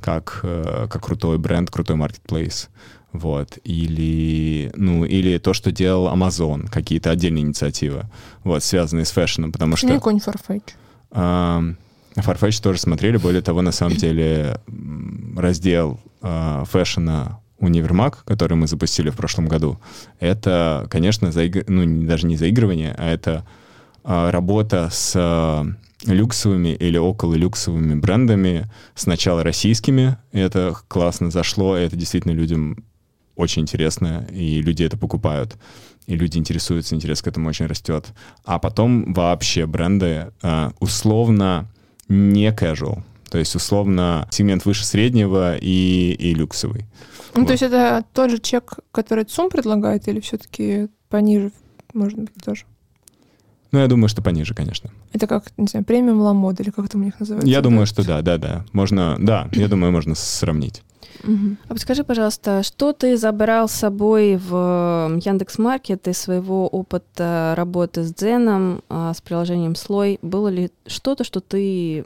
как, 0.00 0.40
э, 0.42 0.88
как 0.90 1.04
крутой 1.04 1.38
бренд, 1.38 1.70
крутой 1.70 1.96
маркетплейс. 1.96 2.68
Вот. 3.12 3.58
Или, 3.62 4.72
ну, 4.74 5.04
или 5.04 5.38
то, 5.38 5.54
что 5.54 5.70
делал 5.70 6.08
Amazon, 6.12 6.68
какие-то 6.68 7.10
отдельные 7.12 7.42
инициативы, 7.42 8.06
вот, 8.42 8.64
связанные 8.64 9.04
с 9.04 9.12
фэшном, 9.12 9.52
потому 9.52 9.76
что... 9.76 9.86
не 9.86 10.00
конь 10.00 10.18
Farfetch? 10.18 10.74
Farfetch 12.16 12.62
тоже 12.62 12.80
смотрели. 12.80 13.16
Более 13.16 13.42
того, 13.42 13.62
на 13.62 13.72
самом 13.72 13.96
деле, 13.96 14.60
раздел 15.36 16.00
а, 16.22 16.64
фэшена 16.64 17.38
Универмаг, 17.64 18.24
который 18.24 18.56
мы 18.56 18.66
запустили 18.66 19.10
в 19.10 19.16
прошлом 19.16 19.46
году, 19.46 19.78
это, 20.20 20.86
конечно, 20.90 21.28
заиг- 21.28 21.64
ну, 21.66 22.06
даже 22.06 22.26
не 22.26 22.36
заигрывание, 22.36 22.94
а 22.98 23.08
это 23.08 23.46
а, 24.02 24.30
работа 24.30 24.88
с 24.92 25.12
а, 25.16 25.66
люксовыми 26.04 26.68
или 26.68 26.98
около 26.98 27.34
люксовыми 27.34 27.94
брендами, 27.94 28.70
сначала 28.94 29.42
российскими, 29.42 30.18
это 30.32 30.74
классно 30.88 31.30
зашло, 31.30 31.76
это 31.76 31.96
действительно 31.96 32.32
людям 32.32 32.84
очень 33.36 33.62
интересно, 33.62 34.26
и 34.30 34.60
люди 34.60 34.84
это 34.84 34.96
покупают, 34.96 35.56
и 36.06 36.14
люди 36.16 36.38
интересуются, 36.38 36.94
интерес 36.94 37.22
к 37.22 37.26
этому 37.26 37.48
очень 37.48 37.66
растет. 37.66 38.12
А 38.44 38.58
потом 38.58 39.12
вообще 39.14 39.66
бренды 39.66 40.32
а, 40.42 40.72
условно 40.80 41.68
не 42.08 42.48
casual, 42.50 43.02
то 43.34 43.40
есть 43.40 43.56
условно 43.56 44.28
сегмент 44.30 44.64
выше 44.64 44.86
среднего 44.86 45.56
и, 45.56 46.12
и 46.12 46.34
люксовый. 46.34 46.84
Ну, 47.34 47.40
Вот. 47.40 47.46
то 47.48 47.52
есть 47.54 47.64
это 47.64 48.04
тот 48.12 48.30
же 48.30 48.38
чек, 48.38 48.74
который 48.92 49.24
ЦУМ 49.24 49.50
предлагает, 49.50 50.06
или 50.06 50.20
все-таки 50.20 50.86
пониже, 51.08 51.50
может 51.92 52.16
быть, 52.16 52.30
тоже? 52.44 52.64
Ну, 53.72 53.80
я 53.80 53.88
думаю, 53.88 54.08
что 54.08 54.22
пониже, 54.22 54.54
конечно. 54.54 54.90
Это 55.12 55.26
как, 55.26 55.46
не 55.56 55.66
знаю, 55.66 55.84
премиум 55.84 56.20
ламода, 56.20 56.62
или 56.62 56.70
как 56.70 56.88
там 56.88 57.00
у 57.00 57.04
них 57.06 57.18
называется? 57.18 57.50
Я 57.50 57.60
думаю, 57.60 57.86
что 57.86 58.06
да, 58.06 58.22
да, 58.22 58.38
да. 58.38 58.64
Можно, 58.72 59.16
да, 59.18 59.48
я 59.50 59.66
думаю, 59.66 59.90
можно 59.90 60.14
сравнить. 60.14 60.84
А 61.68 61.68
подскажи, 61.68 62.04
пожалуйста, 62.04 62.62
что 62.62 62.92
ты 62.92 63.16
забрал 63.16 63.68
с 63.68 63.72
собой 63.72 64.36
в 64.36 65.20
Яндекс 65.24 65.58
Маркет 65.58 66.06
из 66.08 66.18
своего 66.18 66.66
опыта 66.68 67.54
работы 67.56 68.04
с 68.04 68.14
Дзеном, 68.14 68.82
а, 68.88 69.14
с 69.14 69.20
приложением 69.20 69.74
Слой? 69.74 70.18
Было 70.22 70.48
ли 70.48 70.70
что-то, 70.86 71.24
что 71.24 71.40
ты 71.40 72.04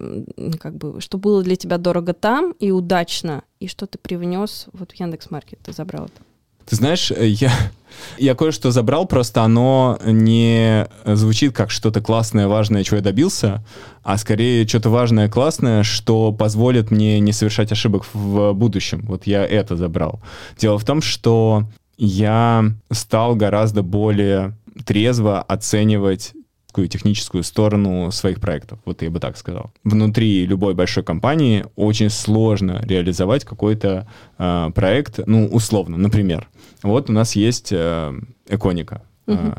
как 0.61 0.74
бы, 0.74 1.01
что 1.01 1.18
было 1.18 1.42
для 1.42 1.57
тебя 1.57 1.78
дорого 1.78 2.12
там 2.12 2.53
и 2.59 2.70
удачно, 2.70 3.42
и 3.61 3.68
что 3.68 3.86
ты 3.86 3.99
привнес 3.99 4.66
вот 4.72 4.92
в 4.92 4.94
Яндекс 4.94 5.30
Маркет, 5.30 5.59
ты 5.61 5.72
забрал 5.72 6.07
это? 6.07 6.28
Ты 6.68 6.76
знаешь, 6.76 7.10
э, 7.10 7.26
я, 7.26 7.50
я 8.18 8.34
кое-что 8.34 8.70
забрал, 8.70 9.06
просто 9.06 9.42
оно 9.42 9.98
не 10.04 10.86
звучит 11.04 11.54
как 11.54 11.70
что-то 11.70 12.00
классное, 12.00 12.48
важное, 12.48 12.84
чего 12.84 12.98
я 12.98 13.02
добился, 13.02 13.64
а 14.02 14.18
скорее 14.18 14.66
что-то 14.66 14.90
важное, 14.90 15.28
классное, 15.28 15.82
что 15.82 16.32
позволит 16.32 16.90
мне 16.90 17.20
не 17.20 17.32
совершать 17.32 17.72
ошибок 17.72 18.04
в 18.12 18.52
будущем. 18.52 19.04
Вот 19.06 19.26
я 19.26 19.44
это 19.44 19.76
забрал. 19.76 20.20
Дело 20.58 20.78
в 20.78 20.84
том, 20.84 21.00
что 21.00 21.64
я 21.96 22.64
стал 22.90 23.34
гораздо 23.34 23.82
более 23.82 24.54
трезво 24.84 25.42
оценивать 25.42 26.32
такую 26.68 26.88
техническую 26.88 27.42
сторону 27.42 28.10
своих 28.12 28.40
проектов, 28.40 28.78
вот 28.84 29.02
я 29.02 29.10
бы 29.10 29.20
так 29.20 29.36
сказал. 29.36 29.72
Внутри 29.84 30.46
любой 30.46 30.74
большой 30.74 31.02
компании 31.02 31.64
очень 31.76 32.10
сложно 32.10 32.82
реализовать 32.84 33.44
какой-то 33.44 34.06
э, 34.38 34.70
проект, 34.74 35.20
ну, 35.26 35.46
условно, 35.46 35.96
например, 35.96 36.48
вот 36.82 37.10
у 37.10 37.12
нас 37.12 37.36
есть 37.36 37.72
э, 37.72 38.12
Эконика, 38.48 39.02
Мгм. 39.26 39.56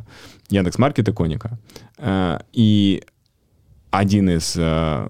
Яндекс.Маркет 0.49 1.10
Эконика, 1.10 1.60
Э, 1.97 2.39
и 2.53 3.03
один 3.91 4.30
из, 4.30 4.55
э, 4.55 5.10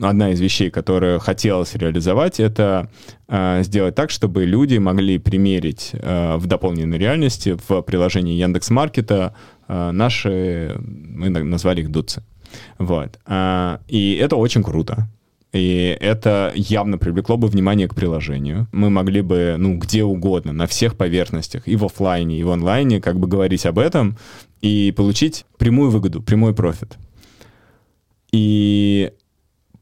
одна 0.00 0.30
из 0.30 0.40
вещей, 0.40 0.70
которую 0.70 1.18
хотелось 1.18 1.74
реализовать, 1.74 2.40
это 2.40 2.90
э, 3.26 3.62
сделать 3.62 3.94
так, 3.94 4.10
чтобы 4.10 4.44
люди 4.44 4.78
могли 4.78 5.18
примерить 5.18 5.90
э, 5.92 6.36
в 6.36 6.46
дополненной 6.46 6.98
реальности 6.98 7.56
в 7.68 7.82
приложении 7.82 8.34
Яндекс.Маркета 8.34 9.34
э, 9.34 9.57
наши, 9.68 10.76
мы 10.80 11.28
на- 11.28 11.44
назвали 11.44 11.82
их 11.82 11.90
дуцы. 11.90 12.22
Вот. 12.78 13.18
А, 13.26 13.80
И 13.88 14.14
это 14.14 14.36
очень 14.36 14.62
круто. 14.62 15.08
И 15.52 15.96
это 16.00 16.52
явно 16.54 16.98
привлекло 16.98 17.36
бы 17.38 17.48
внимание 17.48 17.88
к 17.88 17.94
приложению. 17.94 18.66
Мы 18.72 18.90
могли 18.90 19.22
бы, 19.22 19.56
ну, 19.58 19.78
где 19.78 20.04
угодно, 20.04 20.52
на 20.52 20.66
всех 20.66 20.94
поверхностях, 20.96 21.66
и 21.68 21.76
в 21.76 21.84
оффлайне, 21.84 22.38
и 22.38 22.44
в 22.44 22.50
онлайне, 22.50 23.00
как 23.00 23.18
бы 23.18 23.26
говорить 23.28 23.64
об 23.66 23.78
этом 23.78 24.18
и 24.60 24.92
получить 24.96 25.46
прямую 25.58 25.90
выгоду, 25.90 26.22
прямой 26.22 26.54
профит. 26.54 26.98
И 28.32 29.12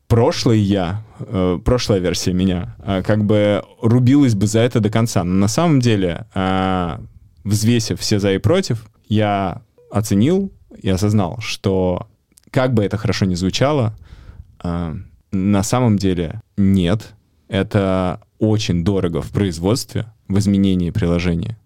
прошлый 0.07 0.61
я, 0.61 1.03
э, 1.18 1.59
прошлая 1.64 1.99
версия 1.99 2.32
меня, 2.32 2.76
э, 2.84 3.03
как 3.03 3.24
бы 3.24 3.62
рубилась 3.82 4.34
бы 4.34 4.47
за 4.47 4.61
это 4.61 4.78
до 4.80 4.89
конца. 4.91 5.24
Но 5.24 5.34
на 5.34 5.49
самом 5.49 5.80
деле, 5.80 6.26
э, 6.34 6.99
взвесив 7.45 8.01
все 8.01 8.18
за 8.20 8.32
и 8.34 8.39
против, 8.39 8.87
я 9.09 9.62
оценил 9.97 10.53
и 10.82 10.88
осознал, 10.90 11.38
что 11.40 12.07
как 12.51 12.74
бы 12.74 12.84
это 12.84 12.97
хорошо 12.97 13.24
ни 13.24 13.34
звучало, 13.34 13.97
э, 14.62 14.94
на 15.32 15.62
самом 15.62 15.97
деле 15.97 16.40
нет. 16.57 17.14
Это 17.49 18.20
очень 18.38 18.84
дорого 18.84 19.22
в 19.22 19.30
производстве, 19.30 20.07
в 20.28 20.38
изменении 20.38 20.90
приложения. 20.90 21.57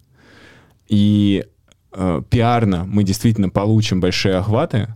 И 0.87 1.45
э, 1.91 2.21
пиарно 2.29 2.85
мы 2.85 3.03
действительно 3.03 3.49
получим 3.49 3.99
большие 3.99 4.35
охваты, 4.35 4.95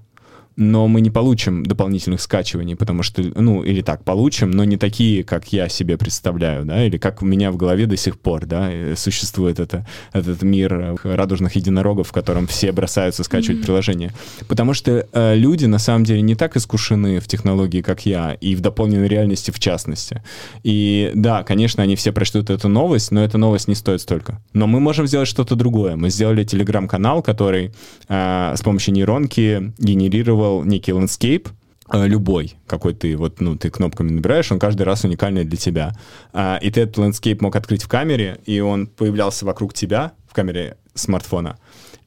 но 0.58 0.88
мы 0.88 1.02
не 1.02 1.10
получим 1.10 1.66
дополнительных 1.66 2.22
скачиваний, 2.22 2.76
потому 2.76 3.04
что, 3.04 3.22
ну, 3.22 3.64
или 3.64 3.82
так, 3.82 4.04
получим, 4.04 4.52
но 4.52 4.64
не 4.64 4.78
такие, 4.78 5.24
как 5.24 5.52
я 5.52 5.68
себе 5.70 5.98
представляю, 5.98 6.66
да, 6.66 6.86
или 6.86 6.98
как 6.98 7.22
у 7.22 7.26
меня 7.26 7.52
в 7.52 7.58
голове 7.58 7.86
до 7.86 7.98
сих 7.98 8.18
пор, 8.18 8.46
да, 8.46 8.72
э, 8.72 8.96
существует 8.96 9.60
это, 9.60 9.86
этот 10.14 10.42
мир 10.44 10.74
э, 10.74 10.96
радужных 11.04 11.56
единорогов, 11.56 12.08
в 12.08 12.12
котором 12.14 12.48
все 12.48 12.72
бросаются 12.72 13.24
скачивать 13.24 13.64
приложение. 13.64 14.12
Потому 14.48 14.74
что 14.74 15.08
э, 15.12 15.36
люди, 15.36 15.66
на 15.66 15.80
самом 15.80 16.06
деле, 16.06 16.22
не 16.22 16.36
так 16.36 16.56
искушены 16.56 17.20
в 17.20 17.28
технологии, 17.28 17.82
как 17.82 18.06
я, 18.06 18.34
и 18.34 18.56
в 18.56 18.62
дополненной 18.62 19.08
реальности 19.08 19.52
в 19.52 19.60
частности. 19.60 20.24
И 20.64 21.12
да, 21.16 21.44
конечно, 21.44 21.84
они 21.84 21.96
все 21.96 22.12
прочтут 22.12 22.50
эту 22.50 22.70
новость, 22.70 23.12
но 23.12 23.24
эта 23.24 23.38
новость 23.38 23.68
не 23.68 23.76
стоит 23.76 24.02
столько. 24.02 24.42
Но 24.54 24.68
мы 24.68 24.80
можем 24.80 25.08
сделать 25.08 25.28
что-то 25.28 25.56
другое. 25.56 25.96
Мы 25.96 26.10
сделали 26.10 26.44
телеграм-канал, 26.44 27.22
который 27.22 27.74
э, 28.08 28.54
с 28.56 28.62
помощью 28.62 28.94
нейронки 28.94 29.74
генерировал 29.78 30.45
некий 30.64 30.94
landscape, 30.94 31.50
э, 31.92 32.08
любой, 32.08 32.56
какой 32.68 32.94
ты 32.94 33.16
вот, 33.16 33.42
ну, 33.42 33.56
ты 33.56 33.70
кнопками 33.70 34.12
набираешь, 34.12 34.52
он 34.52 34.60
каждый 34.60 34.84
раз 34.84 35.04
уникальный 35.04 35.46
для 35.46 35.58
тебя. 35.58 35.94
А, 36.34 36.58
и 36.62 36.70
ты 36.72 36.82
этот 36.82 36.98
landscape 36.98 37.42
мог 37.42 37.56
открыть 37.56 37.84
в 37.84 37.88
камере, 37.88 38.40
и 38.46 38.60
он 38.60 38.88
появлялся 38.88 39.46
вокруг 39.46 39.74
тебя 39.74 40.14
в 40.28 40.34
камере 40.34 40.78
смартфона. 40.94 41.58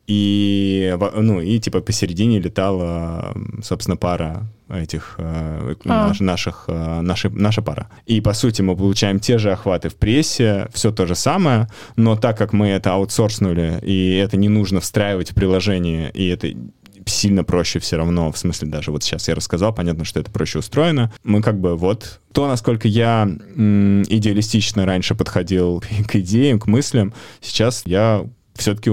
И, 0.09 0.97
ну, 1.16 1.41
и 1.41 1.61
типа 1.61 1.82
посередине 1.82 2.41
летала, 2.41 3.36
собственно, 3.62 3.99
пара 3.99 4.49
этих 4.70 5.16
э, 5.18 5.74
а. 5.84 6.09
наш, 6.09 6.20
наших 6.20 6.64
э, 6.66 7.01
наши, 7.03 7.28
наша 7.28 7.61
пара. 7.61 7.91
И 8.07 8.22
по 8.22 8.32
сути 8.32 8.62
мы 8.62 8.74
получаем 8.74 9.20
те 9.20 9.36
же 9.36 9.53
охваты 9.53 9.91
в 9.91 9.97
прессе, 9.97 10.68
все 10.72 10.93
то 10.93 11.07
же 11.07 11.14
самое, 11.14 11.68
но 11.97 12.16
так 12.16 12.39
как 12.39 12.55
мы 12.55 12.68
это 12.68 12.95
аутсорснули 12.95 13.80
и 13.82 14.16
это 14.16 14.39
не 14.39 14.49
нужно 14.49 14.80
встраивать 14.80 15.32
в 15.32 15.34
приложение, 15.34 16.11
и 16.12 16.26
это 16.28 16.55
сильно 17.09 17.45
проще 17.45 17.79
все 17.79 17.97
равно, 17.97 18.31
в 18.33 18.39
смысле 18.39 18.69
даже 18.69 18.91
вот 18.91 19.03
сейчас 19.03 19.29
я 19.29 19.35
рассказал, 19.35 19.75
понятно, 19.75 20.05
что 20.05 20.21
это 20.21 20.31
проще 20.31 20.59
устроено. 20.59 21.13
Мы 21.25 21.43
как 21.43 21.61
бы 21.61 21.77
вот 21.77 22.21
то, 22.33 22.47
насколько 22.47 22.89
я 22.89 23.23
м, 23.57 24.03
идеалистично 24.03 24.87
раньше 24.87 25.15
подходил 25.15 25.83
к 26.09 26.17
идеям, 26.17 26.59
к 26.59 26.67
мыслям, 26.67 27.13
сейчас 27.41 27.83
я 27.87 28.25
все-таки 28.55 28.91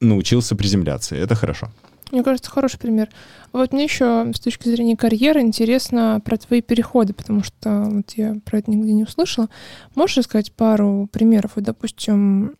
научился 0.00 0.56
приземляться, 0.56 1.14
и 1.14 1.18
это 1.18 1.34
хорошо. 1.34 1.70
Мне 2.10 2.22
кажется, 2.22 2.50
хороший 2.50 2.78
пример. 2.78 3.08
Вот 3.54 3.72
мне 3.72 3.84
еще 3.84 4.30
с 4.34 4.40
точки 4.40 4.68
зрения 4.68 4.98
карьеры 4.98 5.40
интересно 5.40 6.20
про 6.22 6.36
твои 6.36 6.60
переходы, 6.60 7.14
потому 7.14 7.42
что 7.42 7.84
вот 7.84 8.12
я 8.16 8.36
про 8.44 8.58
это 8.58 8.70
нигде 8.70 8.92
не 8.92 9.04
услышала. 9.04 9.48
Можешь 9.94 10.24
сказать 10.24 10.52
пару 10.52 11.08
примеров? 11.10 11.52
Вот, 11.54 11.64
допустим, 11.64 12.52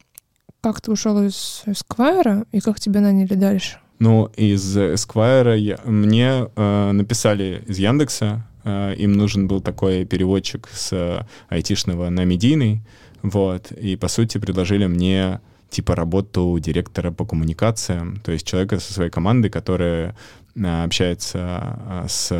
как 0.63 0.81
ты 0.81 0.91
ушел 0.91 1.23
из 1.23 1.65
Esquire 1.67 2.47
и 2.51 2.61
как 2.61 2.81
тебя 2.81 3.03
наняли 3.03 3.35
дальше? 3.35 3.79
Ну, 3.99 4.31
из 4.37 4.77
Esquire 4.77 5.57
я, 5.57 5.79
мне 5.85 6.49
э, 6.55 6.91
написали 6.93 7.63
из 7.67 7.79
Яндекса, 7.79 8.45
э, 8.65 8.95
им 8.97 9.13
нужен 9.13 9.47
был 9.47 9.61
такой 9.61 10.05
переводчик 10.05 10.69
с 10.73 10.93
э, 10.93 11.25
айтишного 11.49 12.11
на 12.11 12.25
медийный, 12.25 12.83
вот, 13.23 13.71
и, 13.71 13.97
по 13.97 14.09
сути, 14.09 14.39
предложили 14.39 14.87
мне 14.87 15.41
типа 15.71 15.95
работу 15.95 16.59
директора 16.61 17.11
по 17.11 17.25
коммуникациям, 17.25 18.21
то 18.21 18.33
есть 18.33 18.47
человека 18.47 18.79
со 18.79 18.93
своей 18.93 19.11
командой, 19.11 19.49
которая 19.49 20.15
а, 20.63 20.85
общается 20.85 21.39
а, 21.41 22.05
с 22.09 22.31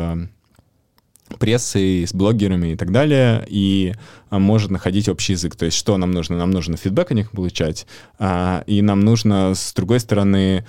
прессой, 1.39 2.05
с 2.05 2.13
блогерами 2.13 2.69
и 2.69 2.75
так 2.75 2.91
далее, 2.91 3.45
и 3.47 3.93
а, 4.29 4.39
может 4.39 4.71
находить 4.71 5.09
общий 5.09 5.33
язык. 5.33 5.55
То 5.55 5.65
есть 5.65 5.77
что 5.77 5.97
нам 5.97 6.11
нужно? 6.11 6.37
Нам 6.37 6.51
нужно 6.51 6.77
фидбэк 6.77 7.11
о 7.11 7.13
них 7.13 7.31
получать, 7.31 7.85
и 8.19 8.81
нам 8.81 8.99
нужно, 9.01 9.53
с 9.55 9.73
другой 9.73 9.99
стороны, 9.99 10.65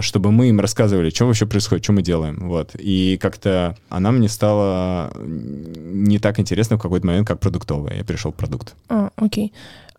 чтобы 0.00 0.32
мы 0.32 0.48
им 0.48 0.60
рассказывали, 0.60 1.10
что 1.10 1.26
вообще 1.26 1.46
происходит, 1.46 1.84
что 1.84 1.92
мы 1.92 2.02
делаем. 2.02 2.48
Вот. 2.48 2.72
И 2.78 3.18
как-то 3.20 3.76
она 3.88 4.10
мне 4.12 4.28
стала 4.28 5.12
не 5.24 6.18
так 6.18 6.38
интересна 6.38 6.76
в 6.76 6.82
какой-то 6.82 7.06
момент, 7.06 7.26
как 7.26 7.40
продуктовая. 7.40 7.96
Я 7.96 8.04
перешел 8.04 8.32
в 8.32 8.36
продукт. 8.36 8.74
А, 8.88 9.10
окей. 9.16 9.52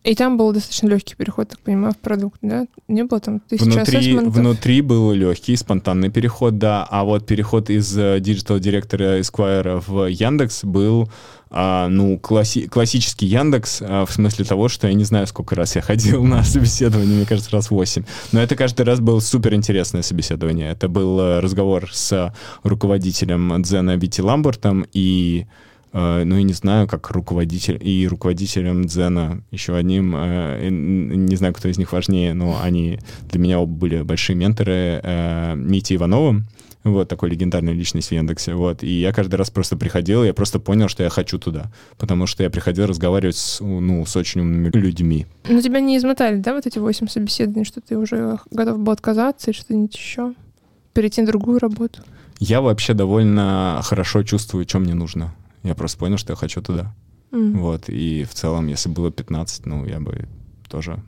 И 0.03 0.15
там 0.15 0.35
был 0.35 0.51
достаточно 0.51 0.87
легкий 0.87 1.15
переход, 1.15 1.49
так 1.49 1.59
понимаю, 1.59 1.93
в 1.93 1.97
продукт, 1.97 2.39
да? 2.41 2.65
Не 2.87 3.03
было 3.03 3.19
там 3.19 3.39
тысячи 3.39 3.65
внутри, 3.65 4.17
внутри 4.17 4.81
был 4.81 5.11
легкий, 5.11 5.55
спонтанный 5.55 6.09
переход, 6.09 6.57
да. 6.57 6.87
А 6.89 7.03
вот 7.03 7.27
переход 7.27 7.69
из 7.69 7.95
э, 7.95 8.19
директора 8.19 9.19
Esquire 9.19 9.83
в 9.85 10.07
Яндекс 10.07 10.63
был 10.63 11.07
а, 11.51 11.87
ну, 11.87 12.15
класси- 12.17 12.67
классический 12.67 13.27
Яндекс, 13.27 13.81
а, 13.81 14.05
в 14.07 14.11
смысле 14.11 14.45
того, 14.45 14.69
что 14.69 14.87
я 14.87 14.93
не 14.95 15.03
знаю, 15.03 15.27
сколько 15.27 15.53
раз 15.53 15.75
я 15.75 15.83
ходил 15.83 16.23
на 16.25 16.43
собеседование, 16.43 17.17
мне 17.17 17.25
кажется, 17.27 17.51
раз 17.51 17.69
восемь. 17.69 18.03
Но 18.31 18.41
это 18.41 18.55
каждый 18.55 18.85
раз 18.85 18.99
было 18.99 19.19
супер 19.19 19.53
интересное 19.53 20.01
собеседование. 20.01 20.71
Это 20.71 20.89
был 20.89 21.19
э, 21.19 21.39
разговор 21.41 21.89
с 21.93 22.33
руководителем 22.63 23.61
Дзена 23.61 23.97
Вити 23.97 24.21
Ламбертом 24.21 24.87
и 24.93 25.45
Э, 25.45 25.69
ну, 25.93 26.37
я 26.37 26.43
не 26.43 26.53
знаю, 26.53 26.87
как 26.87 27.11
руководитель 27.11 27.77
и 27.81 28.07
руководителем 28.07 28.85
Дзена, 28.85 29.43
еще 29.51 29.75
одним, 29.75 30.15
э, 30.15 30.69
не 30.69 31.35
знаю, 31.35 31.53
кто 31.53 31.67
из 31.67 31.77
них 31.77 31.91
важнее, 31.91 32.33
но 32.33 32.59
они 32.61 32.99
для 33.29 33.39
меня 33.39 33.59
оба 33.59 33.73
были 33.73 34.01
большие 34.01 34.35
менторы, 34.35 35.01
э, 35.03 35.55
Мити 35.55 35.95
Ивановым, 35.95 36.47
вот 36.83 37.09
такой 37.09 37.29
легендарная 37.29 37.73
личность 37.73 38.07
в 38.07 38.11
Яндексе, 38.11 38.53
вот, 38.53 38.83
и 38.83 38.87
я 38.87 39.11
каждый 39.13 39.35
раз 39.35 39.49
просто 39.49 39.77
приходил, 39.77 40.23
я 40.23 40.33
просто 40.33 40.59
понял, 40.59 40.87
что 40.87 41.03
я 41.03 41.09
хочу 41.09 41.37
туда, 41.37 41.71
потому 41.97 42.25
что 42.25 42.43
я 42.43 42.49
приходил 42.49 42.87
разговаривать 42.87 43.35
с, 43.35 43.59
ну, 43.59 44.05
с 44.05 44.15
очень 44.15 44.41
умными 44.41 44.69
людьми. 44.73 45.27
Но 45.47 45.61
тебя 45.61 45.79
не 45.79 45.97
измотали, 45.97 46.37
да, 46.37 46.53
вот 46.53 46.65
эти 46.65 46.79
восемь 46.79 47.07
собеседований, 47.07 47.65
что 47.65 47.81
ты 47.81 47.97
уже 47.97 48.39
готов 48.49 48.79
был 48.79 48.93
отказаться 48.93 49.51
и 49.51 49.53
что-нибудь 49.53 49.95
еще? 49.95 50.33
Перейти 50.93 51.21
на 51.21 51.27
другую 51.27 51.59
работу? 51.59 52.01
Я 52.39 52.61
вообще 52.61 52.93
довольно 52.93 53.81
хорошо 53.83 54.23
чувствую, 54.23 54.67
что 54.67 54.79
мне 54.79 54.95
нужно. 54.95 55.33
Я 55.63 55.75
просто 55.75 55.97
понял, 55.97 56.17
что 56.17 56.33
я 56.33 56.37
хочу 56.37 56.61
туда. 56.61 56.93
Mm. 57.31 57.57
Вот, 57.57 57.89
и 57.89 58.23
в 58.23 58.33
целом, 58.33 58.67
если 58.67 58.89
было 58.89 59.11
15, 59.11 59.65
ну, 59.65 59.85
я 59.85 59.99
бы 59.99 60.27
тоже 60.69 61.01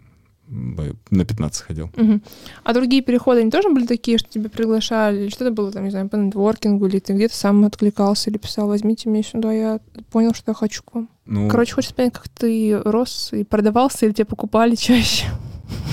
бы 0.48 0.96
на 1.10 1.26
15 1.26 1.64
ходил. 1.64 1.90
Угу. 1.96 2.22
А 2.64 2.74
другие 2.74 3.02
переходы, 3.02 3.42
они 3.42 3.52
тоже 3.52 3.70
были 3.70 3.86
такие, 3.86 4.18
что 4.18 4.30
тебя 4.30 4.50
приглашали? 4.50 5.24
Или 5.24 5.30
что-то 5.30 5.52
было, 5.52 5.72
там, 5.72 5.86
не 5.86 5.90
знаю, 5.90 6.10
по 6.10 6.16
нетворкингу, 6.16 6.86
или 6.88 7.00
ты 7.00 7.14
где-то 7.14 7.36
сам 7.36 7.64
откликался, 7.66 8.30
или 8.30 8.38
писал, 8.38 8.68
возьмите 8.68 9.10
меня 9.10 9.24
сюда, 9.24 9.52
я 9.52 9.80
понял, 10.12 10.34
что 10.34 10.52
я 10.52 10.56
хочу 10.56 10.84
к 10.84 10.94
вам. 10.94 11.10
Ну, 11.26 11.50
Короче, 11.50 11.74
хочешь 11.74 11.94
понять, 11.94 12.14
как 12.14 12.30
ты 12.30 12.78
рос 12.78 13.30
и 13.32 13.44
продавался, 13.44 14.06
или 14.06 14.14
тебя 14.14 14.26
покупали 14.26 14.76
чаще? 14.76 15.26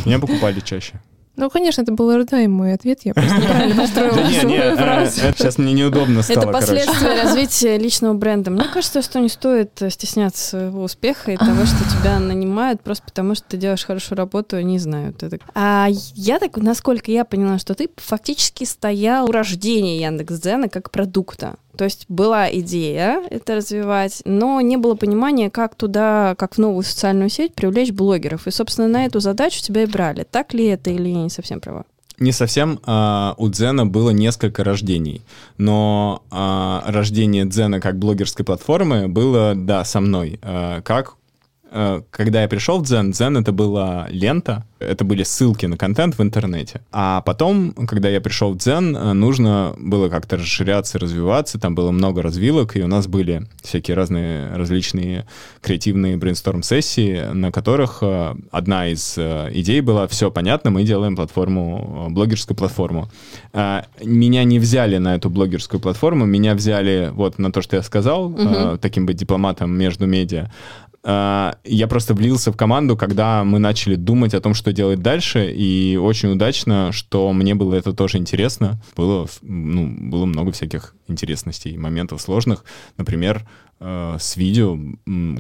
Меня 0.05 0.19
покупали 0.19 0.61
чаще. 0.61 1.01
Ну, 1.41 1.49
конечно, 1.49 1.81
это 1.81 1.93
был 1.93 2.11
ожидаемый 2.11 2.75
ответ, 2.75 3.01
я 3.05 3.15
просто 3.15 3.35
неправильно 3.35 3.83
построила 3.83 4.15
свою 4.15 4.77
фразу. 4.77 5.21
Сейчас 5.21 5.57
мне 5.57 5.73
неудобно 5.73 6.23
стало, 6.23 6.43
Это 6.43 6.53
последствия 6.53 7.23
развития 7.23 7.79
личного 7.79 8.13
бренда. 8.13 8.51
Мне 8.51 8.65
кажется, 8.65 9.01
что 9.01 9.21
не 9.21 9.31
стоит 9.31 9.71
стесняться 9.89 10.51
своего 10.51 10.83
успеха 10.83 11.33
и 11.33 11.39
того, 11.39 11.65
что 11.65 11.79
тебя 11.91 12.19
нанимают 12.19 12.83
просто 12.83 13.05
потому, 13.07 13.35
что 13.35 13.47
ты 13.49 13.57
делаешь 13.57 13.87
хорошую 13.87 14.19
работу, 14.19 14.61
не 14.61 14.79
знаю. 14.79 15.15
А 15.55 15.89
я 16.15 16.39
так, 16.39 16.59
насколько 16.59 17.11
я 17.11 17.25
поняла, 17.25 17.59
что 17.59 17.75
ты 17.75 17.89
фактически 17.97 18.65
стоял 18.65 19.27
у 19.27 19.33
рождения 19.33 19.99
Яндекс.Дзена 19.99 20.69
как 20.69 20.91
продукта. 20.91 21.57
То 21.77 21.85
есть 21.85 22.07
была 22.09 22.51
идея 22.51 23.23
это 23.31 23.57
развивать, 23.57 24.23
но 24.25 24.61
не 24.61 24.77
было 24.77 24.95
понимания, 24.95 25.51
как 25.51 25.75
туда, 25.75 26.35
как 26.39 26.55
в 26.55 26.59
новую 26.59 26.83
социальную 26.83 27.31
сеть 27.31 27.55
привлечь 27.55 27.93
блогеров. 27.93 28.47
И, 28.47 28.51
собственно, 28.51 28.89
на 28.89 29.07
эту 29.07 29.21
задачу 29.21 29.63
тебя 29.63 29.85
и 29.85 29.87
брали. 29.87 30.27
Так 30.31 30.55
ли 30.55 30.67
это 30.67 30.91
или 30.91 31.09
я 31.09 31.23
не 31.23 31.31
совсем 31.31 31.61
права? 31.61 31.85
Не 32.21 32.33
совсем. 32.33 32.81
А, 32.85 33.35
у 33.39 33.49
Дзена 33.49 33.87
было 33.87 34.11
несколько 34.11 34.63
рождений, 34.63 35.23
но 35.57 36.23
а, 36.31 36.85
рождение 36.87 37.47
Дзена 37.47 37.81
как 37.81 37.99
блогерской 37.99 38.45
платформы 38.45 39.09
было, 39.09 39.55
да, 39.57 39.85
со 39.85 40.01
мной. 40.01 40.39
А, 40.43 40.83
как 40.83 41.15
когда 42.11 42.43
я 42.43 42.49
пришел 42.49 42.79
в 42.79 42.83
Дзен, 42.83 43.13
Дзен 43.13 43.37
это 43.37 43.53
была 43.53 44.07
лента, 44.11 44.65
это 44.81 45.05
были 45.05 45.23
ссылки 45.23 45.67
на 45.67 45.77
контент 45.77 46.19
в 46.19 46.23
интернете. 46.23 46.81
А 46.91 47.21
потом, 47.21 47.73
когда 47.73 48.09
я 48.09 48.21
пришел 48.21 48.53
в 48.53 48.57
Дзен, 48.57 48.97
э, 48.97 49.13
нужно 49.13 49.75
было 49.79 50.09
как-то 50.09 50.37
расширяться, 50.37 50.99
развиваться, 50.99 51.61
там 51.61 51.75
было 51.75 51.91
много 51.91 52.23
развилок, 52.23 52.77
и 52.77 52.83
у 52.83 52.87
нас 52.87 53.07
были 53.07 53.47
всякие 53.63 53.95
разные 53.95 54.57
различные 54.57 55.27
креативные 55.61 56.17
брейнсторм-сессии, 56.17 57.33
на 57.33 57.53
которых 57.53 57.99
э, 58.01 58.35
одна 58.51 58.89
из 58.89 59.19
идей 59.19 59.81
была, 59.83 60.09
все 60.09 60.31
понятно, 60.31 60.71
мы 60.71 60.85
делаем 60.85 61.15
платформу, 61.15 62.09
блогерскую 62.11 62.57
платформу. 62.57 63.11
Меня 63.53 64.45
не 64.45 64.59
взяли 64.59 64.99
на 64.99 65.15
эту 65.15 65.29
блогерскую 65.29 65.81
платформу, 65.81 66.25
меня 66.25 66.55
взяли 66.55 67.11
вот 67.13 67.39
на 67.39 67.53
то, 67.53 67.63
что 67.63 67.77
я 67.77 67.83
сказал, 67.83 68.27
угу. 68.27 68.79
таким 68.81 69.07
быть 69.07 69.17
дипломатом 69.17 69.71
между 69.77 70.07
медиа, 70.07 70.51
а, 71.03 71.57
я 71.65 71.89
просто 71.89 72.13
влился 72.13 72.53
в 72.53 72.57
команду, 72.57 72.97
когда 72.97 73.43
мы 73.45 73.59
начали 73.59 73.95
думать 73.95 74.35
о 74.35 74.41
том, 74.41 74.53
что 74.53 74.73
делать 74.73 75.01
дальше, 75.01 75.51
и 75.51 75.97
очень 75.97 76.31
удачно, 76.31 76.93
что 76.93 77.33
мне 77.33 77.55
было 77.55 77.75
это 77.75 77.93
тоже 77.93 78.19
интересно. 78.19 78.81
Было, 78.97 79.27
ну, 79.41 79.87
было 80.11 80.27
много 80.27 80.53
всяких 80.53 80.95
интересностей, 81.09 81.79
моментов 81.79 82.21
сложных. 82.21 82.65
Например, 82.99 83.49
э, 83.81 84.17
с 84.21 84.37
видео 84.37 84.79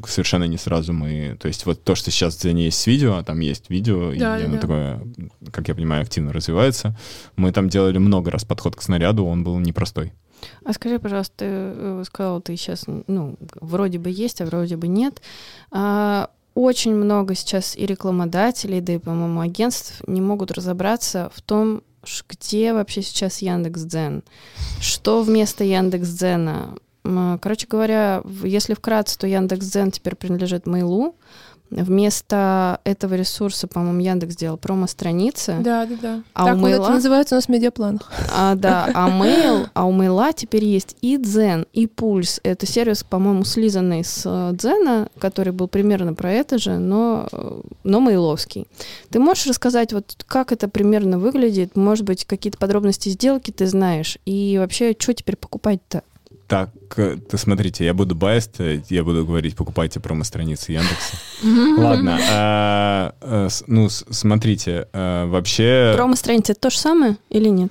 совершенно 0.06 0.44
не 0.44 0.56
сразу 0.56 0.94
мы... 0.94 1.36
То 1.38 1.48
есть 1.48 1.66
вот 1.66 1.84
то, 1.84 1.94
что 1.94 2.10
сейчас 2.10 2.36
в 2.36 2.40
Дзене 2.40 2.64
есть 2.66 2.80
с 2.80 2.86
видео, 2.86 3.16
а 3.16 3.22
там 3.22 3.40
есть 3.40 3.68
видео, 3.68 4.10
да, 4.10 4.14
и 4.14 4.18
да, 4.18 4.46
оно 4.46 4.58
такое, 4.58 5.02
как 5.52 5.68
я 5.68 5.74
понимаю, 5.74 6.02
активно 6.02 6.32
развивается. 6.32 6.96
Мы 7.36 7.52
там 7.52 7.68
делали 7.68 7.98
много 7.98 8.30
раз 8.30 8.44
подход 8.44 8.76
к 8.76 8.82
снаряду, 8.82 9.26
он 9.26 9.44
был 9.44 9.58
непростой. 9.58 10.14
А 10.64 10.72
скажи, 10.72 10.98
пожалуйста, 10.98 11.34
ты 11.36 11.44
э, 11.46 12.02
сказал, 12.06 12.40
ты 12.40 12.56
сейчас, 12.56 12.84
ну, 13.06 13.36
вроде 13.60 13.98
бы 13.98 14.10
есть, 14.10 14.40
а 14.40 14.46
вроде 14.46 14.76
бы 14.76 14.88
нет. 14.88 15.20
А, 15.70 16.30
очень 16.54 16.94
много 16.94 17.34
сейчас 17.34 17.76
и 17.76 17.86
рекламодателей, 17.86 18.80
да 18.80 18.94
и, 18.94 18.98
по-моему, 18.98 19.40
агентств 19.40 20.02
не 20.06 20.20
могут 20.20 20.50
разобраться 20.50 21.30
в 21.34 21.40
том, 21.42 21.82
где 22.28 22.72
вообще 22.72 23.02
сейчас 23.02 23.42
Яндекс.Дзен, 23.42 24.22
что 24.80 25.22
вместо 25.22 25.64
Яндекс.Дзена. 25.64 26.76
Короче 27.40 27.66
говоря, 27.66 28.22
если 28.42 28.74
вкратце, 28.74 29.18
то 29.18 29.26
Яндекс.Дзен 29.26 29.90
теперь 29.90 30.16
принадлежит 30.16 30.66
Mail.ru, 30.66 31.14
Вместо 31.70 32.80
этого 32.84 33.14
ресурса, 33.14 33.68
по-моему, 33.68 34.00
Яндекс 34.00 34.34
сделал 34.34 34.56
промо-страницы. 34.56 35.56
Да, 35.60 35.86
да, 35.86 35.96
да. 36.02 36.22
А 36.34 36.46
так 36.46 36.56
у 36.56 36.60
вот 36.60 36.68
это 36.68 36.80
Мейла? 36.80 36.92
называется 36.94 37.34
у 37.34 37.38
нас 37.38 37.46
в 37.46 37.48
медиапланах. 37.48 38.12
А, 38.34 38.54
да, 38.56 38.90
а 38.92 39.08
Mail, 39.08 39.68
а 39.74 39.84
у 39.86 39.92
Мейла 39.92 40.32
теперь 40.32 40.64
есть 40.64 40.96
и 41.00 41.16
Дзен, 41.16 41.66
и 41.72 41.86
Пульс. 41.86 42.40
Это 42.42 42.66
сервис, 42.66 43.04
по-моему, 43.04 43.44
слизанный 43.44 44.04
с 44.04 44.22
э, 44.24 44.50
Дзена, 44.54 45.08
который 45.18 45.52
был 45.52 45.68
примерно 45.68 46.14
про 46.14 46.32
это 46.32 46.58
же, 46.58 46.78
но, 46.78 47.28
э, 47.30 47.60
но 47.84 48.00
мейловский. 48.00 48.66
Ты 49.10 49.20
можешь 49.20 49.46
рассказать, 49.46 49.92
вот 49.92 50.24
как 50.26 50.52
это 50.52 50.68
примерно 50.68 51.18
выглядит? 51.18 51.76
Может 51.76 52.04
быть, 52.04 52.24
какие-то 52.24 52.58
подробности 52.58 53.08
сделки 53.08 53.50
ты 53.50 53.66
знаешь? 53.66 54.18
И 54.24 54.56
вообще, 54.58 54.96
что 54.98 55.14
теперь 55.14 55.36
покупать-то? 55.36 56.02
Так, 56.50 56.70
э, 56.96 57.16
ты 57.16 57.38
смотрите, 57.38 57.84
я 57.84 57.94
буду 57.94 58.16
biased, 58.16 58.56
э, 58.58 58.82
я 58.88 59.04
буду 59.04 59.24
говорить, 59.24 59.54
покупайте 59.54 60.00
промо-страницы 60.00 60.72
Яндекса. 60.72 61.16
Ладно, 61.80 62.18
а, 62.28 63.14
э, 63.20 63.48
ну, 63.68 63.88
смотрите, 63.88 64.88
вообще... 64.92 65.92
Промо-страница 65.94 66.50
это 66.50 66.62
то 66.62 66.70
же 66.70 66.78
самое 66.78 67.18
или 67.28 67.48
нет? 67.48 67.70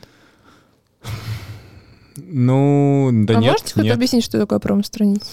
Ну, 2.15 3.09
да 3.11 3.37
а 3.37 3.41
нет, 3.41 3.51
можете 3.51 3.73
хоть 3.73 3.83
нет. 3.83 3.95
объяснить, 3.95 4.23
что 4.23 4.39
такое 4.39 4.59
промо-страница? 4.59 5.27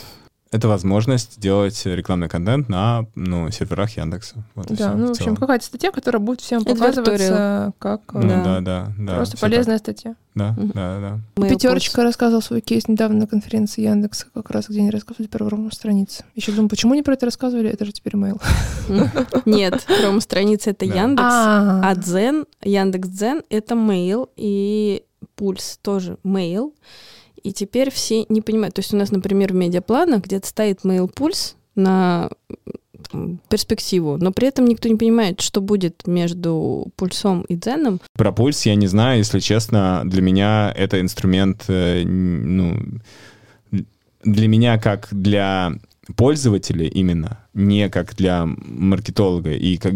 Это 0.52 0.68
возможность 0.68 1.40
делать 1.40 1.80
рекламный 1.84 2.28
контент 2.28 2.68
на 2.68 3.06
ну, 3.16 3.50
серверах 3.50 3.90
Яндекса. 3.96 4.44
Вот 4.54 4.66
Да, 4.68 4.92
ну, 4.94 5.06
в 5.06 5.08
в 5.08 5.10
общем, 5.10 5.24
целом. 5.24 5.36
какая-то 5.36 5.64
статья, 5.64 5.90
которая 5.90 6.20
будет 6.20 6.40
всем 6.40 6.62
Advertorial. 6.62 6.78
показываться 6.78 7.72
как 7.80 8.00
э, 8.14 8.18
Ну, 8.20 8.28
Да. 8.28 8.44
да, 8.44 8.60
да, 8.60 8.92
да. 8.96 9.14
просто 9.16 9.36
полезная 9.38 9.78
статья. 9.78 10.10
так. 10.12 10.18
Да, 10.36 10.52
Мгм. 10.52 10.70
да, 10.74 11.00
да. 11.00 11.42
Mail 11.42 11.48
Пятерочка 11.48 12.02
рассказывал 12.04 12.42
свой 12.42 12.60
кейс 12.60 12.86
недавно 12.88 13.20
на 13.20 13.26
конференции 13.26 13.82
Яндекса, 13.82 14.26
как 14.34 14.50
раз 14.50 14.68
где 14.68 14.80
они 14.80 14.90
рассказывали 14.90 15.26
про 15.28 15.44
промо-страницы. 15.46 16.24
Еще 16.34 16.52
думаю, 16.52 16.68
почему 16.68 16.92
они 16.92 17.02
про 17.02 17.14
это 17.14 17.26
рассказывали? 17.26 17.68
Это 17.70 17.84
же 17.84 17.92
теперь 17.92 18.14
mail. 18.14 18.40
Нет, 19.46 19.84
промо-страница 20.00 20.70
это. 20.70 20.84
Яндекс, 20.84 21.22
А, 21.24 21.80
а 21.90 21.94
Дзен, 21.96 22.46
Яндекс 22.62 23.08
Дзен 23.08 23.42
это 23.50 23.74
Mail 23.74 24.28
и 24.36 25.02
Пульс 25.34 25.78
тоже 25.82 26.18
Mail. 26.24 26.72
И 27.46 27.52
теперь 27.52 27.92
все 27.92 28.26
не 28.28 28.40
понимают. 28.40 28.74
То 28.74 28.80
есть 28.80 28.92
у 28.92 28.96
нас, 28.96 29.12
например, 29.12 29.52
в 29.52 29.54
медиапланах 29.54 30.24
где-то 30.24 30.48
стоит 30.48 30.80
Mail 30.82 31.08
Пульс 31.08 31.54
на 31.76 32.28
перспективу, 33.48 34.16
но 34.16 34.32
при 34.32 34.48
этом 34.48 34.64
никто 34.64 34.88
не 34.88 34.96
понимает, 34.96 35.40
что 35.40 35.60
будет 35.60 36.08
между 36.08 36.88
пульсом 36.96 37.42
и 37.42 37.54
дзеном. 37.54 38.00
Про 38.14 38.32
пульс 38.32 38.66
я 38.66 38.74
не 38.74 38.88
знаю, 38.88 39.18
если 39.18 39.38
честно. 39.38 40.02
Для 40.04 40.22
меня 40.22 40.74
это 40.76 41.00
инструмент, 41.00 41.66
э, 41.68 42.02
ну, 42.04 42.80
для 44.24 44.48
меня 44.48 44.78
как 44.78 45.06
для 45.12 45.74
пользователя 46.16 46.86
именно, 46.88 47.38
не 47.54 47.88
как 47.90 48.16
для 48.16 48.44
маркетолога 48.44 49.52
и 49.52 49.76
как 49.76 49.94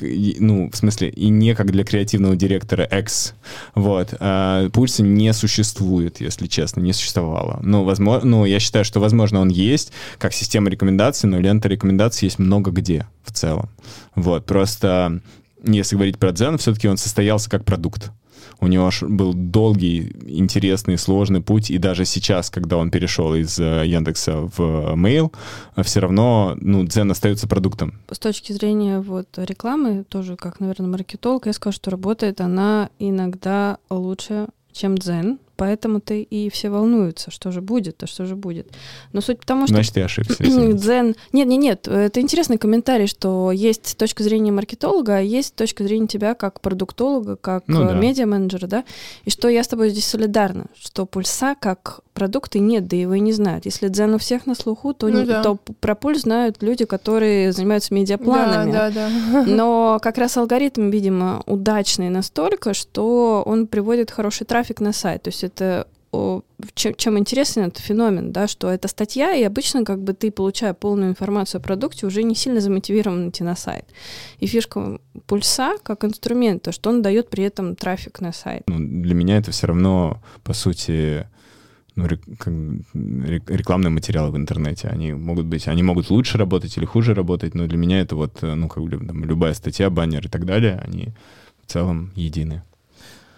ну, 0.00 0.70
в 0.70 0.76
смысле, 0.76 1.08
и 1.08 1.28
не 1.28 1.54
как 1.54 1.70
для 1.70 1.84
креативного 1.84 2.36
директора 2.36 2.84
X. 2.84 3.34
Вот. 3.74 4.14
А, 4.18 4.68
Пульса 4.70 5.02
не 5.02 5.32
существует, 5.32 6.20
если 6.20 6.46
честно, 6.46 6.80
не 6.80 6.92
существовало. 6.92 7.60
Ну, 7.62 7.84
возможно, 7.84 8.28
ну, 8.28 8.44
я 8.44 8.60
считаю, 8.60 8.84
что, 8.84 9.00
возможно, 9.00 9.40
он 9.40 9.48
есть 9.48 9.92
как 10.18 10.32
система 10.32 10.68
рекомендаций, 10.70 11.28
но 11.28 11.38
лента 11.38 11.68
рекомендаций 11.68 12.26
есть 12.26 12.38
много 12.38 12.70
где 12.70 13.06
в 13.24 13.32
целом. 13.32 13.68
Вот. 14.14 14.46
Просто, 14.46 15.20
если 15.62 15.96
говорить 15.96 16.18
про 16.18 16.32
Дзен, 16.32 16.58
все-таки 16.58 16.88
он 16.88 16.96
состоялся 16.96 17.48
как 17.48 17.64
продукт. 17.64 18.10
У 18.60 18.66
него 18.66 18.90
был 19.02 19.34
долгий, 19.34 20.14
интересный, 20.26 20.98
сложный 20.98 21.40
путь, 21.40 21.70
и 21.70 21.78
даже 21.78 22.04
сейчас, 22.04 22.50
когда 22.50 22.76
он 22.76 22.90
перешел 22.90 23.34
из 23.34 23.58
э, 23.58 23.82
Яндекса 23.86 24.48
в 24.56 24.94
Mail, 24.94 25.32
все 25.82 26.00
равно, 26.00 26.56
ну, 26.60 26.84
Дзен 26.84 27.10
остается 27.10 27.48
продуктом. 27.48 27.94
С 28.10 28.18
точки 28.18 28.52
зрения 28.52 29.00
вот 29.00 29.28
рекламы, 29.36 30.04
тоже 30.08 30.36
как, 30.36 30.60
наверное, 30.60 30.88
маркетолог, 30.88 31.46
я 31.46 31.52
скажу, 31.52 31.74
что 31.74 31.90
работает 31.90 32.40
она 32.40 32.90
иногда 32.98 33.78
лучше, 33.90 34.46
чем 34.72 34.96
дзен, 34.98 35.38
поэтому-то 35.56 36.14
и 36.14 36.48
все 36.50 36.70
волнуются, 36.70 37.30
что 37.30 37.50
же 37.50 37.60
будет, 37.60 38.02
а 38.02 38.06
что 38.06 38.26
же 38.26 38.36
будет. 38.36 38.68
Но 39.12 39.20
суть 39.20 39.40
потому, 39.40 39.66
что 39.66 39.74
Значит, 39.74 39.96
я 39.96 40.04
ошибся. 40.04 40.42
Дзен... 40.44 41.16
Нет, 41.32 41.48
нет, 41.48 41.60
нет, 41.60 41.88
это 41.88 42.20
интересный 42.20 42.58
комментарий, 42.58 43.06
что 43.06 43.52
есть 43.52 43.96
точка 43.96 44.22
зрения 44.22 44.52
маркетолога, 44.52 45.16
а 45.16 45.20
есть 45.20 45.54
точка 45.54 45.84
зрения 45.84 46.06
тебя 46.06 46.34
как 46.34 46.60
продуктолога, 46.60 47.36
как 47.36 47.64
Ну 47.66 47.82
э, 47.82 47.86
да. 47.88 47.94
медиа-менеджера, 47.94 48.66
да, 48.66 48.84
и 49.24 49.30
что 49.30 49.48
я 49.48 49.64
с 49.64 49.68
тобой 49.68 49.90
здесь 49.90 50.06
солидарна, 50.06 50.66
что 50.78 51.06
пульса 51.06 51.54
как 51.58 52.00
продукты 52.14 52.60
нет, 52.60 52.86
да 52.86 52.96
его 52.96 53.14
и 53.14 53.20
не 53.20 53.32
знают. 53.32 53.66
Если 53.66 53.88
Дзен 53.88 54.14
у 54.14 54.18
всех 54.18 54.46
на 54.46 54.54
слуху, 54.54 54.94
то, 54.94 55.08
Ну 55.08 55.20
не- 55.20 55.26
да. 55.26 55.42
то 55.42 55.56
про 55.80 55.94
пульс 55.94 56.22
знают 56.22 56.62
люди, 56.62 56.84
которые 56.84 57.52
занимаются 57.52 57.92
медиапланами. 57.92 58.72
Да, 58.72 58.90
да, 58.90 59.10
да. 59.32 59.44
Но 59.46 59.98
как 60.00 60.16
раз 60.18 60.36
алгоритм, 60.36 60.90
видимо, 60.90 61.42
удачный 61.46 62.08
настолько, 62.08 62.72
что 62.72 63.42
он 63.44 63.66
приводит 63.66 64.10
хороший 64.10 64.46
трафик 64.46 64.80
на 64.80 64.92
сайт. 64.92 65.22
То 65.24 65.28
есть 65.28 65.44
это 65.44 65.86
чем, 66.74 66.94
чем 66.94 67.18
интересен 67.18 67.62
этот 67.62 67.78
феномен, 67.78 68.30
да, 68.30 68.46
что 68.46 68.70
это 68.70 68.86
статья, 68.86 69.34
и 69.34 69.42
обычно 69.42 69.84
как 69.84 70.00
бы 70.00 70.12
ты, 70.12 70.30
получая 70.30 70.72
полную 70.72 71.10
информацию 71.10 71.58
о 71.58 71.62
продукте, 71.62 72.06
уже 72.06 72.22
не 72.22 72.36
сильно 72.36 72.60
замотивирован 72.60 73.30
идти 73.30 73.42
на 73.42 73.56
сайт. 73.56 73.84
И 74.38 74.46
фишка 74.46 75.00
пульса 75.26 75.72
как 75.82 76.04
инструмента, 76.04 76.70
что 76.70 76.90
он 76.90 77.02
дает 77.02 77.30
при 77.30 77.42
этом 77.42 77.74
трафик 77.74 78.20
на 78.20 78.32
сайт. 78.32 78.62
Ну, 78.68 78.76
для 78.78 79.14
меня 79.14 79.38
это 79.38 79.50
все 79.50 79.66
равно, 79.66 80.22
по 80.44 80.52
сути, 80.52 81.26
ну, 81.96 82.06
рекламные 82.06 83.90
материалы 83.90 84.30
в 84.30 84.36
интернете. 84.36 84.88
Они 84.88 85.12
могут 85.12 85.46
быть, 85.46 85.68
они 85.68 85.82
могут 85.82 86.10
лучше 86.10 86.38
работать 86.38 86.76
или 86.76 86.84
хуже 86.84 87.14
работать, 87.14 87.54
но 87.54 87.66
для 87.66 87.78
меня 87.78 88.00
это 88.00 88.16
вот, 88.16 88.42
э, 88.42 88.54
ну, 88.54 88.68
как 88.68 88.82
бы, 88.82 88.90
там, 88.90 89.24
любая 89.24 89.54
статья, 89.54 89.90
баннер 89.90 90.26
и 90.26 90.28
так 90.28 90.44
далее, 90.44 90.80
они 90.84 91.08
в 91.64 91.70
целом 91.70 92.10
едины. 92.16 92.62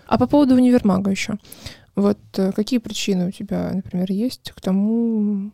А 0.06 0.18
по 0.18 0.26
поводу 0.26 0.54
универмага 0.54 1.10
еще. 1.10 1.34
Вот 1.94 2.18
э, 2.36 2.52
какие 2.52 2.78
причины 2.78 3.28
у 3.28 3.30
тебя, 3.30 3.72
например, 3.74 4.10
есть 4.10 4.52
к 4.54 4.60
тому, 4.60 5.50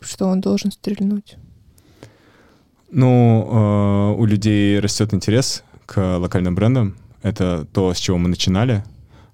что 0.00 0.26
он 0.26 0.40
должен 0.40 0.70
стрельнуть? 0.70 1.36
Ну, 2.90 4.14
э, 4.16 4.20
у 4.20 4.26
людей 4.26 4.78
растет 4.78 5.14
интерес 5.14 5.64
к 5.86 6.18
локальным 6.18 6.54
брендам. 6.54 6.96
Это 7.22 7.66
то, 7.72 7.92
с 7.94 7.98
чего 7.98 8.18
мы 8.18 8.28
начинали. 8.28 8.84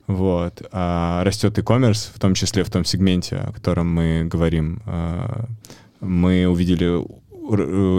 Вот. 0.07 0.63
А 0.73 1.23
растет 1.25 1.57
e-commerce, 1.59 2.11
в 2.15 2.19
том 2.19 2.35
числе 2.35 2.65
в 2.65 2.71
том 2.71 2.85
сегменте, 2.85 3.37
о 3.37 3.53
котором 3.53 3.93
мы 3.93 4.25
говорим. 4.25 4.83
Э, 4.87 5.45
мы 6.01 6.47
увидели 6.47 6.87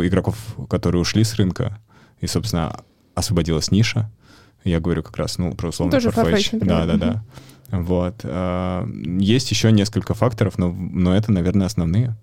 игроков, 0.07 0.37
которые 0.69 1.01
ушли 1.01 1.23
с 1.23 1.35
рынка, 1.35 1.79
и, 2.19 2.27
собственно, 2.27 2.81
освободилась 3.15 3.71
ниша. 3.71 4.09
Я 4.63 4.79
говорю 4.79 5.03
как 5.03 5.17
раз, 5.17 5.37
ну, 5.37 5.53
про 5.53 5.69
условно 5.69 5.91
Тоже 5.91 6.09
Farfetch, 6.09 6.49
например. 6.53 6.85
Да, 6.85 6.85
да, 6.85 6.97
да. 6.97 7.23
Вот. 7.77 8.21
А, 8.23 8.87
Есть 9.19 9.51
еще 9.51 9.71
несколько 9.71 10.13
факторов, 10.13 10.57
но, 10.57 10.71
но 10.71 11.15
это, 11.15 11.31
наверное, 11.31 11.67
основные. 11.67 12.15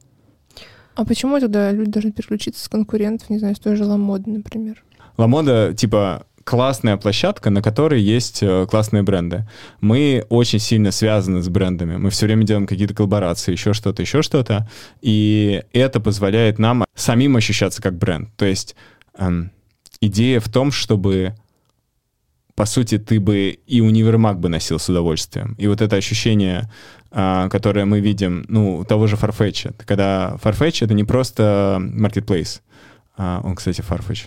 А 0.94 1.04
почему 1.04 1.38
тогда 1.38 1.70
люди 1.72 1.90
должны 1.90 2.12
переключиться 2.12 2.64
с 2.64 2.68
конкурентов, 2.68 3.30
не 3.30 3.38
знаю, 3.38 3.56
с 3.56 3.58
той 3.58 3.76
же 3.76 3.84
Ламоды, 3.84 4.30
например? 4.30 4.82
Ламода, 5.16 5.74
типа, 5.74 6.26
классная 6.50 6.96
площадка, 6.96 7.48
на 7.50 7.62
которой 7.62 8.02
есть 8.02 8.42
э, 8.42 8.66
классные 8.68 9.04
бренды. 9.04 9.46
Мы 9.80 10.26
очень 10.30 10.58
сильно 10.58 10.90
связаны 10.90 11.42
с 11.42 11.48
брендами. 11.48 11.96
Мы 11.96 12.10
все 12.10 12.26
время 12.26 12.42
делаем 12.42 12.66
какие-то 12.66 12.92
коллаборации, 12.92 13.52
еще 13.52 13.72
что-то, 13.72 14.02
еще 14.02 14.20
что-то. 14.22 14.68
И 15.00 15.62
это 15.72 16.00
позволяет 16.00 16.58
нам 16.58 16.84
самим 16.96 17.36
ощущаться 17.36 17.80
как 17.80 17.96
бренд. 17.96 18.30
То 18.36 18.46
есть 18.46 18.74
эм, 19.16 19.52
идея 20.00 20.40
в 20.40 20.48
том, 20.48 20.72
чтобы 20.72 21.34
по 22.56 22.66
сути, 22.66 22.98
ты 22.98 23.20
бы 23.20 23.60
и 23.68 23.80
универмаг 23.80 24.40
бы 24.40 24.48
носил 24.48 24.80
с 24.80 24.88
удовольствием. 24.88 25.54
И 25.56 25.68
вот 25.68 25.80
это 25.80 25.94
ощущение, 25.94 26.68
а, 27.12 27.48
которое 27.48 27.84
мы 27.84 28.00
видим, 28.00 28.44
ну, 28.48 28.84
того 28.84 29.06
же 29.06 29.14
Farfetch. 29.14 29.72
Когда 29.86 30.36
Farfetch— 30.42 30.78
это 30.84 30.94
не 30.94 31.04
просто 31.04 31.78
marketplace. 31.80 32.60
А, 33.16 33.40
он, 33.44 33.54
кстати, 33.54 33.82
Farfetch. 33.82 34.26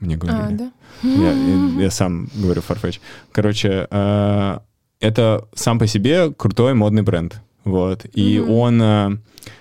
Мне 0.00 0.16
говорили. 0.16 0.54
А, 0.54 0.56
да? 0.58 0.72
Я, 1.02 1.32
я- 1.32 1.82
я 1.84 1.90
сам 1.90 2.28
говорю 2.34 2.62
Farfetch. 2.66 3.00
Короче, 3.32 3.86
э, 3.90 4.58
это 5.00 5.48
сам 5.54 5.78
по 5.78 5.86
себе 5.86 6.32
крутой 6.32 6.74
модный 6.74 7.02
бренд. 7.02 7.40
Вот. 7.64 8.04
И 8.14 8.38
Мгм. 8.40 8.50
он... 8.50 8.82
э, 8.82 9.16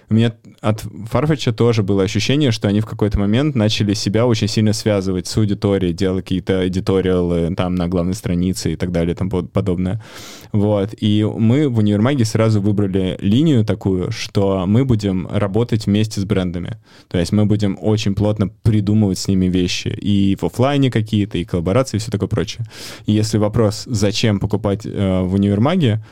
у 0.10 0.14
меня 0.14 0.34
от 0.62 0.84
Farfetch 0.84 1.54
тоже 1.54 1.84
было 1.84 2.04
ощущение, 2.04 2.52
что 2.52 2.68
они 2.68 2.82
в 2.82 2.86
какой-то 2.86 3.20
момент 3.20 3.56
начали 3.56 3.94
себя 3.94 4.26
очень 4.26 4.48
сильно 4.48 4.74
связывать 4.74 5.28
с 5.28 5.38
аудиторией, 5.38 5.94
делать 5.94 6.24
какие-то 6.24 6.68
эдиториалы 6.68 7.54
там 7.56 7.76
на 7.76 7.88
главной 7.88 8.14
странице 8.14 8.74
и 8.74 8.76
так 8.76 8.92
далее 8.92 9.16
под- 9.16 9.52
подобное. 9.52 10.04
Вот. 10.52 10.94
И 11.00 11.24
мы 11.24 11.70
в 11.70 11.80
универмаге 11.80 12.26
сразу 12.26 12.62
выбрали 12.62 13.18
линию 13.22 13.66
такую, 13.66 14.12
что 14.12 14.66
мы 14.66 14.86
будем 14.86 15.28
работать 15.32 15.86
вместе 15.86 16.22
с 16.22 16.26
брендами. 16.26 16.78
То 17.08 17.18
есть 17.18 17.32
мы 17.32 17.46
будем 17.46 17.78
очень 17.82 18.16
плотно 18.16 18.48
придумывать 18.48 19.18
с 19.18 19.28
ними 19.28 19.48
вещи. 19.48 19.88
И 19.88 20.38
в 20.40 20.46
оффлайне 20.46 20.92
какие-то, 20.92 21.38
и 21.38 21.44
коллаборации, 21.44 21.98
и 21.98 22.00
все 22.00 22.12
такое 22.12 22.30
прочее. 22.30 22.66
И 23.06 23.12
если 23.12 23.38
вопрос, 23.38 23.84
зачем 23.86 24.40
покупать 24.40 24.86
э, 24.86 25.22
в 25.22 25.34
универмаге, 25.34 26.04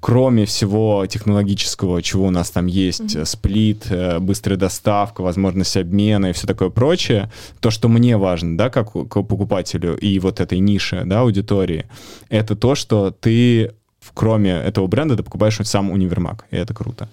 кроме 0.00 0.44
всего 0.44 1.06
технологического, 1.06 2.02
чего 2.02 2.26
у 2.26 2.30
нас 2.30 2.50
там 2.50 2.66
есть, 2.66 3.14
Мгм. 3.14 3.26
сплит, 3.26 3.86
э, 3.90 4.18
быстрая 4.18 4.58
доставка, 4.58 5.22
возможность 5.22 5.76
обмена 5.76 6.26
и 6.26 6.32
все 6.32 6.46
такое 6.46 6.70
прочее, 6.70 7.30
то, 7.60 7.70
что 7.70 7.88
мне 7.88 8.16
важно, 8.16 8.56
да, 8.56 8.70
как 8.70 8.92
покупателю 8.92 9.96
и 9.96 10.18
вот 10.18 10.40
этой 10.40 10.58
ниши, 10.58 11.02
да, 11.04 11.20
аудитории, 11.20 11.86
это 12.28 12.54
то, 12.56 12.74
что 12.74 13.10
ты 13.10 13.72
кроме 14.14 14.50
этого 14.52 14.86
бренда 14.86 15.16
ты 15.16 15.22
покупаешь 15.22 15.58
сам 15.64 15.90
универмаг, 15.90 16.46
и 16.50 16.56
это 16.56 16.74
круто. 16.74 17.08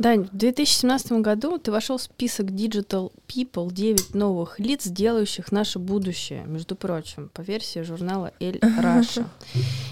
Дань, 0.00 0.24
в 0.32 0.34
2017 0.34 1.12
году 1.20 1.58
ты 1.58 1.70
вошел 1.70 1.98
в 1.98 2.02
список 2.02 2.46
Digital 2.46 3.12
People 3.28 3.70
9 3.70 4.14
новых 4.14 4.58
лиц, 4.58 4.86
делающих 4.86 5.52
наше 5.52 5.78
будущее, 5.78 6.44
между 6.46 6.74
прочим, 6.74 7.28
по 7.34 7.42
версии 7.42 7.82
журнала 7.82 8.32
El 8.40 8.58
Russia. 8.60 9.26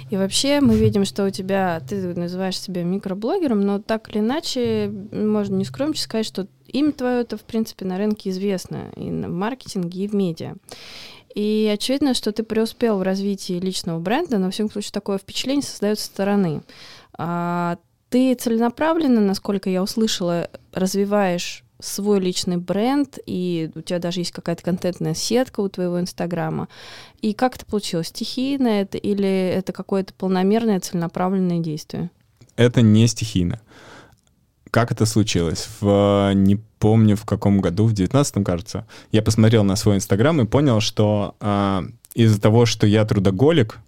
И 0.09 0.17
вообще 0.17 0.63
мы 0.63 0.77
видим, 0.77 1.05
что 1.05 1.27
у 1.27 1.31
тебя, 1.31 1.83
ты 1.87 2.15
называешь 2.15 2.59
себя 2.59 2.85
микроблогером, 2.85 3.61
но 3.61 3.81
так 3.81 4.09
или 4.09 4.21
иначе, 4.21 4.91
можно 5.13 5.57
не 5.57 5.67
скромничать 5.67 6.05
сказать, 6.05 6.25
что 6.25 6.47
имя 6.69 6.93
твое 6.93 7.21
это, 7.21 7.37
в 7.37 7.43
принципе, 7.43 7.85
на 7.85 7.99
рынке 7.99 8.31
известно 8.31 8.89
и 8.97 9.11
в 9.11 9.29
маркетинге, 9.29 10.05
и 10.05 10.09
в 10.09 10.15
медиа. 10.15 10.55
И 11.35 11.71
очевидно, 11.71 12.15
что 12.15 12.33
ты 12.33 12.45
преуспел 12.45 12.97
в 12.97 13.03
развитии 13.03 13.61
личного 13.61 14.01
бренда, 14.01 14.39
но, 14.39 14.47
во 14.47 14.53
всяком 14.53 14.73
случае, 14.73 14.93
такое 14.93 15.19
впечатление 15.19 15.65
создается 15.65 16.07
со 16.07 16.11
стороны. 16.13 16.63
А 17.13 17.77
ты 18.11 18.35
целенаправленно, 18.35 19.21
насколько 19.21 19.69
я 19.71 19.83
услышала, 19.83 20.51
развиваешь 20.73 21.65
свой 21.81 22.21
личный 22.21 22.57
бренд, 22.57 23.19
и 23.25 23.71
у 23.75 23.81
тебя 23.83 23.99
даже 23.99 24.21
есть 24.21 24.33
какая-то 24.33 24.63
контентная 24.63 25.15
сетка 25.15 25.61
у 25.61 25.69
твоего 25.69 26.01
Инстаграма. 26.01 26.69
И 27.21 27.35
как 27.35 27.57
это 27.57 27.67
получилось? 27.67 28.09
Стихийно 28.09 28.69
это 28.69 28.99
или 28.99 29.29
это 29.29 29.73
какое-то 29.73 30.13
полномерное 30.15 30.81
целенаправленное 30.81 31.61
действие? 31.61 32.11
Это 32.57 32.83
не 32.83 33.07
стихийно. 33.07 33.61
Как 34.71 34.91
это 34.91 35.07
случилось? 35.07 35.69
В, 35.81 36.33
не 36.35 36.57
помню 36.79 37.17
в 37.17 37.25
каком 37.25 37.61
году, 37.61 37.87
в 37.87 37.93
девятнадцатом, 37.93 38.45
кажется, 38.45 38.87
я 39.13 39.23
посмотрел 39.23 39.65
на 39.65 39.77
свой 39.77 39.97
Инстаграм 39.97 40.41
и 40.41 40.47
понял, 40.47 40.81
что 40.81 41.37
а, 41.41 41.85
из-за 42.15 42.41
того, 42.41 42.67
что 42.67 42.87
я 42.87 43.05
трудоголик, 43.05 43.79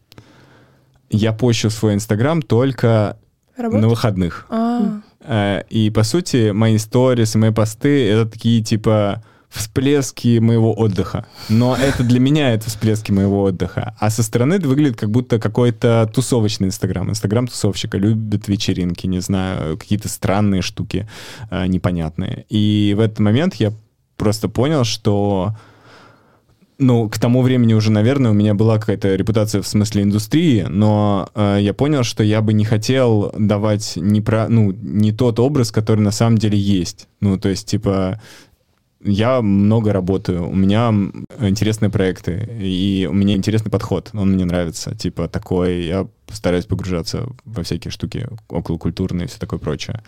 я 1.10 1.32
пощу 1.32 1.70
свой 1.70 1.94
Инстаграм 1.94 2.40
только 2.40 3.18
Работа? 3.56 3.82
на 3.82 3.88
выходных. 3.88 4.46
А, 4.48 5.00
Э, 5.22 5.62
И, 5.68 5.90
по 5.90 6.02
сути, 6.02 6.50
мои 6.50 6.78
сторис 6.78 7.34
и 7.34 7.38
мои 7.38 7.50
посты— 7.50 8.08
это 8.10 8.30
такие, 8.30 8.62
типа, 8.62 9.22
всплески 9.50 10.38
моего 10.38 10.72
отдыха. 10.72 11.26
Но 11.48 11.76
это 11.76 12.04
для 12.04 12.20
меня 12.20 12.54
это 12.54 12.68
всплески 12.68 13.12
моего 13.12 13.42
отдыха. 13.42 13.94
А 13.98 14.08
со 14.08 14.22
стороны 14.22 14.54
это 14.54 14.68
выглядит 14.68 14.96
как 14.96 15.10
будто 15.10 15.38
какой-то 15.38 16.08
тусовочный 16.14 16.68
Инстаграм. 16.68 17.10
Инстаграм 17.10 17.46
тусовщика 17.48 17.98
любит 17.98 18.48
вечеринки, 18.48 19.06
не 19.08 19.20
знаю, 19.20 19.76
какие-то 19.76 20.08
странные 20.08 20.62
штуки 20.62 21.08
э, 21.50 21.66
непонятные. 21.66 22.46
И 22.48 22.94
в 22.96 23.00
этот 23.00 23.18
момент 23.18 23.54
я 23.56 23.72
просто 24.16 24.48
понял, 24.48 24.84
что 24.84 25.54
ну, 26.80 27.08
к 27.08 27.18
тому 27.18 27.42
времени 27.42 27.74
уже, 27.74 27.92
наверное, 27.92 28.30
у 28.30 28.34
меня 28.34 28.54
была 28.54 28.78
какая-то 28.78 29.14
репутация 29.14 29.60
в 29.60 29.66
смысле 29.66 30.02
индустрии, 30.02 30.62
но 30.68 31.28
э, 31.34 31.58
я 31.60 31.74
понял, 31.74 32.02
что 32.02 32.24
я 32.24 32.40
бы 32.40 32.54
не 32.54 32.64
хотел 32.64 33.32
давать 33.38 33.92
не, 33.96 34.22
про, 34.22 34.48
ну, 34.48 34.72
не 34.72 35.12
тот 35.12 35.38
образ, 35.38 35.70
который 35.70 36.00
на 36.00 36.10
самом 36.10 36.38
деле 36.38 36.58
есть. 36.58 37.06
Ну, 37.20 37.38
то 37.38 37.50
есть, 37.50 37.68
типа, 37.68 38.20
я 39.04 39.42
много 39.42 39.92
работаю, 39.92 40.48
у 40.48 40.54
меня 40.54 40.92
интересные 41.40 41.90
проекты, 41.90 42.48
и 42.60 43.06
у 43.10 43.14
меня 43.14 43.34
интересный 43.34 43.70
подход, 43.70 44.10
он 44.14 44.32
мне 44.32 44.46
нравится, 44.46 44.94
типа, 44.94 45.28
такой, 45.28 45.84
я 45.84 46.06
стараюсь 46.32 46.66
погружаться 46.66 47.26
во 47.44 47.62
всякие 47.62 47.90
штуки 47.90 48.26
околокультурные 48.48 49.26
и 49.26 49.28
все 49.28 49.38
такое 49.38 49.58
прочее. 49.58 50.02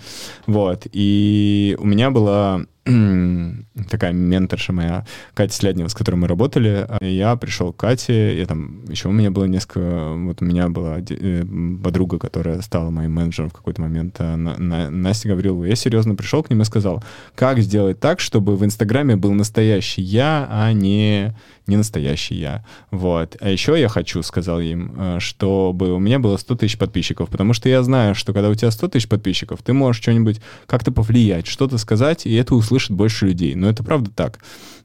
Вот, 0.47 0.87
и 0.93 1.77
у 1.79 1.87
меня 1.87 2.11
была 2.11 2.65
такая 3.91 4.13
менторша 4.13 4.73
моя, 4.73 5.07
Катя 5.35 5.55
Сляднева, 5.55 5.87
с 5.89 5.95
которой 5.95 6.17
мы 6.17 6.27
работали. 6.27 6.87
Я 7.01 7.37
пришел 7.37 7.73
к 7.73 7.77
Кате, 7.77 8.37
я 8.37 8.47
там, 8.47 8.85
еще 8.87 9.09
у 9.09 9.13
меня 9.13 9.31
было 9.31 9.45
несколько, 9.45 10.15
вот 10.15 10.43
у 10.43 10.45
меня 10.45 10.69
была 10.69 10.99
э, 10.99 11.45
подруга, 11.83 12.19
которая 12.19 12.61
стала 12.61 12.91
моим 12.91 13.13
менеджером 13.13 13.51
в 13.51 13.53
какой-то 13.53 13.83
момент, 13.83 14.17
а, 14.19 14.37
На- 14.37 14.59
На- 14.59 14.91
Настя 14.91 15.29
Гаврилова. 15.29 15.65
Я 15.65 15.77
серьезно 15.77 16.17
пришел 16.17 16.43
к 16.43 16.51
ним 16.51 16.63
и 16.63 16.65
сказал, 16.65 17.05
как 17.37 17.61
сделать 17.61 18.01
так, 18.01 18.19
чтобы 18.19 18.57
в 18.57 18.65
Инстаграме 18.65 19.15
был 19.15 19.33
настоящий 19.33 20.03
я, 20.03 20.49
а 20.51 20.73
не 20.73 21.37
не 21.67 21.77
настоящий 21.77 22.35
я. 22.35 22.65
Вот. 22.91 23.37
А 23.41 23.49
еще 23.49 23.79
я 23.79 23.89
хочу, 23.89 24.23
сказал 24.23 24.61
им, 24.61 24.95
э, 24.97 25.21
чтобы 25.21 25.93
у 25.93 25.99
меня 25.99 26.19
было 26.19 26.37
100 26.37 26.57
тысяч 26.57 26.79
подписчиков, 26.79 27.29
потому 27.29 27.53
что 27.53 27.69
я 27.69 27.83
знаю, 27.83 28.15
что 28.15 28.33
когда 28.33 28.49
у 28.49 28.55
тебя 28.55 28.71
100 28.71 28.89
тысяч 28.89 29.09
подписчиков, 29.09 29.63
ты 29.63 29.73
можешь 29.73 30.03
что-нибудь 30.03 30.41
как-то 30.67 30.93
повлиять, 30.93 31.47
что-то 31.47 31.79
сказать, 31.79 32.27
и 32.27 32.35
это 32.35 32.55
услышит 32.55 32.91
больше 32.91 33.27
людей. 33.27 33.55
Но 33.55 33.69
это 33.69 33.85
правда 33.85 34.11
так. 34.11 34.39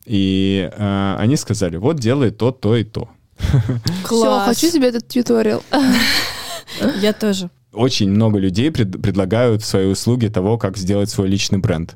И 0.05 0.69
э, 0.71 1.15
они 1.17 1.35
сказали, 1.35 1.77
вот 1.77 1.99
делай 1.99 2.31
то, 2.31 2.51
то 2.51 2.75
и 2.75 2.83
то. 2.83 3.09
все, 4.05 4.43
хочу 4.45 4.69
себе 4.69 4.89
этот 4.89 5.07
тьюториал. 5.07 5.63
Я 7.01 7.13
тоже. 7.13 7.49
Очень 7.73 8.09
много 8.09 8.39
людей 8.39 8.71
пред- 8.71 9.01
предлагают 9.01 9.63
свои 9.63 9.85
услуги 9.85 10.27
того, 10.27 10.57
как 10.57 10.77
сделать 10.77 11.09
свой 11.09 11.27
личный 11.27 11.59
бренд. 11.59 11.95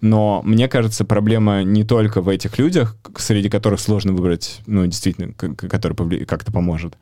Но 0.00 0.42
мне 0.44 0.68
кажется, 0.68 1.04
проблема 1.04 1.62
не 1.62 1.84
только 1.84 2.20
в 2.20 2.28
этих 2.28 2.58
людях, 2.58 2.96
среди 3.16 3.48
которых 3.48 3.80
сложно 3.80 4.12
выбрать, 4.12 4.60
ну, 4.66 4.86
действительно, 4.86 5.32
который 5.32 6.24
как-то 6.24 6.52
поможет, 6.52 6.94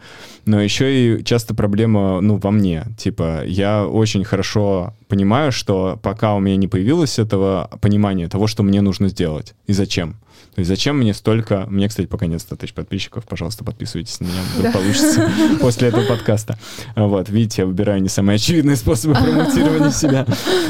но 0.46 0.60
еще 0.60 1.18
и 1.18 1.24
часто 1.24 1.54
проблема, 1.54 2.20
ну, 2.20 2.36
во 2.36 2.50
мне. 2.50 2.84
Типа, 2.98 3.44
я 3.44 3.86
очень 3.86 4.24
хорошо 4.24 4.94
понимаю, 5.08 5.52
что 5.52 5.98
пока 6.02 6.34
у 6.34 6.40
меня 6.40 6.56
не 6.56 6.68
появилось 6.68 7.18
этого 7.18 7.70
понимания 7.80 8.28
того, 8.28 8.46
что 8.46 8.62
мне 8.62 8.80
нужно 8.80 9.08
сделать 9.08 9.54
и 9.66 9.72
зачем. 9.72 10.16
То 10.54 10.60
есть 10.60 10.68
зачем 10.68 10.98
мне 10.98 11.12
столько... 11.14 11.66
Мне, 11.68 11.88
кстати, 11.88 12.06
пока 12.06 12.26
нет 12.26 12.40
100 12.40 12.56
тысяч 12.56 12.74
подписчиков. 12.74 13.24
Пожалуйста, 13.24 13.64
подписывайтесь 13.64 14.20
на 14.20 14.26
меня, 14.26 14.40
вдруг 14.56 14.72
получится 14.72 15.30
после 15.60 15.88
этого 15.88 16.04
подкаста. 16.04 16.58
Вот, 16.94 17.28
видите, 17.28 17.62
я 17.62 17.66
выбираю 17.66 18.00
не 18.00 18.08
самые 18.08 18.36
очевидные 18.36 18.76
способы 18.76 19.14
промоутирования 19.14 19.90
себя. 19.92 20.26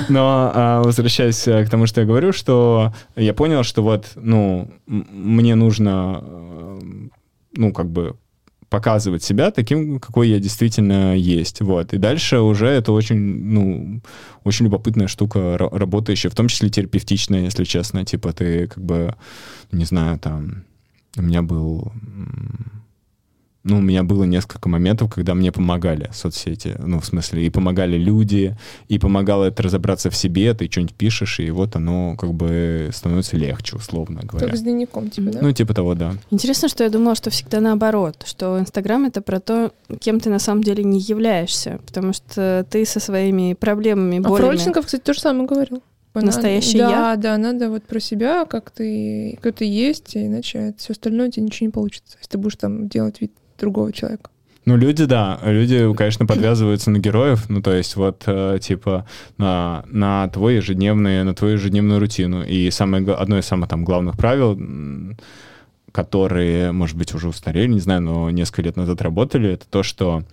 Но 0.09 0.53
а, 0.55 0.83
возвращаясь 0.83 1.47
э, 1.47 1.67
к 1.67 1.71
тому, 1.71 1.87
что 1.87 2.01
я 2.01 2.07
говорю, 2.07 2.33
что 2.33 2.95
я 3.17 3.35
понял, 3.35 3.63
что 3.63 3.83
вот, 3.83 4.13
ну, 4.17 4.71
мне 4.87 5.55
нужно, 5.55 6.21
э, 6.23 6.81
ну, 7.57 7.73
как 7.73 7.91
бы 7.91 8.17
показывать 8.75 9.23
себя 9.23 9.53
таким, 9.53 10.01
какой 10.01 10.31
я 10.31 10.41
действительно 10.41 11.15
есть. 11.17 11.61
Вот. 11.61 11.95
И 11.95 11.99
дальше 11.99 12.41
уже 12.41 12.67
это 12.67 12.91
очень, 12.91 13.17
ну, 13.17 14.01
очень 14.43 14.65
любопытная 14.65 15.07
штука, 15.07 15.39
ра- 15.39 15.79
работающая, 15.79 16.29
в 16.29 16.35
том 16.35 16.49
числе 16.49 16.71
терапевтичная, 16.71 17.45
если 17.45 17.63
честно. 17.63 18.05
Типа 18.05 18.33
ты 18.33 18.67
как 18.67 18.83
бы, 18.85 19.15
не 19.71 19.85
знаю, 19.85 20.19
там, 20.19 20.65
у 21.17 21.23
меня 21.23 21.43
был... 21.43 21.93
Ну, 23.65 23.79
у 23.79 23.81
меня 23.81 24.03
было 24.03 24.25
несколько 24.25 24.69
моментов, 24.69 25.13
когда 25.15 25.35
мне 25.35 25.51
помогали 25.51 26.11
соцсети. 26.13 26.77
Ну, 26.79 27.01
в 27.01 27.07
смысле, 27.07 27.47
и 27.47 27.51
помогали 27.51 27.97
люди, 27.97 28.57
и 28.89 28.99
помогало 28.99 29.45
это 29.45 29.63
разобраться 29.63 30.11
в 30.11 30.17
себе, 30.17 30.53
ты 30.53 30.71
что-нибудь 30.71 30.95
пишешь, 30.95 31.41
и 31.41 31.51
вот 31.51 31.75
оно 31.75 32.15
как 32.17 32.35
бы 32.35 32.91
становится 32.93 33.39
легче, 33.39 33.77
условно 33.77 34.21
говоря. 34.23 34.47
Только 34.47 34.59
с 34.59 34.63
дневником, 34.63 35.09
типа, 35.09 35.31
да? 35.31 35.39
Ну, 35.41 35.53
типа 35.53 35.73
того, 35.73 35.95
да. 35.95 36.15
Интересно, 36.31 36.69
что 36.69 36.85
я 36.85 36.91
думала, 36.91 37.15
что 37.15 37.31
всегда 37.31 37.61
наоборот, 37.61 38.23
что 38.27 38.61
Инстаграм 38.61 39.07
это 39.07 39.23
про 39.23 39.41
то, 39.41 39.73
кем 39.99 40.21
ты 40.21 40.29
на 40.29 40.39
самом 40.39 40.63
деле 40.63 40.85
не 40.85 41.01
являешься, 41.01 41.81
потому 41.87 42.13
что 42.13 42.67
ты 42.69 42.85
со 42.85 43.01
своими 43.01 43.55
проблемами, 43.55 44.19
А 44.19 44.29
болями... 44.29 44.49
Фрольченков, 44.49 44.85
кстати, 44.85 45.01
то 45.03 45.15
же 45.15 45.21
самое 45.21 45.49
говорил. 45.49 45.83
Она- 46.13 46.27
Настоящий 46.27 46.79
да, 46.79 46.91
я? 47.13 47.17
Да, 47.17 47.39
надо 47.39 47.71
вот 47.71 47.85
про 47.85 47.99
себя, 47.99 48.45
как 48.45 48.71
ты, 48.71 49.39
как 49.43 49.57
ты 49.57 49.65
есть, 49.65 50.17
иначе 50.17 50.75
все 50.79 50.93
остальное 50.93 51.29
у 51.29 51.31
тебя 51.31 51.47
ничего 51.47 51.67
не 51.67 51.73
получится, 51.73 52.19
если 52.19 52.33
ты 52.33 52.39
будешь 52.39 52.57
там 52.57 52.89
делать 52.89 53.21
вид 53.21 53.33
другого 53.59 53.93
человека. 53.93 54.31
Ну, 54.67 54.77
люди, 54.77 55.05
да, 55.05 55.39
люди, 55.45 55.93
конечно, 55.95 56.25
подвязываются 56.25 56.91
на 56.91 56.99
героев, 56.99 57.51
ну, 57.51 57.61
то 57.61 57.75
есть 57.75 57.97
вот, 57.97 58.23
э, 58.27 58.59
типа, 58.63 59.07
на, 59.37 59.85
на 59.89 60.29
твой 60.29 60.57
ежедневный, 60.57 61.23
на 61.23 61.35
твою 61.35 61.55
ежедневную 61.55 62.01
рутину. 62.01 62.43
И 62.43 62.71
самое, 62.71 63.05
одно 63.13 63.39
из 63.39 63.45
самых 63.45 63.69
там 63.69 63.85
главных 63.85 64.17
правил, 64.17 64.59
которые, 65.93 66.73
может 66.73 66.97
быть, 66.97 67.15
уже 67.15 67.29
устарели, 67.29 67.73
не 67.73 67.81
знаю, 67.81 68.01
но 68.01 68.31
несколько 68.31 68.63
лет 68.63 68.77
назад 68.77 69.03
работали, 69.03 69.53
это 69.53 69.67
то, 69.69 69.83
что 69.83 70.25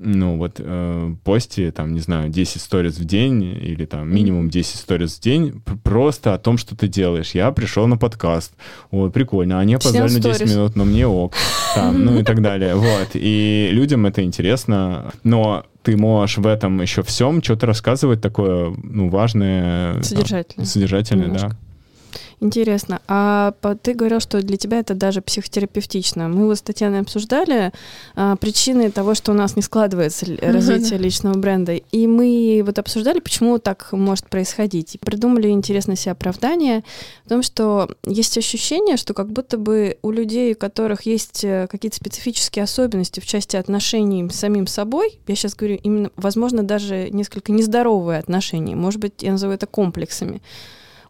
ну, 0.00 0.36
вот 0.36 0.56
э, 0.58 1.14
пости, 1.24 1.70
там, 1.70 1.92
не 1.92 2.00
знаю, 2.00 2.30
10 2.30 2.60
сториз 2.60 2.98
в 2.98 3.04
день 3.04 3.42
или 3.42 3.84
там 3.84 4.12
минимум 4.12 4.48
10 4.48 4.76
сториз 4.76 5.16
в 5.16 5.20
день 5.20 5.60
просто 5.82 6.34
о 6.34 6.38
том, 6.38 6.56
что 6.56 6.76
ты 6.76 6.86
делаешь. 6.88 7.32
Я 7.32 7.50
пришел 7.50 7.86
на 7.86 7.96
подкаст. 7.96 8.52
Ой, 8.90 9.10
прикольно. 9.10 9.58
Они 9.58 9.74
опоздали 9.74 10.12
на 10.12 10.20
10 10.20 10.34
сторис. 10.34 10.52
минут, 10.52 10.76
но 10.76 10.84
мне 10.84 11.06
ок. 11.06 11.34
Там, 11.74 12.04
ну 12.04 12.20
и 12.20 12.22
так 12.22 12.40
далее. 12.40 12.76
Вот. 12.76 13.10
И 13.14 13.70
людям 13.72 14.06
это 14.06 14.22
интересно. 14.22 15.12
Но 15.24 15.64
ты 15.82 15.96
можешь 15.96 16.38
в 16.38 16.46
этом 16.46 16.80
еще 16.80 17.02
всем 17.02 17.42
что-то 17.42 17.66
рассказывать 17.66 18.20
такое, 18.20 18.74
ну, 18.82 19.08
важное. 19.08 19.94
там, 19.94 20.02
Содержательное. 20.02 20.66
Содержательное, 20.66 21.28
да. 21.28 21.50
Интересно. 22.40 23.00
А 23.08 23.52
ты 23.82 23.94
говорил, 23.94 24.20
что 24.20 24.40
для 24.42 24.56
тебя 24.56 24.78
это 24.78 24.94
даже 24.94 25.20
психотерапевтично. 25.20 26.28
Мы 26.28 26.46
вот 26.46 26.58
с 26.58 26.62
Татьяной 26.62 27.00
обсуждали 27.00 27.72
а, 28.14 28.36
причины 28.36 28.92
того, 28.92 29.14
что 29.14 29.32
у 29.32 29.34
нас 29.34 29.56
не 29.56 29.62
складывается 29.62 30.24
развитие 30.40 30.98
личного 30.98 31.36
бренда. 31.36 31.74
И 31.74 32.06
мы 32.06 32.62
вот 32.64 32.78
обсуждали, 32.78 33.18
почему 33.18 33.58
так 33.58 33.92
может 33.92 34.28
происходить. 34.28 34.94
И 34.94 34.98
придумали 34.98 35.48
интересное 35.48 35.96
себе 35.96 36.12
оправдание 36.12 36.84
в 37.24 37.28
том, 37.28 37.42
что 37.42 37.90
есть 38.06 38.38
ощущение, 38.38 38.96
что 38.96 39.14
как 39.14 39.32
будто 39.32 39.58
бы 39.58 39.98
у 40.02 40.12
людей, 40.12 40.52
у 40.52 40.56
которых 40.56 41.02
есть 41.02 41.42
э, 41.42 41.66
какие-то 41.68 41.96
специфические 41.96 42.62
особенности 42.62 43.18
в 43.18 43.26
части 43.26 43.56
отношений 43.56 44.28
с 44.30 44.36
самим 44.36 44.68
собой, 44.68 45.18
я 45.26 45.34
сейчас 45.34 45.56
говорю 45.56 45.78
именно, 45.82 46.10
возможно, 46.16 46.62
даже 46.62 47.10
несколько 47.10 47.50
нездоровые 47.50 48.20
отношения, 48.20 48.76
может 48.76 49.00
быть, 49.00 49.22
я 49.22 49.32
назову 49.32 49.52
это 49.52 49.66
комплексами, 49.66 50.40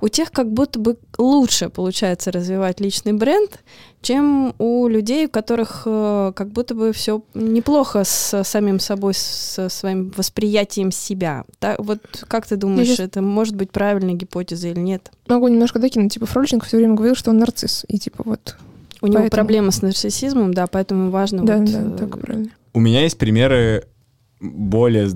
у 0.00 0.08
тех 0.08 0.30
как 0.30 0.52
будто 0.52 0.78
бы 0.78 0.96
лучше 1.16 1.68
получается 1.68 2.30
развивать 2.30 2.80
личный 2.80 3.12
бренд, 3.12 3.60
чем 4.00 4.54
у 4.58 4.86
людей, 4.86 5.26
у 5.26 5.28
которых 5.28 5.82
э, 5.86 6.32
как 6.34 6.50
будто 6.50 6.74
бы 6.74 6.92
все 6.92 7.22
неплохо 7.34 8.04
с 8.04 8.44
самим 8.44 8.78
собой, 8.78 9.14
со 9.14 9.68
своим 9.68 10.12
восприятием 10.16 10.92
себя. 10.92 11.44
Так, 11.58 11.80
вот 11.80 12.00
как 12.28 12.46
ты 12.46 12.56
думаешь, 12.56 12.88
сейчас... 12.88 13.00
это 13.00 13.22
может 13.22 13.56
быть 13.56 13.70
правильная 13.70 14.14
гипотеза 14.14 14.68
или 14.68 14.80
нет? 14.80 15.10
Могу 15.26 15.48
немножко 15.48 15.78
докинуть. 15.78 16.12
Типа 16.12 16.26
Фроличенко 16.26 16.66
все 16.66 16.76
время 16.76 16.94
говорил, 16.94 17.16
что 17.16 17.30
он 17.30 17.38
нарцисс. 17.38 17.84
И 17.88 17.98
типа 17.98 18.22
вот... 18.24 18.56
У 19.00 19.02
поэтому... 19.02 19.24
него 19.24 19.30
проблема 19.30 19.70
с 19.70 19.82
нарциссизмом, 19.82 20.54
да, 20.54 20.66
поэтому 20.66 21.10
важно... 21.10 21.44
Да, 21.44 21.58
вот, 21.58 21.70
да, 21.70 21.80
э... 21.80 21.98
так 21.98 22.20
правильно. 22.20 22.50
У 22.72 22.80
меня 22.80 23.02
есть 23.02 23.18
примеры 23.18 23.86
более, 24.40 25.08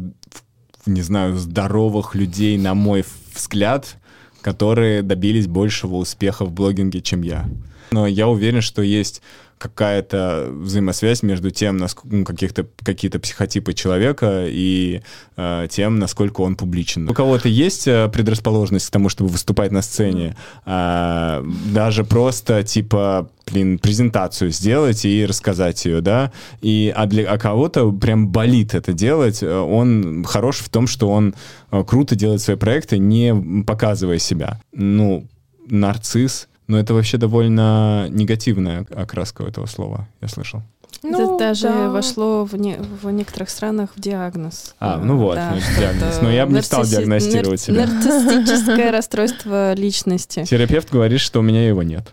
не 0.86 1.02
знаю, 1.02 1.36
здоровых 1.36 2.14
людей, 2.14 2.58
на 2.58 2.74
мой 2.74 3.04
взгляд, 3.34 3.96
которые 4.42 5.02
добились 5.02 5.46
большего 5.46 5.96
успеха 5.96 6.44
в 6.44 6.52
блогинге, 6.52 7.00
чем 7.00 7.22
я. 7.22 7.46
Но 7.92 8.06
я 8.06 8.28
уверен, 8.28 8.60
что 8.60 8.82
есть 8.82 9.22
какая-то 9.62 10.48
взаимосвязь 10.50 11.22
между 11.22 11.50
тем, 11.50 11.76
насколько 11.76 12.16
ну, 12.16 12.24
каких-то 12.24 12.66
какие-то 12.84 13.20
психотипы 13.20 13.72
человека 13.72 14.46
и 14.48 15.02
э, 15.36 15.66
тем, 15.70 15.98
насколько 15.98 16.40
он 16.40 16.56
публичен. 16.56 17.08
У 17.08 17.14
кого-то 17.14 17.48
есть 17.48 17.86
э, 17.86 18.08
предрасположенность 18.08 18.88
к 18.88 18.90
тому, 18.90 19.08
чтобы 19.08 19.30
выступать 19.30 19.70
на 19.70 19.82
сцене, 19.82 20.36
э, 20.66 21.44
даже 21.72 22.04
просто 22.04 22.64
типа 22.64 23.30
блин, 23.50 23.78
презентацию 23.78 24.50
сделать 24.50 25.04
и 25.04 25.24
рассказать 25.26 25.84
ее, 25.84 26.00
да, 26.00 26.32
и 26.60 26.92
а 26.94 27.06
для 27.06 27.30
а 27.30 27.38
кого-то 27.38 27.92
прям 27.92 28.28
болит 28.28 28.74
это 28.74 28.92
делать, 28.92 29.42
он 29.42 30.24
хорош 30.24 30.56
в 30.56 30.68
том, 30.68 30.86
что 30.86 31.08
он 31.08 31.34
э, 31.70 31.84
круто 31.86 32.16
делает 32.16 32.40
свои 32.40 32.56
проекты, 32.56 32.98
не 32.98 33.62
показывая 33.64 34.18
себя. 34.18 34.60
Ну, 34.72 35.26
нарцисс, 35.68 36.48
но 36.72 36.78
это 36.78 36.94
вообще 36.94 37.18
довольно 37.18 38.06
негативная 38.08 38.86
окраска 38.96 39.44
этого 39.44 39.66
слова, 39.66 40.08
я 40.22 40.28
слышал. 40.28 40.62
Ну, 41.02 41.36
это 41.36 41.38
даже 41.38 41.68
да. 41.68 41.90
вошло 41.90 42.44
в, 42.44 42.56
не, 42.56 42.76
в 42.76 43.10
некоторых 43.10 43.50
странах 43.50 43.90
в 43.94 44.00
диагноз. 44.00 44.74
А, 44.80 44.96
ну 44.98 45.18
вот, 45.18 45.34
да, 45.34 45.50
значит, 45.50 45.78
диагноз. 45.78 46.20
Но 46.22 46.30
я 46.30 46.46
бы 46.46 46.52
не 46.54 46.62
стал 46.62 46.84
диагностировать 46.84 47.60
себя. 47.60 47.86
Нарциссическое 47.86 48.90
расстройство 48.92 49.74
личности. 49.74 50.44
Терапевт 50.44 50.90
говорит, 50.90 51.20
что 51.20 51.40
у 51.40 51.42
меня 51.42 51.66
его 51.66 51.82
нет. 51.82 52.10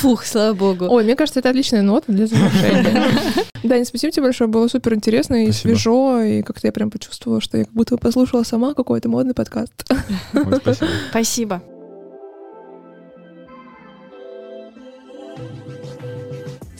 Фух, 0.00 0.26
слава 0.26 0.54
богу. 0.54 0.86
Ой, 0.90 1.04
мне 1.04 1.16
кажется, 1.16 1.40
это 1.40 1.50
отличная 1.50 1.82
нота 1.82 2.12
для 2.12 2.26
завершения. 2.26 3.10
Да, 3.64 3.84
спасибо 3.84 4.12
тебе 4.12 4.22
большое, 4.22 4.48
было 4.48 4.68
супер 4.68 4.94
интересно 4.94 5.44
и 5.44 5.50
свежо, 5.50 6.22
и 6.22 6.42
как-то 6.42 6.68
я 6.68 6.72
прям 6.72 6.92
почувствовала, 6.92 7.40
что 7.40 7.58
я 7.58 7.64
как 7.64 7.74
будто 7.74 7.96
послушала 7.96 8.44
сама 8.44 8.72
какой-то 8.72 9.08
модный 9.08 9.34
подкаст. 9.34 9.72
Спасибо. 10.30 10.88
Спасибо. 11.10 11.62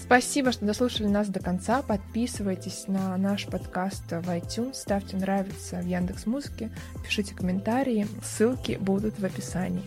Спасибо, 0.09 0.53
что 0.53 0.65
дослушали 0.65 1.07
нас 1.07 1.29
до 1.29 1.39
конца. 1.39 1.83
Подписывайтесь 1.83 2.85
на 2.87 3.15
наш 3.19 3.45
подкаст 3.45 4.11
в 4.11 4.27
iTunes, 4.31 4.73
ставьте 4.73 5.19
нравится 5.19 5.77
в 5.83 5.87
Яндекс 5.87 6.25
Музыке, 6.25 6.71
пишите 7.05 7.35
комментарии, 7.35 8.07
ссылки 8.25 8.79
будут 8.81 9.19
в 9.19 9.25
описании. 9.27 9.85